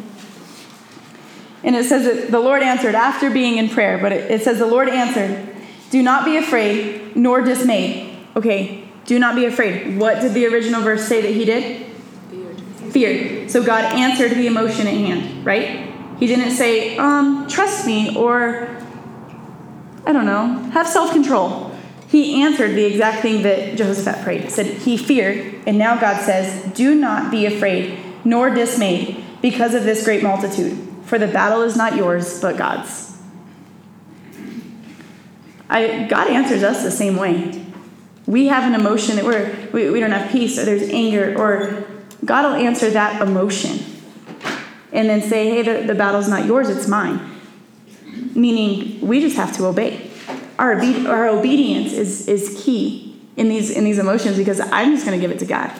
And 1.64 1.76
it 1.76 1.86
says 1.86 2.06
that 2.06 2.32
the 2.32 2.40
Lord 2.40 2.64
answered 2.64 2.96
after 2.96 3.30
being 3.30 3.58
in 3.58 3.70
prayer, 3.70 3.98
but 3.98 4.12
it, 4.12 4.32
it 4.32 4.42
says, 4.42 4.60
The 4.60 4.66
Lord 4.66 4.90
answered, 4.90 5.56
Do 5.92 6.02
not 6.02 6.26
be 6.26 6.38
afraid 6.38 7.16
nor 7.16 7.42
dismayed. 7.42 8.18
Okay, 8.36 8.88
do 9.06 9.20
not 9.20 9.36
be 9.36 9.46
afraid. 9.46 10.00
What 10.00 10.22
did 10.22 10.34
the 10.34 10.48
original 10.48 10.82
verse 10.82 11.08
say 11.08 11.22
that 11.22 11.32
he 11.32 11.46
did? 11.46 11.86
Feared. 12.30 12.62
Feared. 12.94 13.52
So 13.52 13.64
God 13.64 13.84
answered 13.84 14.32
the 14.32 14.48
emotion 14.48 14.88
at 14.88 14.94
hand, 14.94 15.46
right? 15.46 15.88
He 16.20 16.28
didn't 16.28 16.52
say, 16.52 16.98
um, 16.98 17.48
trust 17.48 17.86
me, 17.86 18.16
or 18.16 18.79
I 20.06 20.14
don't 20.14 20.26
know, 20.26 20.70
have 20.72 20.88
self 20.88 21.12
control. 21.12 21.72
He 22.08 22.42
answered 22.42 22.76
the 22.76 22.86
exact 22.86 23.22
thing 23.22 23.44
that 23.44 23.78
Jehoshaphat 23.78 24.24
prayed. 24.24 24.42
He 24.46 24.50
said 24.50 24.66
he 24.66 24.98
feared, 24.98 25.64
and 25.68 25.78
now 25.78 26.00
God 26.00 26.22
says, 26.22 26.74
Do 26.74 26.96
not 26.96 27.30
be 27.30 27.46
afraid 27.46 28.00
nor 28.26 28.50
dismayed 28.50 29.24
because 29.42 29.74
of 29.76 29.84
this 29.84 30.04
great 30.04 30.24
multitude, 30.24 30.78
for 31.04 31.20
the 31.20 31.28
battle 31.28 31.62
is 31.62 31.78
not 31.78 31.96
yours, 31.96 32.42
but 32.42 32.58
God's. 32.58 33.18
I, 35.70 36.08
God 36.10 36.30
answers 36.30 36.64
us 36.64 36.84
the 36.84 36.90
same 36.90 37.16
way. 37.16 37.64
We 38.26 38.48
have 38.48 38.64
an 38.64 38.80
emotion 38.80 39.16
that 39.18 39.26
we're, 39.26 39.70
we, 39.72 39.92
we 39.92 40.00
don't 40.00 40.12
have 40.12 40.32
peace, 40.32 40.58
or 40.58 40.66
there's 40.66 40.90
anger, 40.90 41.38
or 41.38 41.86
God 42.26 42.46
will 42.46 42.56
answer 42.56 42.90
that 42.90 43.22
emotion 43.22 43.80
and 44.92 45.08
then 45.08 45.22
say, 45.22 45.50
Hey, 45.50 45.62
the, 45.62 45.86
the 45.86 45.96
battle's 45.96 46.28
not 46.28 46.46
yours, 46.46 46.70
it's 46.70 46.88
mine 46.88 47.39
meaning 48.36 49.06
we 49.06 49.22
just 49.22 49.36
have 49.36 49.56
to 49.58 49.66
obey. 49.66 50.10
Our, 50.58 50.74
obe- 50.74 51.08
our 51.08 51.28
obedience 51.28 51.94
is, 51.94 52.28
is 52.28 52.62
key 52.64 53.20
in 53.38 53.50
these, 53.50 53.72
in 53.72 53.84
these 53.84 54.00
emotions 54.00 54.38
because 54.38 54.60
I'm 54.60 54.92
just 54.94 55.06
going 55.06 55.20
to 55.20 55.22
give 55.22 55.32
it 55.32 55.40
to 55.40 55.46
God. 55.46 55.72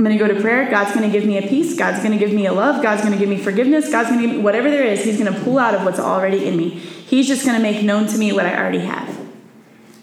I'm 0.00 0.04
going 0.04 0.16
to 0.16 0.24
go 0.24 0.32
to 0.32 0.40
prayer. 0.40 0.70
God's 0.70 0.94
going 0.94 1.10
to 1.10 1.12
give 1.12 1.26
me 1.26 1.36
a 1.36 1.42
peace. 1.42 1.76
God's 1.76 1.98
going 1.98 2.12
to 2.12 2.18
give 2.18 2.32
me 2.32 2.46
a 2.46 2.52
love. 2.52 2.82
God's 2.82 3.02
going 3.02 3.12
to 3.12 3.18
give 3.18 3.28
me 3.28 3.36
forgiveness. 3.36 3.90
God's 3.90 4.08
going 4.08 4.20
to 4.20 4.26
give 4.26 4.36
me 4.36 4.42
whatever 4.42 4.70
there 4.70 4.84
is, 4.84 5.04
He's 5.04 5.18
going 5.18 5.32
to 5.32 5.40
pull 5.40 5.58
out 5.58 5.74
of 5.74 5.84
what's 5.84 5.98
already 5.98 6.46
in 6.46 6.56
me. 6.56 6.70
He's 6.70 7.28
just 7.28 7.44
going 7.44 7.56
to 7.56 7.62
make 7.62 7.84
known 7.84 8.06
to 8.06 8.16
me 8.16 8.32
what 8.32 8.46
I 8.46 8.56
already 8.56 8.78
have. 8.78 9.20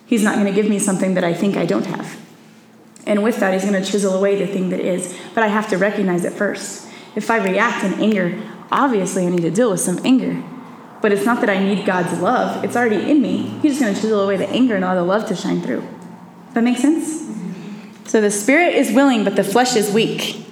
He's 0.05 0.21
not 0.21 0.36
going 0.36 0.45
to 0.45 0.53
give 0.53 0.69
me 0.69 0.78
something 0.78 1.15
that 1.15 1.23
I 1.23 1.34
think 1.34 1.57
I 1.57 1.65
don't 1.65 1.88
have. 1.88 2.15
And 3.07 3.23
with 3.23 3.38
that, 3.39 3.53
He's 3.53 3.67
going 3.67 3.82
to 3.82 3.89
chisel 3.89 4.13
away 4.13 4.36
the 4.36 4.45
thing 4.45 4.69
that 4.69 4.82
is. 4.82 5.17
But 5.34 5.43
I 5.43 5.47
have 5.47 5.67
to 5.69 5.78
recognize 5.78 6.25
it 6.25 6.34
first. 6.34 6.88
If 7.15 7.32
I 7.32 7.38
react 7.38 7.84
in 7.84 7.95
anger, 7.95 8.39
obviously 8.71 9.25
I 9.25 9.30
need 9.30 9.41
to 9.41 9.51
deal 9.51 9.71
with 9.71 9.80
some 9.80 9.99
anger. 10.05 10.43
But 11.02 11.12
it's 11.12 11.26
not 11.26 11.41
that 11.41 11.50
I 11.50 11.60
need 11.60 11.86
God's 11.86 12.20
love, 12.20 12.64
it's 12.64 12.76
already 12.76 13.10
in 13.10 13.22
me. 13.22 13.43
He's 13.62 13.74
just 13.74 13.82
going 13.82 13.93
to 13.93 14.02
chisel 14.02 14.22
away 14.22 14.38
the 14.38 14.50
anger 14.50 14.76
and 14.76 14.84
all 14.84 14.95
the 14.95 15.04
love 15.04 15.28
to 15.28 15.36
shine 15.36 15.62
through. 15.62 15.82
Does 15.82 16.54
that 16.56 16.64
make 16.64 16.78
sense? 16.78 17.24
So 18.06 18.22
the 18.22 18.32
spirit 18.32 18.74
is 18.74 18.91
willing, 18.91 19.24
but 19.24 19.36
the 19.36 19.43
flesh 19.43 19.76
is 19.76 19.91
weak. 19.91 20.43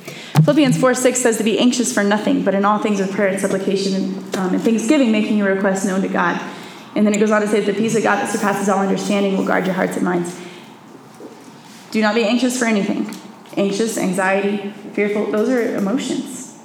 Philippians 0.43 0.77
4 0.77 0.93
6 0.93 1.19
says 1.19 1.37
to 1.37 1.43
be 1.43 1.57
anxious 1.57 1.91
for 1.93 2.03
nothing, 2.03 2.43
but 2.43 2.53
in 2.53 2.65
all 2.65 2.77
things 2.77 2.99
with 2.99 3.11
prayer 3.13 3.29
and 3.29 3.39
supplication 3.39 3.95
and, 3.95 4.35
um, 4.35 4.53
and 4.53 4.61
thanksgiving, 4.61 5.11
making 5.11 5.37
your 5.37 5.53
requests 5.53 5.85
known 5.85 6.01
to 6.01 6.07
God. 6.07 6.39
And 6.95 7.05
then 7.05 7.13
it 7.13 7.19
goes 7.19 7.31
on 7.31 7.41
to 7.41 7.47
say 7.47 7.61
that 7.61 7.73
the 7.73 7.77
peace 7.77 7.95
of 7.95 8.03
God 8.03 8.17
that 8.17 8.29
surpasses 8.29 8.69
all 8.69 8.79
understanding 8.79 9.37
will 9.37 9.45
guard 9.45 9.65
your 9.65 9.73
hearts 9.73 9.95
and 9.95 10.05
minds. 10.05 10.39
Do 11.91 12.01
not 12.01 12.13
be 12.13 12.23
anxious 12.23 12.59
for 12.59 12.65
anything. 12.65 13.09
Anxious, 13.57 13.97
anxiety, 13.97 14.71
fearful, 14.93 15.31
those 15.31 15.49
are 15.49 15.75
emotions. 15.75 16.61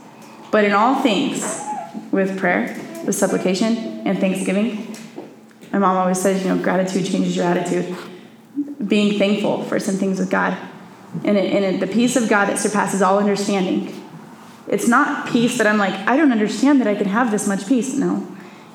But 0.50 0.64
in 0.64 0.72
all 0.72 1.02
things, 1.02 1.64
with 2.10 2.38
prayer, 2.38 2.76
with 3.10 3.16
supplication 3.16 3.76
and 4.06 4.20
thanksgiving. 4.20 4.94
My 5.72 5.80
mom 5.80 5.96
always 5.96 6.22
says, 6.22 6.44
you 6.44 6.48
know, 6.48 6.62
gratitude 6.62 7.04
changes 7.06 7.34
your 7.34 7.44
attitude. 7.44 7.96
Being 8.86 9.18
thankful 9.18 9.64
for 9.64 9.80
some 9.80 9.96
things 9.96 10.20
with 10.20 10.30
God. 10.30 10.56
And, 11.24 11.36
it, 11.36 11.52
and 11.52 11.64
it, 11.64 11.80
the 11.80 11.92
peace 11.92 12.14
of 12.14 12.28
God 12.28 12.46
that 12.46 12.60
surpasses 12.60 13.02
all 13.02 13.18
understanding. 13.18 13.92
It's 14.68 14.86
not 14.86 15.28
peace 15.28 15.58
that 15.58 15.66
I'm 15.66 15.76
like, 15.76 15.92
I 16.06 16.16
don't 16.16 16.30
understand 16.30 16.80
that 16.80 16.86
I 16.86 16.94
can 16.94 17.08
have 17.08 17.32
this 17.32 17.48
much 17.48 17.66
peace. 17.66 17.96
No. 17.96 18.24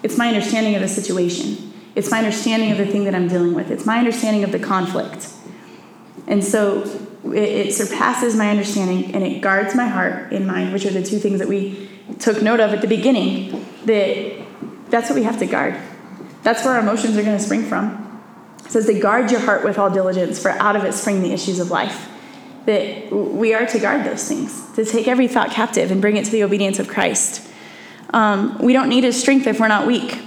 It's 0.03 0.17
my 0.17 0.27
understanding 0.27 0.75
of 0.75 0.81
the 0.81 0.89
situation. 0.89 1.71
It's 1.95 2.11
my 2.11 2.17
understanding 2.17 2.71
of 2.71 2.77
the 2.77 2.87
thing 2.87 3.05
that 3.05 3.15
I'm 3.15 3.29
dealing 3.29 3.53
with. 3.53 3.71
It's 3.71 3.85
my 3.85 3.99
understanding 3.99 4.43
of 4.43 4.51
the 4.51 4.59
conflict. 4.59 5.29
And 6.27 6.43
so 6.43 6.81
it, 7.23 7.67
it 7.67 7.73
surpasses 7.73 8.35
my 8.35 8.49
understanding 8.49 9.15
and 9.15 9.23
it 9.23 9.39
guards 9.39 9.75
my 9.75 9.87
heart 9.87 10.33
and 10.33 10.45
mind, 10.45 10.73
which 10.73 10.85
are 10.85 10.91
the 10.91 11.03
two 11.03 11.19
things 11.19 11.39
that 11.39 11.47
we 11.47 11.89
took 12.19 12.41
note 12.41 12.59
of 12.59 12.71
at 12.71 12.81
the 12.81 12.87
beginning 12.87 13.65
that 13.85 14.45
that's 14.89 15.09
what 15.09 15.15
we 15.15 15.23
have 15.23 15.39
to 15.39 15.45
guard. 15.45 15.75
That's 16.43 16.63
where 16.63 16.75
our 16.75 16.79
emotions 16.79 17.17
are 17.17 17.23
going 17.23 17.37
to 17.37 17.43
spring 17.43 17.63
from. 17.63 18.21
It 18.63 18.71
says 18.71 18.85
to 18.85 18.99
guard 18.99 19.31
your 19.31 19.39
heart 19.39 19.63
with 19.63 19.77
all 19.77 19.89
diligence, 19.89 20.41
for 20.41 20.51
out 20.51 20.75
of 20.75 20.83
it 20.83 20.93
spring 20.93 21.21
the 21.21 21.31
issues 21.31 21.59
of 21.59 21.71
life. 21.71 22.09
That 22.65 23.11
we 23.11 23.53
are 23.53 23.65
to 23.65 23.79
guard 23.79 24.05
those 24.05 24.27
things, 24.27 24.71
to 24.73 24.85
take 24.85 25.07
every 25.07 25.27
thought 25.27 25.51
captive 25.51 25.91
and 25.91 26.01
bring 26.01 26.17
it 26.17 26.25
to 26.25 26.31
the 26.31 26.43
obedience 26.43 26.79
of 26.79 26.87
Christ. 26.87 27.47
Um, 28.11 28.57
we 28.59 28.73
don't 28.73 28.89
need 28.89 29.03
his 29.03 29.19
strength 29.19 29.45
if 29.45 29.59
we're 29.59 29.67
not 29.67 29.85
weak. 29.85 30.19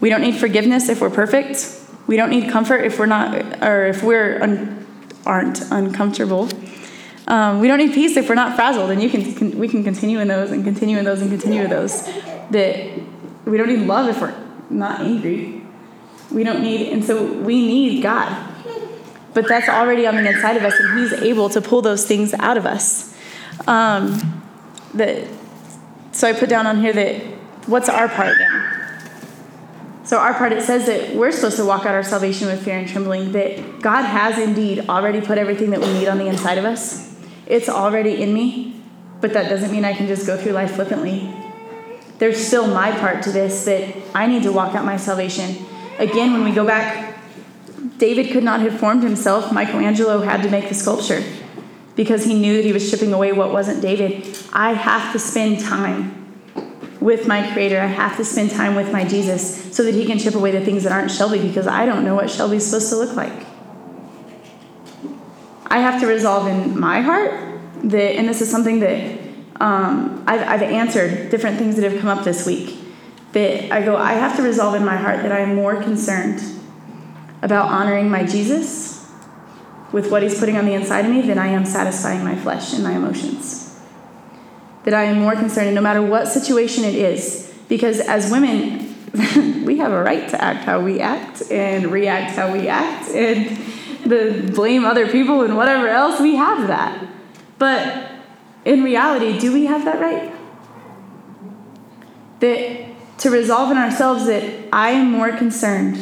We 0.00 0.10
don't 0.10 0.20
need 0.20 0.36
forgiveness 0.36 0.88
if 0.88 1.00
we're 1.00 1.10
perfect. 1.10 1.80
We 2.06 2.16
don't 2.16 2.30
need 2.30 2.50
comfort 2.50 2.78
if 2.78 2.98
we're 2.98 3.06
not, 3.06 3.62
or 3.62 3.86
if 3.86 4.02
we're 4.02 4.42
un, 4.42 4.86
aren't 5.24 5.60
uncomfortable. 5.70 6.48
Um, 7.26 7.60
we 7.60 7.68
don't 7.68 7.78
need 7.78 7.94
peace 7.94 8.16
if 8.16 8.28
we're 8.28 8.34
not 8.34 8.54
frazzled, 8.54 8.90
and 8.90 9.02
you 9.02 9.08
can, 9.08 9.34
can, 9.34 9.58
we 9.58 9.68
can 9.68 9.82
continue 9.82 10.20
in 10.20 10.28
those 10.28 10.50
and 10.50 10.62
continue 10.62 10.98
in 10.98 11.04
those 11.04 11.22
and 11.22 11.30
continue 11.30 11.62
in 11.62 11.70
those. 11.70 12.02
That 12.50 13.00
we 13.46 13.56
don't 13.56 13.68
need 13.68 13.86
love 13.86 14.08
if 14.08 14.20
we're 14.20 14.34
not 14.68 15.00
angry. 15.00 15.62
We 16.30 16.44
don't 16.44 16.62
need, 16.62 16.92
and 16.92 17.04
so 17.04 17.24
we 17.24 17.66
need 17.66 18.02
God. 18.02 18.50
But 19.32 19.48
that's 19.48 19.68
already 19.68 20.06
on 20.06 20.16
the 20.16 20.28
inside 20.28 20.56
of 20.56 20.64
us, 20.64 20.78
and 20.78 20.98
He's 20.98 21.12
able 21.12 21.48
to 21.50 21.60
pull 21.60 21.82
those 21.82 22.06
things 22.06 22.34
out 22.34 22.56
of 22.56 22.66
us. 22.66 23.16
Um, 23.66 24.42
that, 24.94 25.26
so 26.12 26.28
I 26.28 26.32
put 26.32 26.48
down 26.48 26.66
on 26.66 26.80
here 26.80 26.92
that 26.92 27.22
what's 27.66 27.88
our 27.88 28.08
part 28.08 28.36
then? 28.36 28.74
So, 30.04 30.18
our 30.18 30.34
part, 30.34 30.52
it 30.52 30.62
says 30.62 30.84
that 30.86 31.16
we're 31.16 31.32
supposed 31.32 31.56
to 31.56 31.64
walk 31.64 31.86
out 31.86 31.94
our 31.94 32.02
salvation 32.02 32.48
with 32.48 32.62
fear 32.62 32.76
and 32.76 32.86
trembling, 32.86 33.32
that 33.32 33.80
God 33.80 34.02
has 34.02 34.38
indeed 34.38 34.84
already 34.90 35.22
put 35.22 35.38
everything 35.38 35.70
that 35.70 35.80
we 35.80 35.90
need 35.94 36.08
on 36.08 36.18
the 36.18 36.26
inside 36.26 36.58
of 36.58 36.66
us. 36.66 37.13
It's 37.46 37.68
already 37.68 38.22
in 38.22 38.32
me, 38.32 38.80
but 39.20 39.32
that 39.32 39.48
doesn't 39.48 39.70
mean 39.70 39.84
I 39.84 39.92
can 39.92 40.06
just 40.06 40.26
go 40.26 40.36
through 40.36 40.52
life 40.52 40.72
flippantly. 40.72 41.32
There's 42.18 42.44
still 42.44 42.66
my 42.66 42.92
part 42.92 43.22
to 43.24 43.32
this 43.32 43.64
that 43.64 43.94
I 44.14 44.26
need 44.26 44.44
to 44.44 44.52
walk 44.52 44.74
out 44.74 44.84
my 44.84 44.96
salvation. 44.96 45.56
Again, 45.98 46.32
when 46.32 46.44
we 46.44 46.52
go 46.52 46.66
back, 46.66 47.18
David 47.98 48.32
could 48.32 48.44
not 48.44 48.60
have 48.60 48.78
formed 48.78 49.02
himself. 49.02 49.52
Michelangelo 49.52 50.20
had 50.20 50.42
to 50.42 50.50
make 50.50 50.68
the 50.68 50.74
sculpture 50.74 51.22
because 51.96 52.24
he 52.24 52.34
knew 52.34 52.56
that 52.56 52.64
he 52.64 52.72
was 52.72 52.90
chipping 52.90 53.12
away 53.12 53.32
what 53.32 53.52
wasn't 53.52 53.82
David. 53.82 54.36
I 54.52 54.72
have 54.72 55.12
to 55.12 55.18
spend 55.18 55.60
time 55.60 56.24
with 57.04 57.28
my 57.28 57.52
Creator. 57.52 57.78
I 57.78 57.86
have 57.86 58.16
to 58.16 58.24
spend 58.24 58.50
time 58.50 58.74
with 58.74 58.90
my 58.90 59.04
Jesus 59.04 59.76
so 59.76 59.82
that 59.82 59.94
He 59.94 60.06
can 60.06 60.18
chip 60.18 60.34
away 60.34 60.50
the 60.50 60.64
things 60.64 60.84
that 60.84 60.92
aren't 60.92 61.10
Shelby 61.10 61.46
because 61.46 61.66
I 61.66 61.84
don't 61.84 62.02
know 62.02 62.14
what 62.14 62.30
Shelby's 62.30 62.64
supposed 62.64 62.88
to 62.88 62.96
look 62.96 63.14
like. 63.14 63.46
I 65.74 65.78
have 65.78 66.00
to 66.02 66.06
resolve 66.06 66.46
in 66.46 66.78
my 66.78 67.00
heart 67.00 67.32
that, 67.82 68.16
and 68.16 68.28
this 68.28 68.40
is 68.40 68.48
something 68.48 68.78
that 68.78 69.18
um, 69.60 70.22
I've, 70.24 70.40
I've 70.40 70.62
answered 70.62 71.30
different 71.30 71.58
things 71.58 71.74
that 71.74 71.90
have 71.90 72.00
come 72.00 72.16
up 72.16 72.24
this 72.24 72.46
week. 72.46 72.78
That 73.32 73.72
I 73.72 73.84
go, 73.84 73.96
I 73.96 74.12
have 74.12 74.36
to 74.36 74.42
resolve 74.42 74.76
in 74.76 74.84
my 74.84 74.96
heart 74.96 75.22
that 75.22 75.32
I 75.32 75.40
am 75.40 75.56
more 75.56 75.82
concerned 75.82 76.40
about 77.42 77.72
honoring 77.72 78.08
my 78.08 78.24
Jesus 78.24 79.12
with 79.90 80.12
what 80.12 80.22
He's 80.22 80.38
putting 80.38 80.56
on 80.56 80.64
the 80.64 80.74
inside 80.74 81.06
of 81.06 81.10
me 81.10 81.22
than 81.22 81.38
I 81.38 81.48
am 81.48 81.64
satisfying 81.64 82.22
my 82.22 82.36
flesh 82.36 82.72
and 82.72 82.84
my 82.84 82.92
emotions 82.92 83.64
that 84.84 84.94
I 84.94 85.04
am 85.04 85.18
more 85.18 85.34
concerned, 85.34 85.74
no 85.74 85.80
matter 85.80 86.02
what 86.02 86.28
situation 86.28 86.84
it 86.84 86.94
is, 86.94 87.52
because 87.68 87.98
as 88.00 88.30
women, 88.30 88.94
we 89.64 89.78
have 89.78 89.90
a 89.90 90.02
right 90.02 90.28
to 90.28 90.40
act 90.40 90.64
how 90.64 90.80
we 90.80 91.00
act 91.00 91.50
and 91.50 91.86
react 91.90 92.36
how 92.36 92.52
we 92.52 92.68
act 92.68 93.08
and 93.10 93.73
the 94.04 94.50
blame 94.54 94.84
other 94.84 95.08
people 95.08 95.42
and 95.42 95.56
whatever 95.56 95.88
else, 95.88 96.20
we 96.20 96.36
have 96.36 96.68
that. 96.68 97.06
But 97.58 98.10
in 98.64 98.82
reality, 98.82 99.38
do 99.38 99.52
we 99.52 99.66
have 99.66 99.84
that 99.84 100.00
right? 100.00 100.32
That 102.40 103.18
to 103.18 103.30
resolve 103.30 103.70
in 103.70 103.78
ourselves 103.78 104.26
that 104.26 104.68
I 104.72 104.90
am 104.90 105.10
more 105.10 105.32
concerned 105.36 105.98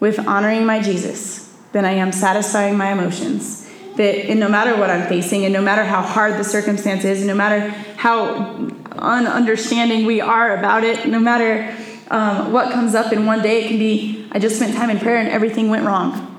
with 0.00 0.18
honoring 0.18 0.66
my 0.66 0.80
Jesus 0.80 1.54
than 1.72 1.84
I 1.84 1.92
am 1.92 2.12
satisfying 2.12 2.76
my 2.76 2.92
emotions 2.92 3.62
that 3.96 4.14
and 4.30 4.40
no 4.40 4.48
matter 4.48 4.76
what 4.76 4.90
I'm 4.90 5.06
facing, 5.08 5.44
and 5.44 5.52
no 5.52 5.60
matter 5.60 5.84
how 5.84 6.02
hard 6.02 6.38
the 6.38 6.44
circumstance 6.44 7.04
is, 7.04 7.18
and 7.18 7.28
no 7.28 7.34
matter 7.34 7.68
how 7.96 8.56
ununderstanding 8.90 10.06
we 10.06 10.20
are 10.20 10.56
about 10.56 10.84
it, 10.84 11.06
no 11.06 11.18
matter 11.18 11.76
um, 12.10 12.52
what 12.52 12.72
comes 12.72 12.94
up 12.94 13.12
in 13.12 13.26
one 13.26 13.42
day, 13.42 13.64
it 13.64 13.68
can 13.68 13.78
be 13.78 14.26
I 14.32 14.38
just 14.38 14.56
spent 14.56 14.74
time 14.74 14.90
in 14.90 14.98
prayer 14.98 15.18
and 15.18 15.28
everything 15.28 15.68
went 15.68 15.84
wrong. 15.84 16.31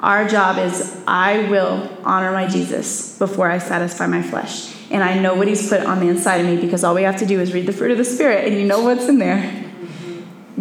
Our 0.00 0.26
job 0.26 0.56
is 0.56 0.98
I 1.06 1.48
will 1.50 1.94
honor 2.04 2.32
my 2.32 2.46
Jesus 2.46 3.18
before 3.18 3.50
I 3.50 3.58
satisfy 3.58 4.06
my 4.06 4.22
flesh. 4.22 4.74
And 4.90 5.04
I 5.04 5.18
know 5.18 5.34
what 5.34 5.46
he's 5.46 5.68
put 5.68 5.82
on 5.82 6.00
the 6.00 6.08
inside 6.08 6.38
of 6.38 6.46
me 6.46 6.56
because 6.58 6.82
all 6.82 6.94
we 6.94 7.02
have 7.02 7.18
to 7.18 7.26
do 7.26 7.38
is 7.38 7.52
read 7.52 7.66
the 7.66 7.72
fruit 7.72 7.90
of 7.90 7.98
the 7.98 8.04
Spirit 8.04 8.46
and 8.48 8.56
you 8.56 8.66
know 8.66 8.80
what's 8.80 9.08
in 9.08 9.18
there. 9.18 9.70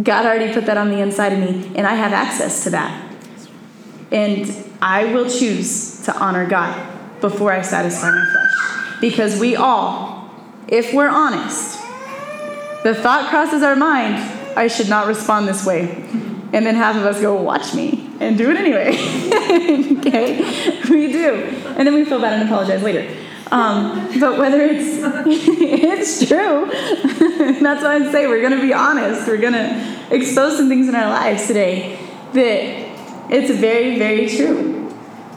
God 0.04 0.26
already 0.26 0.54
put 0.54 0.66
that 0.66 0.78
on 0.78 0.90
the 0.90 1.00
inside 1.00 1.34
of 1.34 1.40
me, 1.40 1.72
and 1.76 1.86
I 1.86 1.96
have 1.96 2.14
access 2.14 2.64
to 2.64 2.70
that. 2.70 3.14
And 4.12 4.52
I 4.82 5.06
will 5.06 5.30
choose 5.30 6.04
to 6.04 6.16
honor 6.18 6.48
God 6.48 7.22
before 7.22 7.52
I 7.52 7.62
satisfy 7.62 8.12
my 8.12 8.26
flesh. 8.32 9.02
Because 9.02 9.40
we 9.40 9.56
all, 9.56 10.34
if 10.68 10.94
we're 10.94 11.10
honest, 11.10 11.74
the 12.84 12.96
thought 12.96 13.30
crosses 13.30 13.62
our 13.62 13.76
mind, 13.76 14.16
I 14.58 14.68
should 14.68 14.90
not 14.90 15.08
respond 15.08 15.48
this 15.48 15.66
way. 15.66 16.06
And 16.52 16.66
then 16.66 16.76
half 16.76 16.95
of 16.95 17.04
us 17.04 17.22
go, 17.22 17.39
watch 17.41 17.76
me, 17.76 18.10
and 18.20 18.38
do 18.38 18.50
it 18.50 18.58
anyway. 18.58 18.89
okay? 20.00 20.82
We 20.89 21.12
do. 21.12 21.36
And 21.78 21.88
then 21.88 21.93
we 21.93 22.06
feel 22.06 22.20
bad 22.20 22.39
and 22.39 22.50
apologize 22.50 22.82
later. 22.82 23.16
Um, 23.52 24.20
but 24.20 24.38
whether 24.38 24.62
it's 24.62 25.00
it's 25.26 26.28
true, 26.28 26.66
that's 27.62 27.84
why 27.84 27.95
I 27.95 28.12
say 28.12 28.28
we're 28.28 28.41
going 28.41 28.60
to 28.60 28.62
be 28.62 28.74
honest. 28.74 29.28
We're 29.28 29.38
going 29.38 29.54
to 29.54 30.08
expose 30.12 30.58
some 30.58 30.70
things 30.70 30.88
in 30.88 30.95
our 30.95 31.10
lives 31.10 31.47
today 31.47 32.00
that 32.34 33.32
it's 33.32 33.52
very, 33.52 33.97
very 33.97 34.28
true. 34.30 34.93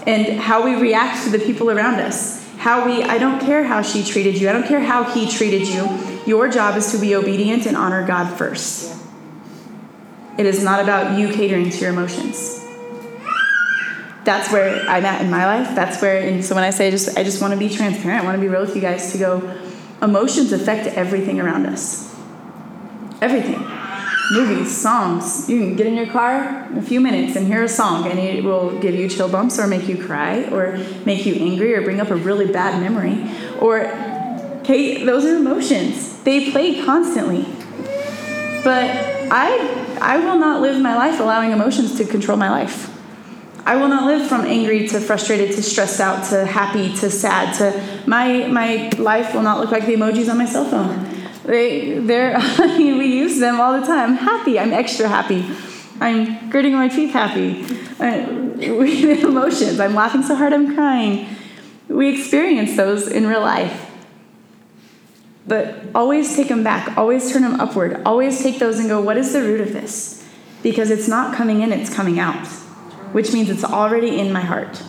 And 0.06 0.40
how 0.40 0.64
we 0.64 0.74
react 0.74 1.24
to 1.24 1.30
the 1.30 1.38
people 1.38 1.70
around 1.70 2.00
us. 2.00 2.42
How 2.58 2.86
we, 2.86 3.02
I 3.02 3.18
don't 3.18 3.40
care 3.40 3.64
how 3.64 3.82
she 3.82 4.04
treated 4.04 4.40
you, 4.40 4.48
I 4.48 4.52
don't 4.52 4.66
care 4.66 4.80
how 4.80 5.04
he 5.04 5.28
treated 5.28 5.66
you. 5.66 5.98
Your 6.26 6.48
job 6.48 6.76
is 6.76 6.92
to 6.92 6.98
be 6.98 7.14
obedient 7.14 7.66
and 7.66 7.76
honor 7.76 8.06
God 8.06 8.36
first. 8.38 9.01
It 10.38 10.46
is 10.46 10.62
not 10.62 10.80
about 10.80 11.18
you 11.18 11.32
catering 11.32 11.70
to 11.70 11.78
your 11.78 11.90
emotions. 11.90 12.58
That's 14.24 14.52
where 14.52 14.88
I'm 14.88 15.04
at 15.04 15.20
in 15.20 15.30
my 15.30 15.44
life. 15.44 15.74
That's 15.74 16.00
where, 16.00 16.20
and 16.20 16.44
so 16.44 16.54
when 16.54 16.64
I 16.64 16.70
say 16.70 16.88
I 16.88 16.90
just, 16.90 17.18
I 17.18 17.24
just 17.24 17.40
want 17.40 17.52
to 17.52 17.58
be 17.58 17.68
transparent, 17.68 18.22
I 18.22 18.24
want 18.24 18.36
to 18.36 18.40
be 18.40 18.48
real 18.48 18.60
with 18.60 18.74
you 18.74 18.80
guys 18.80 19.12
to 19.12 19.18
go, 19.18 19.60
emotions 20.00 20.52
affect 20.52 20.86
everything 20.86 21.40
around 21.40 21.66
us. 21.66 22.14
Everything 23.20 23.66
movies, 24.32 24.74
songs. 24.74 25.48
You 25.48 25.58
can 25.58 25.76
get 25.76 25.86
in 25.86 25.94
your 25.94 26.06
car 26.06 26.66
in 26.70 26.78
a 26.78 26.82
few 26.82 27.00
minutes 27.00 27.36
and 27.36 27.46
hear 27.46 27.62
a 27.62 27.68
song, 27.68 28.06
and 28.06 28.18
it 28.18 28.42
will 28.42 28.78
give 28.80 28.94
you 28.94 29.08
chill 29.08 29.28
bumps 29.28 29.58
or 29.58 29.66
make 29.66 29.86
you 29.86 30.02
cry 30.02 30.44
or 30.44 30.78
make 31.04 31.26
you 31.26 31.34
angry 31.34 31.74
or 31.74 31.82
bring 31.82 32.00
up 32.00 32.10
a 32.10 32.16
really 32.16 32.50
bad 32.50 32.80
memory. 32.80 33.30
Or, 33.60 33.86
okay, 34.60 35.04
those 35.04 35.26
are 35.26 35.36
emotions. 35.36 36.22
They 36.22 36.50
play 36.50 36.82
constantly. 36.82 37.46
But 38.64 38.90
I, 39.30 39.96
I 40.00 40.18
will 40.18 40.38
not 40.38 40.62
live 40.62 40.80
my 40.80 40.94
life 40.94 41.20
allowing 41.20 41.50
emotions 41.50 41.96
to 41.98 42.04
control 42.04 42.36
my 42.36 42.50
life. 42.50 42.88
I 43.64 43.76
will 43.76 43.88
not 43.88 44.06
live 44.06 44.28
from 44.28 44.44
angry 44.44 44.88
to 44.88 45.00
frustrated 45.00 45.54
to 45.56 45.62
stressed 45.62 46.00
out 46.00 46.24
to 46.30 46.44
happy 46.44 46.92
to 46.96 47.10
sad 47.10 47.54
to 47.58 48.08
my 48.08 48.48
my 48.48 48.90
life 48.98 49.34
will 49.34 49.42
not 49.42 49.60
look 49.60 49.70
like 49.70 49.86
the 49.86 49.94
emojis 49.94 50.28
on 50.28 50.38
my 50.38 50.46
cell 50.46 50.64
phone. 50.64 51.08
They, 51.44 51.98
they're, 51.98 52.36
I 52.36 52.66
mean, 52.78 52.98
we 52.98 53.06
use 53.06 53.38
them 53.38 53.60
all 53.60 53.78
the 53.78 53.86
time. 53.86 54.10
I'm 54.10 54.16
happy. 54.16 54.58
I'm 54.58 54.72
extra 54.72 55.08
happy. 55.08 55.44
I'm 56.00 56.50
gritting 56.50 56.72
my 56.72 56.88
teeth 56.88 57.12
happy. 57.12 57.62
We 57.62 59.14
uh, 59.14 59.16
have 59.16 59.24
emotions. 59.30 59.80
I'm 59.80 59.94
laughing 59.94 60.22
so 60.22 60.34
hard 60.34 60.52
I'm 60.52 60.74
crying. 60.74 61.28
We 61.88 62.18
experience 62.18 62.76
those 62.76 63.08
in 63.08 63.26
real 63.26 63.40
life. 63.40 63.91
But 65.46 65.74
always 65.94 66.36
take 66.36 66.48
them 66.48 66.62
back. 66.62 66.96
Always 66.96 67.32
turn 67.32 67.42
them 67.42 67.60
upward. 67.60 68.02
Always 68.04 68.42
take 68.42 68.58
those 68.58 68.78
and 68.78 68.88
go, 68.88 69.00
what 69.00 69.16
is 69.16 69.32
the 69.32 69.42
root 69.42 69.60
of 69.60 69.72
this? 69.72 70.24
Because 70.62 70.90
it's 70.90 71.08
not 71.08 71.34
coming 71.34 71.60
in, 71.62 71.72
it's 71.72 71.92
coming 71.92 72.20
out, 72.20 72.46
which 73.12 73.32
means 73.32 73.50
it's 73.50 73.64
already 73.64 74.20
in 74.20 74.32
my 74.32 74.40
heart. 74.40 74.80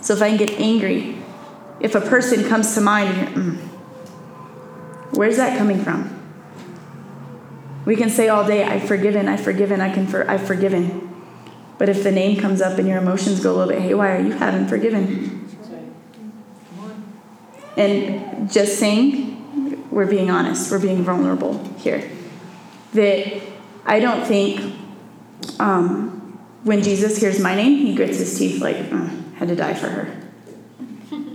So 0.00 0.14
if 0.14 0.22
I 0.22 0.28
can 0.28 0.38
get 0.38 0.52
angry, 0.52 1.18
if 1.80 1.94
a 1.94 2.00
person 2.00 2.48
comes 2.48 2.74
to 2.74 2.80
mind 2.80 3.14
mm, 3.34 3.74
Where's 5.14 5.36
that 5.36 5.56
coming 5.56 5.82
from? 5.82 6.10
We 7.84 7.94
can 7.94 8.10
say 8.10 8.28
all 8.28 8.44
day, 8.44 8.64
I've 8.64 8.88
forgiven, 8.88 9.28
I've 9.28 9.42
forgiven, 9.42 9.80
I 9.80 9.92
can 9.92 10.06
for, 10.06 10.28
I've 10.28 10.44
forgiven. 10.44 11.10
But 11.78 11.88
if 11.88 12.02
the 12.02 12.10
name 12.10 12.40
comes 12.40 12.60
up 12.60 12.78
and 12.78 12.88
your 12.88 12.98
emotions 12.98 13.40
go 13.40 13.54
a 13.54 13.56
little 13.56 13.74
bit 13.74 13.82
haywire, 13.82 14.20
you 14.20 14.32
haven't 14.32 14.68
forgiven. 14.68 15.48
And 17.76 18.50
just 18.50 18.78
saying, 18.78 19.33
we're 19.94 20.06
being 20.06 20.28
honest, 20.28 20.72
we're 20.72 20.80
being 20.80 21.04
vulnerable 21.04 21.62
here. 21.78 22.10
That 22.94 23.40
I 23.86 24.00
don't 24.00 24.26
think 24.26 24.74
um, 25.60 26.36
when 26.64 26.82
Jesus 26.82 27.16
hears 27.18 27.38
my 27.38 27.54
name, 27.54 27.78
he 27.78 27.94
grits 27.94 28.18
his 28.18 28.36
teeth 28.36 28.60
like, 28.60 28.76
mm, 28.76 29.34
had 29.34 29.46
to 29.48 29.56
die 29.56 29.74
for 29.74 29.86
her. 29.86 30.20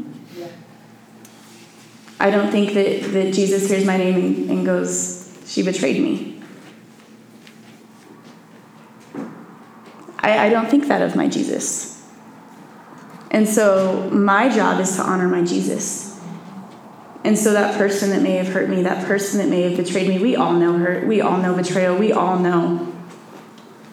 I 2.20 2.30
don't 2.30 2.52
think 2.52 2.74
that, 2.74 3.14
that 3.14 3.34
Jesus 3.34 3.70
hears 3.70 3.86
my 3.86 3.96
name 3.96 4.16
and, 4.16 4.50
and 4.50 4.66
goes, 4.66 5.34
She 5.46 5.64
betrayed 5.64 6.02
me. 6.02 6.42
I, 10.20 10.48
I 10.48 10.50
don't 10.50 10.70
think 10.70 10.88
that 10.88 11.02
of 11.02 11.16
my 11.16 11.30
Jesus. 11.30 12.06
And 13.32 13.48
so 13.48 14.10
my 14.10 14.50
job 14.50 14.82
is 14.82 14.98
to 14.98 15.02
honor 15.04 15.30
my 15.30 15.44
Jesus. 15.44 16.09
And 17.24 17.38
so 17.38 17.54
that 17.54 17.78
person 17.78 18.12
that 18.12 18.22
may 18.22 18.36
have 18.38 18.48
hurt 18.48 18.70
me, 18.70 18.84
that 18.84 19.06
person 19.06 19.40
that 19.40 19.50
may 19.50 19.64
have 19.64 19.78
betrayed 19.78 20.08
me, 20.08 20.20
we 20.20 20.36
all 20.36 20.54
know 20.54 20.78
hurt, 20.78 21.06
we 21.06 21.22
all 21.22 21.38
know 21.38 21.56
betrayal, 21.56 21.98
we 21.98 22.12
all 22.12 22.40
know. 22.40 22.94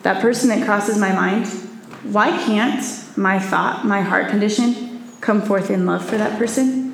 That 0.03 0.23
person 0.23 0.49
that 0.51 0.65
crosses 0.65 0.99
my 0.99 1.13
mind, 1.13 1.47
why 2.05 2.31
can't 2.45 2.85
my 3.17 3.39
thought, 3.39 3.85
my 3.85 4.01
heart 4.01 4.29
condition 4.29 5.03
come 5.21 5.43
forth 5.43 5.71
in 5.71 5.87
love 5.87 6.09
for 6.09 6.17
that 6.17 6.39
person? 6.39 6.87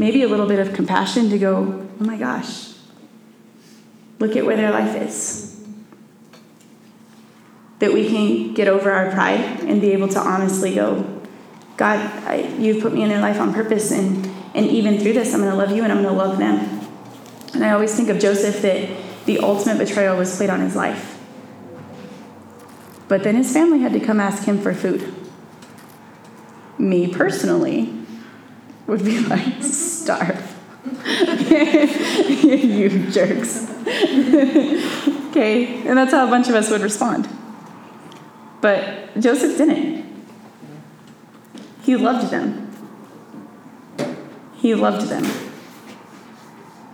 maybe 0.00 0.22
a 0.22 0.28
little 0.28 0.46
bit 0.46 0.58
of 0.58 0.72
compassion 0.72 1.28
to 1.28 1.38
go, 1.38 1.86
oh 2.00 2.04
my 2.04 2.16
gosh, 2.16 2.72
look 4.18 4.34
at 4.34 4.46
where 4.46 4.56
their 4.56 4.70
life 4.70 4.96
is. 4.96 5.62
That 7.80 7.92
we 7.92 8.08
can 8.08 8.54
get 8.54 8.66
over 8.66 8.90
our 8.90 9.10
pride 9.10 9.60
and 9.60 9.80
be 9.80 9.92
able 9.92 10.08
to 10.08 10.18
honestly 10.18 10.74
go, 10.74 11.20
God, 11.76 11.98
I, 12.26 12.48
you've 12.58 12.82
put 12.82 12.94
me 12.94 13.02
in 13.02 13.10
their 13.10 13.20
life 13.20 13.38
on 13.38 13.52
purpose, 13.52 13.90
and, 13.90 14.29
and 14.54 14.66
even 14.66 14.98
through 14.98 15.12
this, 15.12 15.32
I'm 15.32 15.40
going 15.40 15.52
to 15.52 15.56
love 15.56 15.70
you 15.70 15.82
and 15.82 15.92
I'm 15.92 16.02
going 16.02 16.14
to 16.14 16.18
love 16.18 16.38
them. 16.38 16.88
And 17.54 17.64
I 17.64 17.70
always 17.70 17.94
think 17.94 18.08
of 18.08 18.18
Joseph 18.18 18.62
that 18.62 18.88
the 19.26 19.38
ultimate 19.38 19.78
betrayal 19.78 20.16
was 20.16 20.36
played 20.36 20.50
on 20.50 20.60
his 20.60 20.74
life. 20.74 21.18
But 23.08 23.22
then 23.24 23.36
his 23.36 23.52
family 23.52 23.80
had 23.80 23.92
to 23.92 24.00
come 24.00 24.20
ask 24.20 24.44
him 24.44 24.60
for 24.60 24.72
food. 24.72 25.12
Me 26.78 27.12
personally 27.12 27.92
would 28.86 29.04
be 29.04 29.18
like, 29.26 29.62
starve. 29.62 30.46
you 32.44 33.10
jerks. 33.10 33.68
okay, 35.30 35.86
and 35.86 35.98
that's 35.98 36.12
how 36.12 36.26
a 36.26 36.30
bunch 36.30 36.48
of 36.48 36.54
us 36.54 36.70
would 36.70 36.80
respond. 36.80 37.28
But 38.60 39.18
Joseph 39.18 39.58
didn't. 39.58 40.06
He 41.82 41.96
loved 41.96 42.30
them. 42.30 42.69
He 44.60 44.74
loved 44.74 45.08
them. 45.08 45.24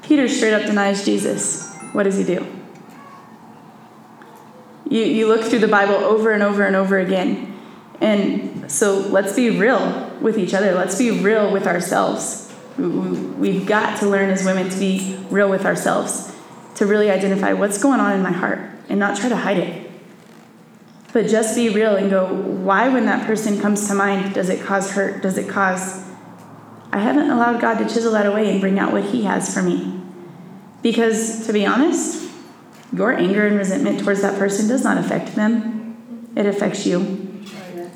Peter 0.03 0.29
straight 0.29 0.55
up 0.55 0.63
denies 0.63 1.05
Jesus. 1.05 1.75
What 1.93 2.05
does 2.05 2.17
he 2.17 2.25
do? 2.25 2.47
You, 4.89 5.03
you 5.03 5.27
look 5.27 5.43
through 5.43 5.59
the 5.59 5.69
Bible 5.69 5.95
over 5.95 6.31
and 6.31 6.43
over 6.43 6.65
and 6.65 6.77
over 6.77 6.99
again. 6.99 7.59
And 8.01 8.71
so 8.71 8.99
let's 8.99 9.35
be 9.35 9.59
real 9.59 10.13
with 10.21 10.39
each 10.39 10.55
other. 10.55 10.75
Let's 10.75 10.97
be 10.97 11.11
real 11.11 11.53
with 11.53 11.67
ourselves. 11.67 12.55
We've 12.79 13.67
got 13.67 13.99
to 14.01 14.07
learn 14.09 14.31
as 14.31 14.45
women 14.45 14.69
to 14.69 14.79
be 14.79 15.19
real 15.31 15.49
with 15.49 15.65
ourselves, 15.65 16.33
to 16.77 16.87
really 16.87 17.11
identify 17.11 17.53
what's 17.53 17.83
going 17.83 18.01
on 18.01 18.13
in 18.13 18.23
my 18.23 18.33
heart 18.33 18.61
and 18.89 19.01
not 19.01 19.19
try 19.19 19.29
to 19.29 19.37
hide 19.37 19.59
it. 19.59 19.91
But 21.13 21.27
just 21.27 21.57
be 21.57 21.71
real 21.71 21.97
and 21.97 22.11
go, 22.11 22.33
why, 22.33 22.91
when 22.91 23.07
that 23.07 23.27
person 23.27 23.61
comes 23.61 23.89
to 23.89 23.95
mind, 23.95 24.35
does 24.35 24.51
it 24.51 24.65
cause 24.65 24.93
hurt? 24.93 25.23
Does 25.23 25.39
it 25.39 25.49
cause. 25.49 26.06
I 26.93 27.01
haven't 27.01 27.31
allowed 27.31 27.61
God 27.61 27.79
to 27.79 27.85
chisel 27.85 28.13
that 28.13 28.27
away 28.27 28.51
and 28.51 28.61
bring 28.61 28.79
out 28.79 28.93
what 28.93 29.05
He 29.05 29.25
has 29.25 29.53
for 29.53 29.63
me. 29.63 30.01
Because, 30.83 31.47
to 31.47 31.53
be 31.53 31.67
honest, 31.67 32.31
your 32.93 33.13
anger 33.13 33.47
and 33.47 33.59
resentment 33.59 34.01
towards 34.01 34.23
that 34.23 34.39
person 34.39 34.69
does 34.69 34.85
not 34.85 34.99
affect 34.99 35.35
them, 35.35 36.33
it 36.37 36.47
affects 36.47 36.87
you, 36.87 37.43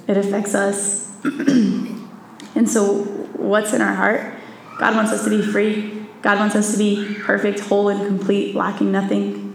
it 0.06 0.16
affects 0.16 0.54
us. 0.54 1.10
and 1.24 2.68
so, 2.68 3.02
what's 3.34 3.72
in 3.72 3.80
our 3.80 3.94
heart? 3.94 4.34
God 4.78 4.96
wants 4.96 5.12
us 5.12 5.24
to 5.24 5.30
be 5.30 5.42
free. 5.42 6.06
God 6.22 6.38
wants 6.38 6.54
us 6.54 6.72
to 6.72 6.78
be 6.78 7.14
perfect, 7.20 7.60
whole, 7.60 7.88
and 7.88 8.06
complete, 8.06 8.54
lacking 8.54 8.90
nothing. 8.90 9.46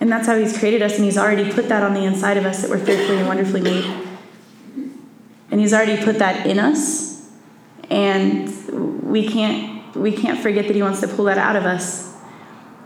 And 0.00 0.10
that's 0.10 0.26
how 0.26 0.38
He's 0.38 0.56
created 0.56 0.82
us, 0.82 0.96
and 0.96 1.04
He's 1.04 1.18
already 1.18 1.50
put 1.50 1.68
that 1.68 1.82
on 1.82 1.94
the 1.94 2.04
inside 2.04 2.36
of 2.36 2.46
us 2.46 2.62
that 2.62 2.70
we're 2.70 2.78
fearfully 2.78 3.18
and 3.18 3.28
wonderfully 3.28 3.60
made. 3.60 3.84
And 5.50 5.60
He's 5.60 5.74
already 5.74 6.02
put 6.02 6.18
that 6.18 6.46
in 6.46 6.58
us, 6.58 7.09
and 7.90 9.02
we 9.02 9.26
can't 9.26 9.94
we 9.96 10.12
can't 10.12 10.38
forget 10.38 10.66
that 10.66 10.76
He 10.76 10.82
wants 10.82 11.00
to 11.00 11.08
pull 11.08 11.24
that 11.26 11.38
out 11.38 11.56
of 11.56 11.64
us. 11.64 12.14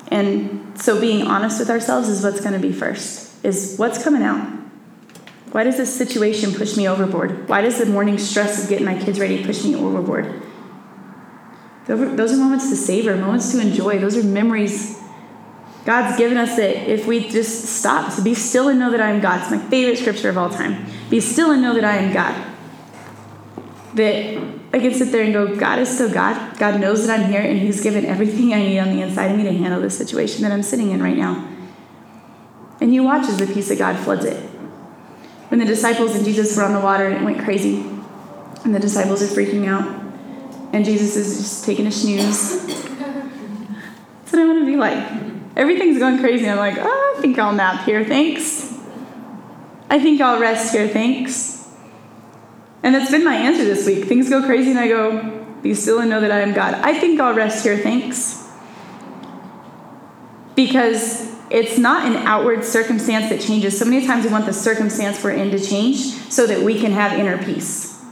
And 0.09 0.79
so, 0.79 1.01
being 1.01 1.27
honest 1.27 1.59
with 1.59 1.71
ourselves 1.71 2.09
is 2.09 2.23
what's 2.23 2.41
going 2.41 2.55
to 2.55 2.59
be 2.59 2.73
first. 2.73 3.45
Is 3.45 3.77
what's 3.77 4.03
coming 4.03 4.23
out. 4.23 4.49
Why 5.53 5.65
does 5.65 5.77
this 5.77 5.95
situation 5.95 6.53
push 6.53 6.77
me 6.77 6.89
overboard? 6.89 7.49
Why 7.49 7.61
does 7.61 7.79
the 7.79 7.87
morning 7.87 8.19
stress 8.19 8.63
of 8.63 8.69
getting 8.69 8.87
my 8.87 8.99
kids 8.99 9.21
ready 9.21 9.45
push 9.45 9.65
me 9.65 9.77
overboard? 9.77 10.43
Those 11.87 12.33
are 12.33 12.37
moments 12.37 12.71
to 12.71 12.77
savor, 12.77 13.15
moments 13.17 13.53
to 13.53 13.61
enjoy. 13.61 13.99
Those 13.99 14.17
are 14.17 14.23
memories 14.23 14.99
God's 15.85 16.17
given 16.17 16.39
us 16.39 16.57
that 16.57 16.91
if 16.91 17.07
we 17.07 17.29
just 17.29 17.67
stop, 17.67 18.11
so 18.11 18.25
be 18.25 18.35
still 18.35 18.69
and 18.69 18.79
know 18.79 18.91
that 18.91 19.03
I 19.03 19.11
am 19.11 19.21
God. 19.21 19.43
It's 19.43 19.51
my 19.51 19.59
favorite 19.59 19.99
scripture 19.99 20.31
of 20.31 20.39
all 20.39 20.49
time. 20.49 20.87
Be 21.11 21.21
still 21.21 21.51
and 21.51 21.61
know 21.61 21.75
that 21.75 21.85
I 21.85 21.97
am 21.97 22.13
God. 22.13 22.53
That 23.95 24.64
I 24.75 24.81
can 24.81 24.93
sit 24.93 25.13
there 25.13 25.23
and 25.23 25.33
go, 25.33 25.55
God 25.55 25.79
is 25.79 25.89
still 25.89 26.13
God. 26.13 26.59
God 26.59 26.81
knows 26.81 27.07
that 27.07 27.21
I'm 27.21 27.31
here, 27.31 27.41
and 27.41 27.61
He's 27.61 27.81
given 27.81 28.05
everything 28.05 28.53
I 28.53 28.59
need 28.59 28.81
on 28.81 28.89
the 28.89 29.03
inside 29.03 29.31
of 29.31 29.37
me 29.37 29.45
to 29.45 29.53
handle 29.53 29.81
this 29.81 29.97
situation 29.97 30.43
that 30.43 30.51
I'm 30.51 30.65
sitting 30.65 30.91
in 30.91 31.01
right 31.01 31.17
now. 31.17 31.49
And 32.81 32.91
He 32.91 32.99
watches 32.99 33.37
the 33.37 33.47
peace 33.47 33.71
of 33.71 33.79
God 33.79 33.97
floods 34.03 34.25
it. 34.25 34.37
When 35.49 35.61
the 35.61 35.65
disciples 35.65 36.17
and 36.17 36.25
Jesus 36.25 36.57
were 36.57 36.65
on 36.65 36.73
the 36.73 36.81
water 36.81 37.07
and 37.07 37.23
it 37.23 37.25
went 37.25 37.45
crazy, 37.45 37.87
and 38.65 38.75
the 38.75 38.81
disciples 38.81 39.23
are 39.23 39.33
freaking 39.33 39.69
out, 39.69 39.87
and 40.75 40.85
Jesus 40.85 41.15
is 41.15 41.37
just 41.37 41.65
taking 41.65 41.87
a 41.87 41.93
snooze. 41.93 42.67
That's 42.67 44.33
what 44.33 44.43
I 44.43 44.45
want 44.45 44.59
to 44.59 44.67
be 44.67 44.75
like. 44.75 45.23
Everything's 45.57 46.01
going 46.01 46.19
crazy. 46.19 46.49
I'm 46.49 46.59
like, 46.59 46.79
oh, 46.81 47.15
I 47.17 47.21
think 47.21 47.39
I'll 47.39 47.53
nap 47.53 47.85
here, 47.85 48.05
thanks. 48.05 48.77
I 49.89 50.01
think 50.01 50.21
I'll 50.21 50.41
rest 50.41 50.73
here, 50.73 50.89
thanks. 50.89 51.54
And 52.85 52.95
that's 52.95 53.11
been 53.11 53.25
my 53.25 53.35
answer 53.35 53.65
this 53.65 53.87
week. 53.87 54.05
Things 54.05 54.29
go 54.29 54.43
crazy, 54.45 54.71
and 54.71 54.79
I 54.79 54.89
go, 54.89 55.47
be 55.63 55.73
still 55.73 56.01
and 56.01 56.11
know 56.11 56.21
that 56.21 56.31
I 56.31 56.41
am 56.41 56.53
God. 56.53 56.75
I 56.75 56.97
think 56.97 57.19
I'll 57.19 57.35
rest 57.35 57.65
here, 57.65 57.79
thanks. 57.79 58.47
Because 60.55 61.35
it's 61.51 61.79
not 61.79 62.07
an 62.07 62.17
outward 62.27 62.63
circumstance 62.63 63.31
that 63.31 63.41
changes. 63.41 63.79
So 63.79 63.87
many 63.87 64.07
times 64.07 64.27
we 64.27 64.31
want 64.31 64.45
the 64.45 64.53
circumstance 64.53 65.25
we're 65.25 65.31
in 65.31 65.51
to 65.53 65.59
change 65.59 65.97
so 66.31 66.47
that 66.47 66.61
we 66.61 66.79
can 66.79 66.93
have 66.93 67.19
inner 67.19 67.43
peace. 67.43 68.05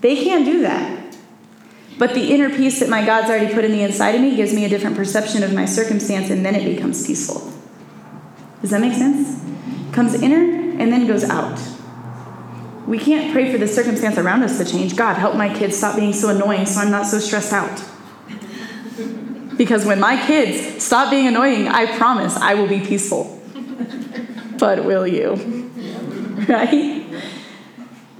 They 0.00 0.24
can't 0.24 0.44
do 0.44 0.62
that. 0.62 1.16
But 1.98 2.14
the 2.14 2.32
inner 2.32 2.50
peace 2.50 2.80
that 2.80 2.88
my 2.88 3.06
God's 3.06 3.30
already 3.30 3.54
put 3.54 3.64
in 3.64 3.70
the 3.70 3.82
inside 3.82 4.16
of 4.16 4.20
me 4.20 4.34
gives 4.34 4.52
me 4.52 4.64
a 4.64 4.68
different 4.68 4.96
perception 4.96 5.44
of 5.44 5.54
my 5.54 5.66
circumstance, 5.66 6.30
and 6.30 6.44
then 6.44 6.56
it 6.56 6.64
becomes 6.64 7.06
peaceful. 7.06 7.52
Does 8.60 8.70
that 8.70 8.80
make 8.80 8.94
sense? 8.94 9.40
Comes 9.94 10.14
inner 10.14 10.42
and 10.80 10.92
then 10.92 11.06
goes 11.06 11.22
out. 11.22 11.75
We 12.86 12.98
can't 12.98 13.32
pray 13.32 13.50
for 13.50 13.58
the 13.58 13.66
circumstance 13.66 14.16
around 14.16 14.42
us 14.44 14.58
to 14.58 14.64
change. 14.64 14.94
God, 14.96 15.14
help 15.14 15.34
my 15.34 15.52
kids 15.52 15.76
stop 15.76 15.96
being 15.96 16.12
so 16.12 16.28
annoying 16.28 16.66
so 16.66 16.80
I'm 16.80 16.90
not 16.90 17.06
so 17.06 17.18
stressed 17.18 17.52
out. 17.52 17.82
Because 19.56 19.84
when 19.84 19.98
my 19.98 20.22
kids 20.26 20.84
stop 20.84 21.10
being 21.10 21.26
annoying, 21.26 21.66
I 21.66 21.96
promise 21.96 22.36
I 22.36 22.54
will 22.54 22.68
be 22.68 22.80
peaceful. 22.80 23.40
But 24.58 24.84
will 24.84 25.06
you? 25.06 25.34
Right? 26.48 27.06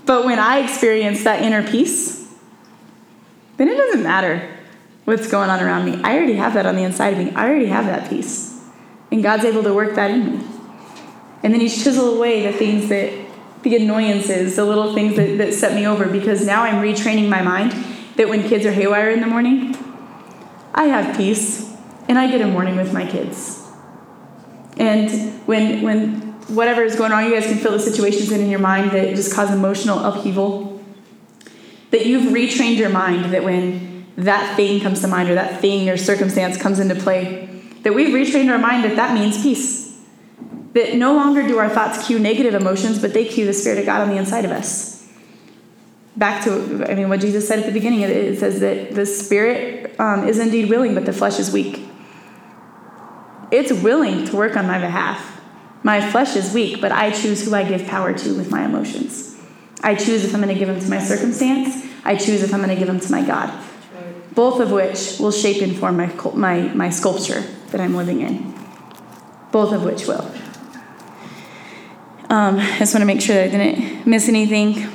But 0.05 0.25
when 0.25 0.39
I 0.39 0.59
experience 0.59 1.25
that 1.25 1.43
inner 1.43 1.69
peace, 1.69 2.29
then 3.57 3.69
it 3.69 3.77
doesn't 3.77 4.03
matter 4.03 4.57
what's 5.05 5.31
going 5.31 5.51
on 5.51 5.61
around 5.61 5.85
me. 5.85 6.01
I 6.03 6.17
already 6.17 6.35
have 6.35 6.55
that 6.55 6.67
on 6.67 6.77
the 6.77 6.83
inside 6.83 7.15
of 7.15 7.19
me. 7.19 7.31
I 7.33 7.49
already 7.49 7.67
have 7.67 7.87
that 7.87 8.11
peace. 8.11 8.61
And 9.13 9.23
God's 9.23 9.45
able 9.45 9.63
to 9.63 9.73
work 9.73 9.95
that 9.95 10.11
in 10.11 10.39
me. 10.39 10.47
And 11.43 11.53
then 11.53 11.61
He's 11.61 11.83
chiseled 11.83 12.17
away 12.17 12.51
the 12.51 12.53
things 12.57 12.89
that, 12.89 13.13
the 13.67 13.75
annoyances, 13.75 14.55
the 14.55 14.65
little 14.65 14.95
things 14.95 15.17
that, 15.17 15.39
that 15.39 15.53
set 15.53 15.75
me 15.75 15.89
over, 15.89 16.07
because 16.07 16.47
now 16.47 16.63
I'm 16.63 16.77
retraining 16.77 17.29
my 17.29 17.43
mind 17.43 17.73
that 18.15 18.29
when 18.29 18.49
kids 18.49 18.65
are 18.65 18.71
haywire 18.71 19.11
in 19.11 19.21
the 19.21 19.27
morning, 19.27 19.77
I 20.73 20.85
have 20.85 21.17
peace 21.17 21.75
and 22.09 22.17
I 22.17 22.31
get 22.31 22.41
a 22.41 22.47
morning 22.47 22.77
with 22.77 22.93
my 22.93 23.05
kids. 23.05 23.67
And 24.77 25.11
when, 25.49 25.83
when 25.83 26.21
whatever 26.47 26.85
is 26.85 26.95
going 26.95 27.11
on, 27.11 27.25
you 27.25 27.33
guys 27.33 27.47
can 27.47 27.59
feel 27.59 27.73
the 27.73 27.81
situations 27.81 28.31
in 28.31 28.49
your 28.49 28.61
mind 28.61 28.93
that 28.93 29.17
just 29.17 29.35
cause 29.35 29.51
emotional 29.51 29.99
upheaval 29.99 30.81
that 31.91 32.07
you've 32.07 32.33
retrained 32.33 32.77
your 32.77 32.91
mind 32.91 33.33
that 33.33 33.43
when 33.43 34.07
that 34.17 34.57
thing 34.57 34.81
comes 34.81 35.01
to 35.01 35.09
mind 35.09 35.29
or 35.29 35.35
that 35.35 35.61
thing 35.61 35.89
or 35.89 35.97
circumstance 35.97 36.57
comes 36.57 36.79
into 36.79 36.95
play, 36.95 37.49
that 37.83 37.95
we've 37.95 38.15
retrained 38.15 38.49
our 38.49 38.59
mind 38.59 38.85
that 38.85 38.95
that 38.95 39.13
means 39.13 39.43
peace. 39.43 39.86
That 40.77 40.95
no 40.95 41.15
longer 41.15 41.43
do 41.43 41.57
our 41.57 41.71
thoughts 41.71 42.07
cue 42.07 42.19
negative 42.19 42.53
emotions, 42.53 43.01
but 43.01 43.15
they 43.15 43.25
cue 43.25 43.47
the 43.47 43.55
Spirit 43.55 43.79
of 43.79 43.87
God 43.87 44.03
on 44.03 44.11
the 44.11 44.19
inside 44.19 44.45
of 44.45 44.51
us. 44.51 45.11
Back 46.19 46.45
to, 46.45 46.85
I 46.87 46.95
mean, 46.95 47.09
what 47.09 47.21
Jesus 47.21 47.49
said 47.49 47.61
at 47.61 47.65
the 47.65 47.73
beginning, 47.73 48.01
it 48.03 48.39
says 48.39 48.61
that 48.61 48.95
the 48.95 49.07
Spirit 49.07 49.99
um, 49.99 50.29
is 50.29 50.39
indeed 50.39 50.69
willing, 50.69 50.95
but 50.95 51.07
the 51.07 51.15
flesh 51.15 51.39
is 51.39 51.51
weak. 51.51 51.83
It's 53.51 53.73
willing 53.73 54.27
to 54.27 54.37
work 54.37 54.55
on 54.55 54.67
my 54.67 54.79
behalf. 54.79 55.41
My 55.83 56.11
flesh 56.11 56.37
is 56.37 56.53
weak, 56.53 56.83
but 56.83 56.93
I 56.93 57.11
choose 57.11 57.43
who 57.43 57.55
I 57.55 57.65
give 57.65 57.87
power 57.87 58.13
to 58.13 58.37
with 58.37 58.51
my 58.51 58.67
emotions. 58.67 59.35
I 59.83 59.95
choose 59.95 60.27
if 60.27 60.35
I'm 60.35 60.43
going 60.43 60.53
to 60.53 60.59
give 60.59 60.69
them 60.69 60.81
to 60.81 60.91
my 60.91 61.03
circumstance. 61.03 61.87
I 62.05 62.17
choose 62.17 62.43
if 62.43 62.53
I'm 62.53 62.61
going 62.61 62.69
to 62.69 62.77
give 62.77 62.89
them 62.89 63.01
to 63.01 63.11
my 63.11 63.23
God. 63.23 63.51
Both 64.35 64.61
of 64.61 64.73
which 64.73 65.19
will 65.19 65.33
shape 65.33 65.63
and 65.63 65.75
form 65.75 65.97
my, 65.97 66.13
my, 66.35 66.61
my 66.75 66.91
sculpture 66.91 67.41
that 67.71 67.81
I'm 67.81 67.95
living 67.95 68.21
in. 68.21 68.55
Both 69.53 69.73
of 69.73 69.83
which 69.83 70.07
will. 70.07 70.31
Um, 72.29 72.59
I 72.59 72.79
just 72.79 72.93
want 72.93 73.03
to 73.03 73.07
make 73.07 73.21
sure 73.21 73.37
that 73.37 73.45
I 73.45 73.49
didn't 73.49 74.05
miss 74.05 74.29
anything. 74.29 74.89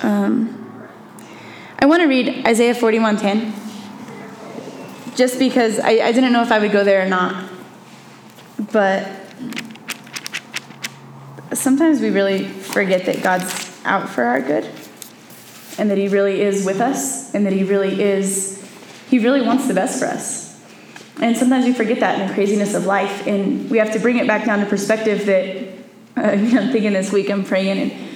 Um, 0.00 0.88
I 1.80 1.86
want 1.86 2.02
to 2.02 2.06
read 2.06 2.46
Isaiah 2.46 2.72
41:10, 2.72 3.52
just 5.16 5.40
because 5.40 5.80
I, 5.80 5.90
I 5.90 6.12
didn't 6.12 6.32
know 6.32 6.42
if 6.42 6.52
I 6.52 6.60
would 6.60 6.70
go 6.70 6.84
there 6.84 7.04
or 7.04 7.08
not. 7.08 7.50
But 8.70 9.08
sometimes 11.52 12.00
we 12.00 12.10
really 12.10 12.46
forget 12.46 13.04
that 13.06 13.20
God's 13.20 13.76
out 13.84 14.08
for 14.08 14.22
our 14.22 14.40
good 14.40 14.70
and 15.78 15.90
that 15.90 15.98
He 15.98 16.06
really 16.06 16.42
is 16.42 16.64
with 16.64 16.80
us 16.80 17.34
and 17.34 17.44
that 17.44 17.52
He 17.52 17.64
really 17.64 18.00
is, 18.00 18.64
He 19.08 19.18
really 19.18 19.42
wants 19.42 19.66
the 19.66 19.74
best 19.74 19.98
for 19.98 20.06
us. 20.06 20.47
And 21.20 21.36
sometimes 21.36 21.64
we 21.64 21.72
forget 21.72 22.00
that 22.00 22.20
in 22.20 22.28
the 22.28 22.34
craziness 22.34 22.74
of 22.74 22.86
life, 22.86 23.26
and 23.26 23.68
we 23.70 23.78
have 23.78 23.92
to 23.92 23.98
bring 23.98 24.18
it 24.18 24.26
back 24.26 24.44
down 24.44 24.60
to 24.60 24.66
perspective 24.66 25.26
that 25.26 25.68
uh, 26.16 26.30
I'm 26.32 26.70
thinking 26.70 26.92
this 26.92 27.12
week, 27.12 27.30
I'm 27.30 27.44
praying 27.44 27.78
and 27.78 28.08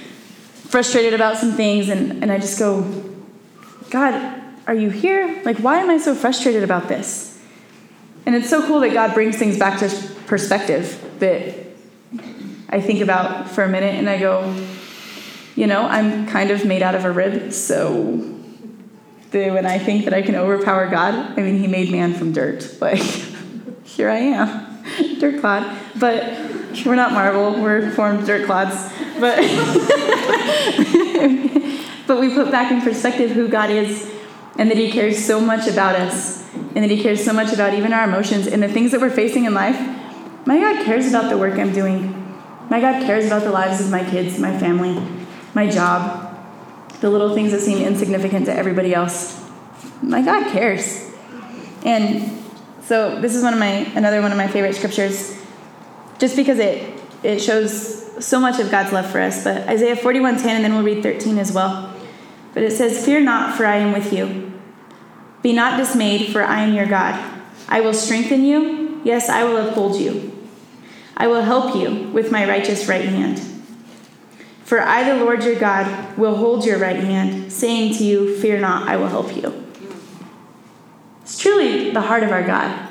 frustrated 0.69 1.13
about 1.13 1.37
some 1.37 1.53
things, 1.53 1.89
and, 1.89 2.23
and 2.23 2.31
I 2.31 2.39
just 2.39 2.57
go, 2.57 2.81
God, 3.89 4.41
are 4.65 4.73
you 4.73 4.89
here? 4.89 5.41
Like, 5.43 5.57
why 5.57 5.79
am 5.79 5.89
I 5.89 5.97
so 5.97 6.15
frustrated 6.15 6.63
about 6.63 6.87
this? 6.87 7.39
And 8.25 8.35
it's 8.35 8.49
so 8.49 8.65
cool 8.65 8.79
that 8.79 8.93
God 8.93 9.13
brings 9.13 9.37
things 9.37 9.59
back 9.59 9.79
to 9.79 9.89
perspective 10.25 10.99
that 11.19 11.53
I 12.69 12.79
think 12.79 13.01
about 13.01 13.49
for 13.49 13.63
a 13.63 13.69
minute 13.69 13.95
and 13.95 14.09
I 14.09 14.17
go, 14.17 14.55
you 15.55 15.67
know, 15.67 15.83
I'm 15.83 16.25
kind 16.27 16.49
of 16.49 16.65
made 16.65 16.81
out 16.81 16.95
of 16.95 17.05
a 17.05 17.11
rib, 17.11 17.51
so 17.51 18.32
the, 19.33 19.49
when 19.49 19.65
I 19.65 19.77
think 19.77 20.05
that 20.05 20.13
I 20.13 20.21
can 20.21 20.35
overpower 20.35 20.89
God, 20.89 21.37
I 21.37 21.41
mean, 21.41 21.59
He 21.59 21.67
made 21.67 21.91
man 21.91 22.13
from 22.13 22.31
dirt. 22.31 22.79
Like, 22.79 22.99
here 23.83 24.09
I 24.09 24.19
am, 24.19 24.83
dirt 25.19 25.41
clod. 25.41 25.77
But 25.99 26.23
we're 26.85 26.95
not 26.95 27.11
marble, 27.11 27.61
we're 27.61 27.91
formed 27.91 28.25
dirt 28.25 28.45
clods. 28.45 28.75
But, 29.19 29.37
but 32.07 32.19
we 32.19 32.33
put 32.33 32.51
back 32.51 32.71
in 32.71 32.81
perspective 32.81 33.31
who 33.31 33.49
God 33.49 33.69
is 33.69 34.09
and 34.57 34.71
that 34.71 34.77
He 34.77 34.91
cares 34.91 35.23
so 35.23 35.41
much 35.41 35.67
about 35.67 35.95
us 35.95 36.41
and 36.53 36.77
that 36.77 36.89
He 36.89 37.01
cares 37.01 37.23
so 37.23 37.33
much 37.33 37.51
about 37.51 37.73
even 37.73 37.91
our 37.91 38.05
emotions 38.05 38.47
and 38.47 38.63
the 38.63 38.69
things 38.69 38.91
that 38.91 39.01
we're 39.01 39.09
facing 39.09 39.45
in 39.45 39.53
life. 39.53 39.77
My 40.45 40.59
God 40.59 40.85
cares 40.85 41.09
about 41.09 41.29
the 41.29 41.37
work 41.37 41.59
I'm 41.59 41.73
doing. 41.73 42.19
My 42.69 42.79
God 42.79 43.03
cares 43.03 43.25
about 43.25 43.43
the 43.43 43.51
lives 43.51 43.81
of 43.81 43.89
my 43.89 44.09
kids, 44.09 44.39
my 44.39 44.57
family, 44.57 45.05
my 45.53 45.69
job, 45.69 46.32
the 47.03 47.09
little 47.09 47.35
things 47.35 47.51
that 47.51 47.59
seem 47.59 47.85
insignificant 47.85 48.45
to 48.45 48.55
everybody 48.55 48.93
else. 48.93 49.37
My 50.01 50.21
God 50.21 50.49
cares. 50.53 51.11
And 51.83 52.41
so 52.81 53.19
this 53.19 53.35
is 53.35 53.43
one 53.43 53.51
of 53.51 53.59
my 53.59 53.91
another 53.93 54.21
one 54.21 54.31
of 54.31 54.37
my 54.37 54.47
favorite 54.47 54.73
scriptures 54.73 55.37
just 56.17 56.37
because 56.37 56.59
it 56.59 56.97
it 57.21 57.39
shows 57.39 58.25
so 58.25 58.39
much 58.39 58.57
of 58.61 58.71
God's 58.71 58.93
love 58.93 59.11
for 59.11 59.19
us. 59.19 59.43
But 59.43 59.67
Isaiah 59.67 59.97
41:10 59.97 60.45
and 60.45 60.63
then 60.63 60.73
we'll 60.75 60.83
read 60.83 61.03
13 61.03 61.37
as 61.39 61.51
well. 61.51 61.93
But 62.53 62.63
it 62.63 62.71
says, 62.71 63.03
"Fear 63.05 63.19
not, 63.19 63.57
for 63.57 63.65
I 63.65 63.75
am 63.77 63.91
with 63.91 64.13
you. 64.13 64.53
Be 65.41 65.51
not 65.51 65.77
dismayed, 65.77 66.31
for 66.31 66.41
I 66.41 66.61
am 66.61 66.73
your 66.73 66.85
God. 66.85 67.19
I 67.67 67.81
will 67.81 67.93
strengthen 67.93 68.45
you. 68.45 69.01
Yes, 69.03 69.27
I 69.27 69.43
will 69.43 69.57
uphold 69.57 69.99
you. 69.99 70.31
I 71.17 71.27
will 71.27 71.41
help 71.41 71.75
you 71.75 72.09
with 72.13 72.31
my 72.31 72.47
righteous 72.47 72.87
right 72.87 73.03
hand." 73.03 73.52
For 74.63 74.81
I, 74.81 75.03
the 75.03 75.23
Lord 75.23 75.43
your 75.43 75.55
God, 75.55 76.17
will 76.17 76.35
hold 76.35 76.65
your 76.65 76.77
right 76.77 76.95
hand, 76.95 77.51
saying 77.51 77.95
to 77.95 78.03
you, 78.03 78.37
Fear 78.39 78.59
not, 78.59 78.87
I 78.87 78.95
will 78.95 79.07
help 79.07 79.35
you. 79.35 79.63
It's 81.21 81.37
truly 81.37 81.91
the 81.91 82.01
heart 82.01 82.23
of 82.23 82.31
our 82.31 82.43
God. 82.43 82.89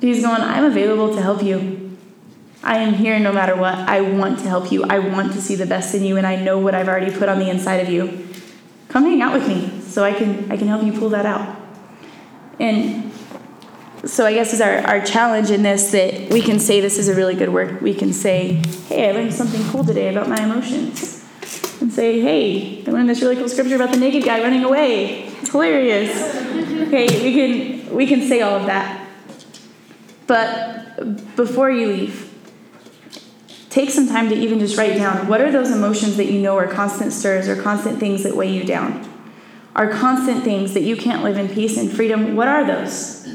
He's 0.00 0.22
going, 0.22 0.40
I'm 0.40 0.64
available 0.64 1.14
to 1.14 1.20
help 1.20 1.42
you. 1.42 1.98
I 2.62 2.78
am 2.78 2.94
here 2.94 3.18
no 3.18 3.32
matter 3.32 3.56
what. 3.56 3.74
I 3.74 4.00
want 4.00 4.38
to 4.40 4.48
help 4.48 4.70
you. 4.70 4.84
I 4.84 4.98
want 4.98 5.32
to 5.32 5.40
see 5.40 5.54
the 5.54 5.66
best 5.66 5.94
in 5.94 6.04
you, 6.04 6.16
and 6.16 6.26
I 6.26 6.36
know 6.36 6.58
what 6.58 6.74
I've 6.74 6.88
already 6.88 7.10
put 7.14 7.28
on 7.28 7.38
the 7.38 7.48
inside 7.48 7.76
of 7.76 7.88
you. 7.88 8.26
Come 8.88 9.04
hang 9.04 9.22
out 9.22 9.32
with 9.32 9.46
me 9.48 9.80
so 9.82 10.04
I 10.04 10.12
can 10.12 10.50
I 10.50 10.56
can 10.56 10.68
help 10.68 10.82
you 10.82 10.92
pull 10.92 11.10
that 11.10 11.24
out. 11.24 11.56
And 12.58 13.09
so 14.04 14.24
I 14.24 14.32
guess 14.32 14.54
is 14.54 14.60
our, 14.60 14.78
our 14.78 15.00
challenge 15.04 15.50
in 15.50 15.62
this 15.62 15.90
that 15.92 16.30
we 16.30 16.40
can 16.40 16.58
say 16.58 16.80
this 16.80 16.98
is 16.98 17.08
a 17.08 17.14
really 17.14 17.34
good 17.34 17.50
work. 17.50 17.80
We 17.80 17.94
can 17.94 18.12
say, 18.12 18.54
hey, 18.88 19.10
I 19.10 19.12
learned 19.12 19.34
something 19.34 19.62
cool 19.70 19.84
today 19.84 20.08
about 20.08 20.28
my 20.28 20.42
emotions. 20.42 21.24
And 21.80 21.92
say, 21.92 22.20
hey, 22.20 22.84
I 22.86 22.90
learned 22.90 23.08
this 23.08 23.20
really 23.20 23.36
cool 23.36 23.48
scripture 23.48 23.76
about 23.76 23.90
the 23.90 23.98
naked 23.98 24.24
guy 24.24 24.40
running 24.42 24.64
away. 24.64 25.24
It's 25.24 25.50
hilarious. 25.50 26.10
Okay, 26.88 27.06
we 27.22 27.34
can 27.34 27.94
we 27.94 28.06
can 28.06 28.22
say 28.22 28.40
all 28.40 28.54
of 28.54 28.66
that. 28.66 29.06
But 30.26 31.36
before 31.36 31.70
you 31.70 31.88
leave, 31.88 32.32
take 33.68 33.90
some 33.90 34.08
time 34.08 34.28
to 34.28 34.34
even 34.34 34.60
just 34.60 34.76
write 34.76 34.96
down 34.96 35.26
what 35.26 35.40
are 35.40 35.50
those 35.50 35.70
emotions 35.70 36.16
that 36.16 36.26
you 36.26 36.40
know 36.40 36.56
are 36.56 36.68
constant 36.68 37.12
stirs 37.12 37.48
or 37.48 37.60
constant 37.60 37.98
things 37.98 38.22
that 38.22 38.36
weigh 38.36 38.52
you 38.52 38.64
down? 38.64 39.06
Are 39.74 39.88
constant 39.88 40.44
things 40.44 40.74
that 40.74 40.82
you 40.82 40.96
can't 40.96 41.22
live 41.22 41.36
in 41.36 41.48
peace 41.48 41.76
and 41.76 41.90
freedom? 41.90 42.36
What 42.36 42.48
are 42.48 42.64
those? 42.64 43.26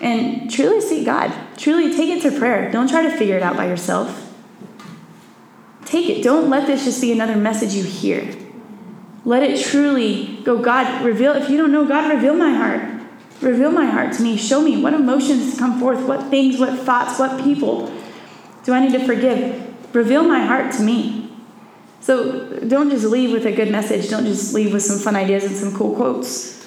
And 0.00 0.50
truly 0.50 0.80
seek 0.80 1.04
God. 1.04 1.32
Truly 1.56 1.94
take 1.94 2.08
it 2.08 2.22
to 2.22 2.38
prayer. 2.38 2.70
Don't 2.70 2.88
try 2.88 3.02
to 3.02 3.16
figure 3.16 3.36
it 3.36 3.42
out 3.42 3.56
by 3.56 3.66
yourself. 3.66 4.32
Take 5.84 6.08
it. 6.08 6.22
Don't 6.22 6.48
let 6.48 6.66
this 6.66 6.84
just 6.84 7.00
be 7.00 7.12
another 7.12 7.36
message 7.36 7.74
you 7.74 7.84
hear. 7.84 8.34
Let 9.24 9.42
it 9.42 9.62
truly 9.62 10.38
go, 10.44 10.58
God, 10.58 11.04
reveal. 11.04 11.32
If 11.32 11.50
you 11.50 11.58
don't 11.58 11.72
know, 11.72 11.86
God, 11.86 12.10
reveal 12.10 12.34
my 12.34 12.54
heart. 12.54 13.02
Reveal 13.42 13.70
my 13.70 13.86
heart 13.86 14.14
to 14.14 14.22
me. 14.22 14.36
Show 14.36 14.62
me 14.62 14.82
what 14.82 14.94
emotions 14.94 15.58
come 15.58 15.78
forth, 15.78 16.06
what 16.06 16.30
things, 16.30 16.58
what 16.58 16.78
thoughts, 16.78 17.18
what 17.18 17.42
people 17.42 17.92
do 18.64 18.72
I 18.72 18.80
need 18.80 18.92
to 18.92 19.04
forgive. 19.04 19.94
Reveal 19.94 20.24
my 20.24 20.44
heart 20.44 20.72
to 20.74 20.82
me. 20.82 21.32
So 22.00 22.60
don't 22.60 22.90
just 22.90 23.04
leave 23.04 23.32
with 23.32 23.46
a 23.46 23.52
good 23.52 23.70
message. 23.70 24.08
Don't 24.08 24.24
just 24.24 24.54
leave 24.54 24.72
with 24.72 24.82
some 24.82 24.98
fun 24.98 25.16
ideas 25.16 25.44
and 25.44 25.56
some 25.56 25.74
cool 25.74 25.94
quotes. 25.94 26.66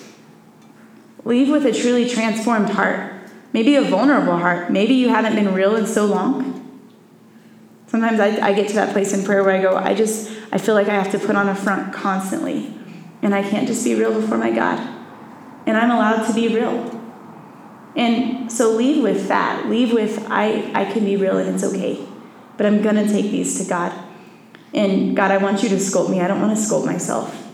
Leave 1.23 1.49
with 1.49 1.65
a 1.65 1.71
truly 1.71 2.07
transformed 2.09 2.69
heart 2.69 3.12
maybe 3.53 3.75
a 3.75 3.81
vulnerable 3.83 4.37
heart. 4.37 4.71
Maybe 4.71 4.95
you 4.95 5.09
haven't 5.09 5.35
been 5.35 5.53
real 5.53 5.75
in 5.75 5.87
so 5.87 6.05
long. 6.05 6.59
Sometimes 7.87 8.19
I, 8.19 8.47
I 8.47 8.53
get 8.53 8.67
to 8.69 8.75
that 8.75 8.91
place 8.91 9.13
in 9.13 9.23
prayer 9.23 9.43
where 9.43 9.55
I 9.55 9.61
go, 9.61 9.77
I 9.77 9.93
just, 9.93 10.31
I 10.51 10.57
feel 10.57 10.73
like 10.73 10.87
I 10.87 10.95
have 10.95 11.11
to 11.11 11.19
put 11.19 11.35
on 11.35 11.47
a 11.47 11.55
front 11.55 11.93
constantly. 11.93 12.73
And 13.21 13.33
I 13.33 13.47
can't 13.47 13.67
just 13.67 13.85
be 13.85 13.95
real 13.95 14.19
before 14.19 14.37
my 14.37 14.51
God. 14.51 14.79
And 15.67 15.77
I'm 15.77 15.91
allowed 15.91 16.25
to 16.27 16.33
be 16.33 16.53
real. 16.53 16.99
And 17.95 18.51
so 18.51 18.71
leave 18.71 19.03
with 19.03 19.27
that. 19.27 19.67
Leave 19.67 19.93
with, 19.93 20.25
I, 20.29 20.71
I 20.73 20.91
can 20.91 21.05
be 21.05 21.15
real 21.15 21.37
and 21.37 21.53
it's 21.53 21.63
okay. 21.63 22.03
But 22.57 22.65
I'm 22.65 22.81
going 22.81 22.95
to 22.95 23.07
take 23.07 23.31
these 23.31 23.61
to 23.61 23.69
God. 23.69 23.93
And 24.73 25.15
God, 25.15 25.29
I 25.29 25.37
want 25.37 25.61
you 25.61 25.69
to 25.69 25.75
sculpt 25.75 26.09
me. 26.09 26.19
I 26.19 26.27
don't 26.27 26.41
want 26.41 26.57
to 26.57 26.61
sculpt 26.61 26.85
myself. 26.85 27.47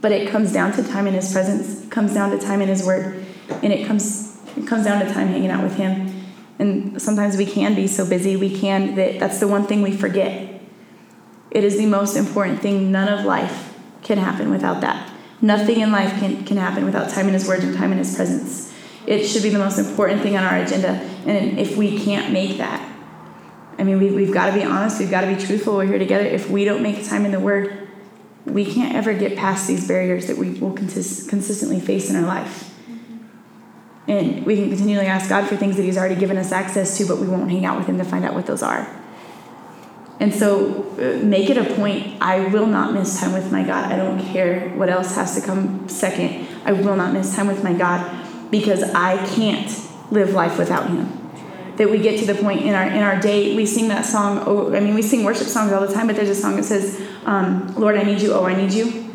But 0.00 0.12
it 0.12 0.28
comes 0.30 0.52
down 0.52 0.72
to 0.74 0.84
time 0.84 1.06
in 1.08 1.14
His 1.14 1.32
presence, 1.32 1.86
comes 1.88 2.14
down 2.14 2.30
to 2.30 2.38
time 2.38 2.62
in 2.62 2.68
His 2.68 2.86
Word, 2.86 3.24
and 3.62 3.72
it 3.72 3.86
comes 3.86 4.29
it 4.56 4.66
comes 4.66 4.84
down 4.84 5.04
to 5.04 5.12
time 5.12 5.28
hanging 5.28 5.50
out 5.50 5.62
with 5.62 5.76
Him. 5.76 6.24
And 6.58 7.00
sometimes 7.00 7.36
we 7.36 7.46
can 7.46 7.74
be 7.74 7.86
so 7.86 8.06
busy, 8.06 8.36
we 8.36 8.54
can, 8.54 8.94
that 8.96 9.18
that's 9.18 9.40
the 9.40 9.48
one 9.48 9.66
thing 9.66 9.82
we 9.82 9.96
forget. 9.96 10.60
It 11.50 11.64
is 11.64 11.78
the 11.78 11.86
most 11.86 12.16
important 12.16 12.60
thing. 12.60 12.92
None 12.92 13.08
of 13.08 13.24
life 13.24 13.74
can 14.02 14.18
happen 14.18 14.50
without 14.50 14.80
that. 14.82 15.10
Nothing 15.40 15.80
in 15.80 15.90
life 15.90 16.18
can, 16.20 16.44
can 16.44 16.58
happen 16.58 16.84
without 16.84 17.10
time 17.10 17.26
in 17.26 17.34
His 17.34 17.48
Word 17.48 17.62
and 17.62 17.74
time 17.74 17.92
in 17.92 17.98
His 17.98 18.14
presence. 18.14 18.72
It 19.06 19.26
should 19.26 19.42
be 19.42 19.48
the 19.48 19.58
most 19.58 19.78
important 19.78 20.22
thing 20.22 20.36
on 20.36 20.44
our 20.44 20.58
agenda. 20.58 21.00
And 21.26 21.58
if 21.58 21.76
we 21.76 21.98
can't 21.98 22.32
make 22.32 22.58
that, 22.58 22.86
I 23.78 23.82
mean, 23.82 23.98
we, 23.98 24.10
we've 24.10 24.32
got 24.32 24.46
to 24.46 24.52
be 24.52 24.62
honest, 24.62 25.00
we've 25.00 25.10
got 25.10 25.22
to 25.22 25.34
be 25.34 25.42
truthful. 25.42 25.76
We're 25.76 25.86
here 25.86 25.98
together. 25.98 26.26
If 26.26 26.50
we 26.50 26.66
don't 26.66 26.82
make 26.82 27.06
time 27.06 27.24
in 27.24 27.32
the 27.32 27.40
Word, 27.40 27.88
we 28.44 28.70
can't 28.70 28.94
ever 28.94 29.14
get 29.14 29.36
past 29.36 29.66
these 29.66 29.88
barriers 29.88 30.26
that 30.26 30.36
we 30.36 30.50
will 30.50 30.72
consist- 30.72 31.28
consistently 31.30 31.80
face 31.80 32.10
in 32.10 32.16
our 32.16 32.26
life. 32.26 32.69
And 34.10 34.44
we 34.44 34.56
can 34.56 34.68
continually 34.70 35.06
ask 35.06 35.28
God 35.28 35.46
for 35.46 35.56
things 35.56 35.76
that 35.76 35.84
He's 35.84 35.96
already 35.96 36.16
given 36.16 36.36
us 36.36 36.50
access 36.50 36.98
to, 36.98 37.06
but 37.06 37.18
we 37.18 37.28
won't 37.28 37.48
hang 37.48 37.64
out 37.64 37.78
with 37.78 37.86
Him 37.86 37.96
to 37.98 38.04
find 38.04 38.24
out 38.24 38.34
what 38.34 38.44
those 38.44 38.60
are. 38.60 38.84
And 40.18 40.34
so 40.34 40.82
uh, 40.98 41.24
make 41.24 41.48
it 41.48 41.56
a 41.56 41.74
point 41.76 42.20
I 42.20 42.46
will 42.48 42.66
not 42.66 42.92
miss 42.92 43.20
time 43.20 43.32
with 43.32 43.52
my 43.52 43.62
God. 43.62 43.90
I 43.90 43.94
don't 43.94 44.20
care 44.20 44.70
what 44.70 44.88
else 44.88 45.14
has 45.14 45.36
to 45.36 45.40
come 45.40 45.88
second. 45.88 46.48
I 46.64 46.72
will 46.72 46.96
not 46.96 47.12
miss 47.12 47.36
time 47.36 47.46
with 47.46 47.62
my 47.62 47.72
God 47.72 48.50
because 48.50 48.82
I 48.82 49.24
can't 49.28 49.70
live 50.10 50.32
life 50.32 50.58
without 50.58 50.90
Him. 50.90 51.06
That 51.76 51.88
we 51.88 52.00
get 52.00 52.18
to 52.18 52.26
the 52.26 52.34
point 52.34 52.62
in 52.62 52.74
our 52.74 52.88
in 52.88 53.04
our 53.04 53.20
day, 53.20 53.54
we 53.54 53.64
sing 53.64 53.86
that 53.88 54.04
song. 54.04 54.42
Oh, 54.44 54.74
I 54.74 54.80
mean, 54.80 54.94
we 54.94 55.02
sing 55.02 55.22
worship 55.22 55.46
songs 55.46 55.70
all 55.70 55.86
the 55.86 55.94
time, 55.94 56.08
but 56.08 56.16
there's 56.16 56.28
a 56.28 56.34
song 56.34 56.56
that 56.56 56.64
says, 56.64 57.00
um, 57.26 57.72
"Lord, 57.76 57.96
I 57.96 58.02
need 58.02 58.20
you. 58.20 58.32
Oh, 58.32 58.44
I 58.44 58.56
need 58.56 58.72
you. 58.72 59.08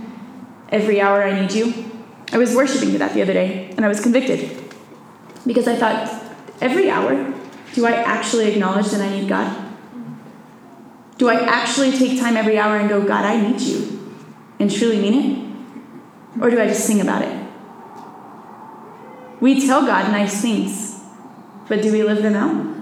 Every 0.70 1.02
hour, 1.02 1.22
I 1.22 1.42
need 1.42 1.52
you." 1.52 1.74
I 2.32 2.38
was 2.38 2.56
worshiping 2.56 2.92
to 2.94 2.98
that 3.00 3.14
the 3.14 3.22
other 3.22 3.34
day, 3.34 3.72
and 3.76 3.86
I 3.86 3.88
was 3.88 4.00
convicted 4.00 4.65
because 5.46 5.68
I 5.68 5.76
thought, 5.76 6.24
every 6.62 6.90
hour, 6.90 7.34
do 7.74 7.86
I 7.86 7.92
actually 7.92 8.52
acknowledge 8.52 8.90
that 8.92 9.02
I 9.02 9.10
need 9.10 9.28
God? 9.30 9.64
Do 11.18 11.30
I 11.30 11.36
actually 11.46 11.92
take 11.92 12.20
time 12.20 12.36
every 12.36 12.58
hour 12.58 12.78
and 12.78 12.90
go, 12.90 13.06
God, 13.06 13.26
I 13.26 13.40
need 13.40 13.62
you, 13.62 14.16
and 14.60 14.72
truly 14.72 14.98
mean 15.00 15.14
it? 15.14 16.42
Or 16.42 16.50
do 16.50 16.60
I 16.60 16.68
just 16.68 16.86
sing 16.86 17.00
about 17.00 17.22
it? 17.22 17.46
We 19.40 19.66
tell 19.66 19.86
God 19.86 20.12
nice 20.12 20.42
things, 20.42 21.00
but 21.68 21.82
do 21.82 21.92
we 21.92 22.04
live 22.04 22.24
them 22.24 22.36
out? 22.36 22.76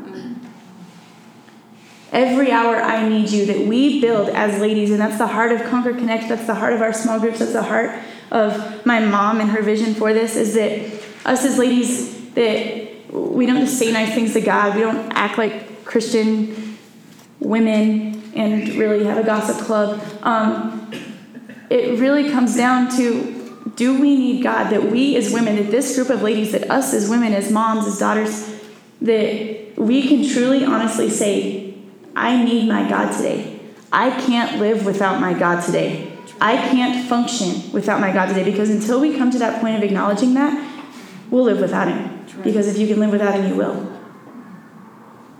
Every 2.11 2.51
hour 2.51 2.75
I 2.75 3.07
need 3.09 3.29
you 3.29 3.47
that 3.47 3.67
we 3.67 3.99
build 3.99 4.29
as 4.29 4.61
ladies, 4.61 4.91
and 4.91 4.99
that's 4.99 5.17
the 5.17 5.27
heart 5.27 5.51
of 5.51 5.63
Conquer 5.63 5.93
Connect, 5.93 6.29
that's 6.29 6.45
the 6.45 6.53
heart 6.53 6.73
of 6.73 6.81
our 6.81 6.93
small 6.93 7.19
groups, 7.19 7.39
that's 7.39 7.53
the 7.53 7.63
heart 7.63 7.91
of 8.29 8.85
my 8.85 8.99
mom 8.99 9.41
and 9.41 9.49
her 9.49 9.63
vision 9.63 9.95
for 9.95 10.13
this, 10.13 10.35
is 10.35 10.53
that 10.53 10.79
us 11.25 11.43
as 11.43 11.57
ladies 11.57 12.12
that 12.35 13.11
we 13.11 13.45
don't 13.45 13.61
just 13.61 13.77
say 13.77 13.91
nice 13.91 14.13
things 14.13 14.33
to 14.33 14.41
God, 14.41 14.75
we 14.75 14.81
don't 14.81 15.11
act 15.13 15.37
like 15.37 15.85
Christian 15.85 16.77
women 17.39 18.31
and 18.35 18.69
really 18.69 19.05
have 19.05 19.17
a 19.17 19.23
gossip 19.23 19.65
club. 19.65 20.01
Um, 20.23 20.91
it 21.69 21.99
really 21.99 22.29
comes 22.29 22.55
down 22.55 22.89
to 22.97 23.43
do 23.75 23.99
we 23.99 24.15
need 24.15 24.43
God? 24.43 24.69
That 24.69 24.91
we 24.91 25.15
as 25.15 25.31
women, 25.31 25.55
that 25.55 25.71
this 25.71 25.95
group 25.95 26.09
of 26.09 26.21
ladies, 26.21 26.51
that 26.51 26.69
us 26.69 26.93
as 26.93 27.09
women, 27.09 27.33
as 27.33 27.51
moms, 27.51 27.87
as 27.87 27.97
daughters, 27.97 28.59
that 29.01 29.73
we 29.77 30.07
can 30.07 30.27
truly, 30.27 30.63
honestly 30.63 31.09
say, 31.09 31.73
I 32.15 32.43
need 32.43 32.67
my 32.67 32.87
God 32.87 33.11
today. 33.11 33.59
I 33.91 34.11
can't 34.25 34.59
live 34.59 34.85
without 34.85 35.19
my 35.19 35.33
God 35.33 35.63
today. 35.63 36.11
I 36.39 36.57
can't 36.57 37.07
function 37.07 37.71
without 37.71 37.99
my 37.99 38.11
God 38.11 38.27
today 38.27 38.43
because 38.43 38.69
until 38.69 38.99
we 38.99 39.17
come 39.17 39.31
to 39.31 39.39
that 39.39 39.61
point 39.61 39.77
of 39.77 39.83
acknowledging 39.83 40.33
that, 40.33 40.71
we'll 41.29 41.43
live 41.43 41.59
without 41.59 41.87
Him. 41.87 42.12
Because 42.41 42.67
if 42.67 42.77
you 42.77 42.87
can 42.87 42.99
live 42.99 43.11
without 43.11 43.35
Him, 43.35 43.49
you 43.49 43.55
will. 43.55 44.01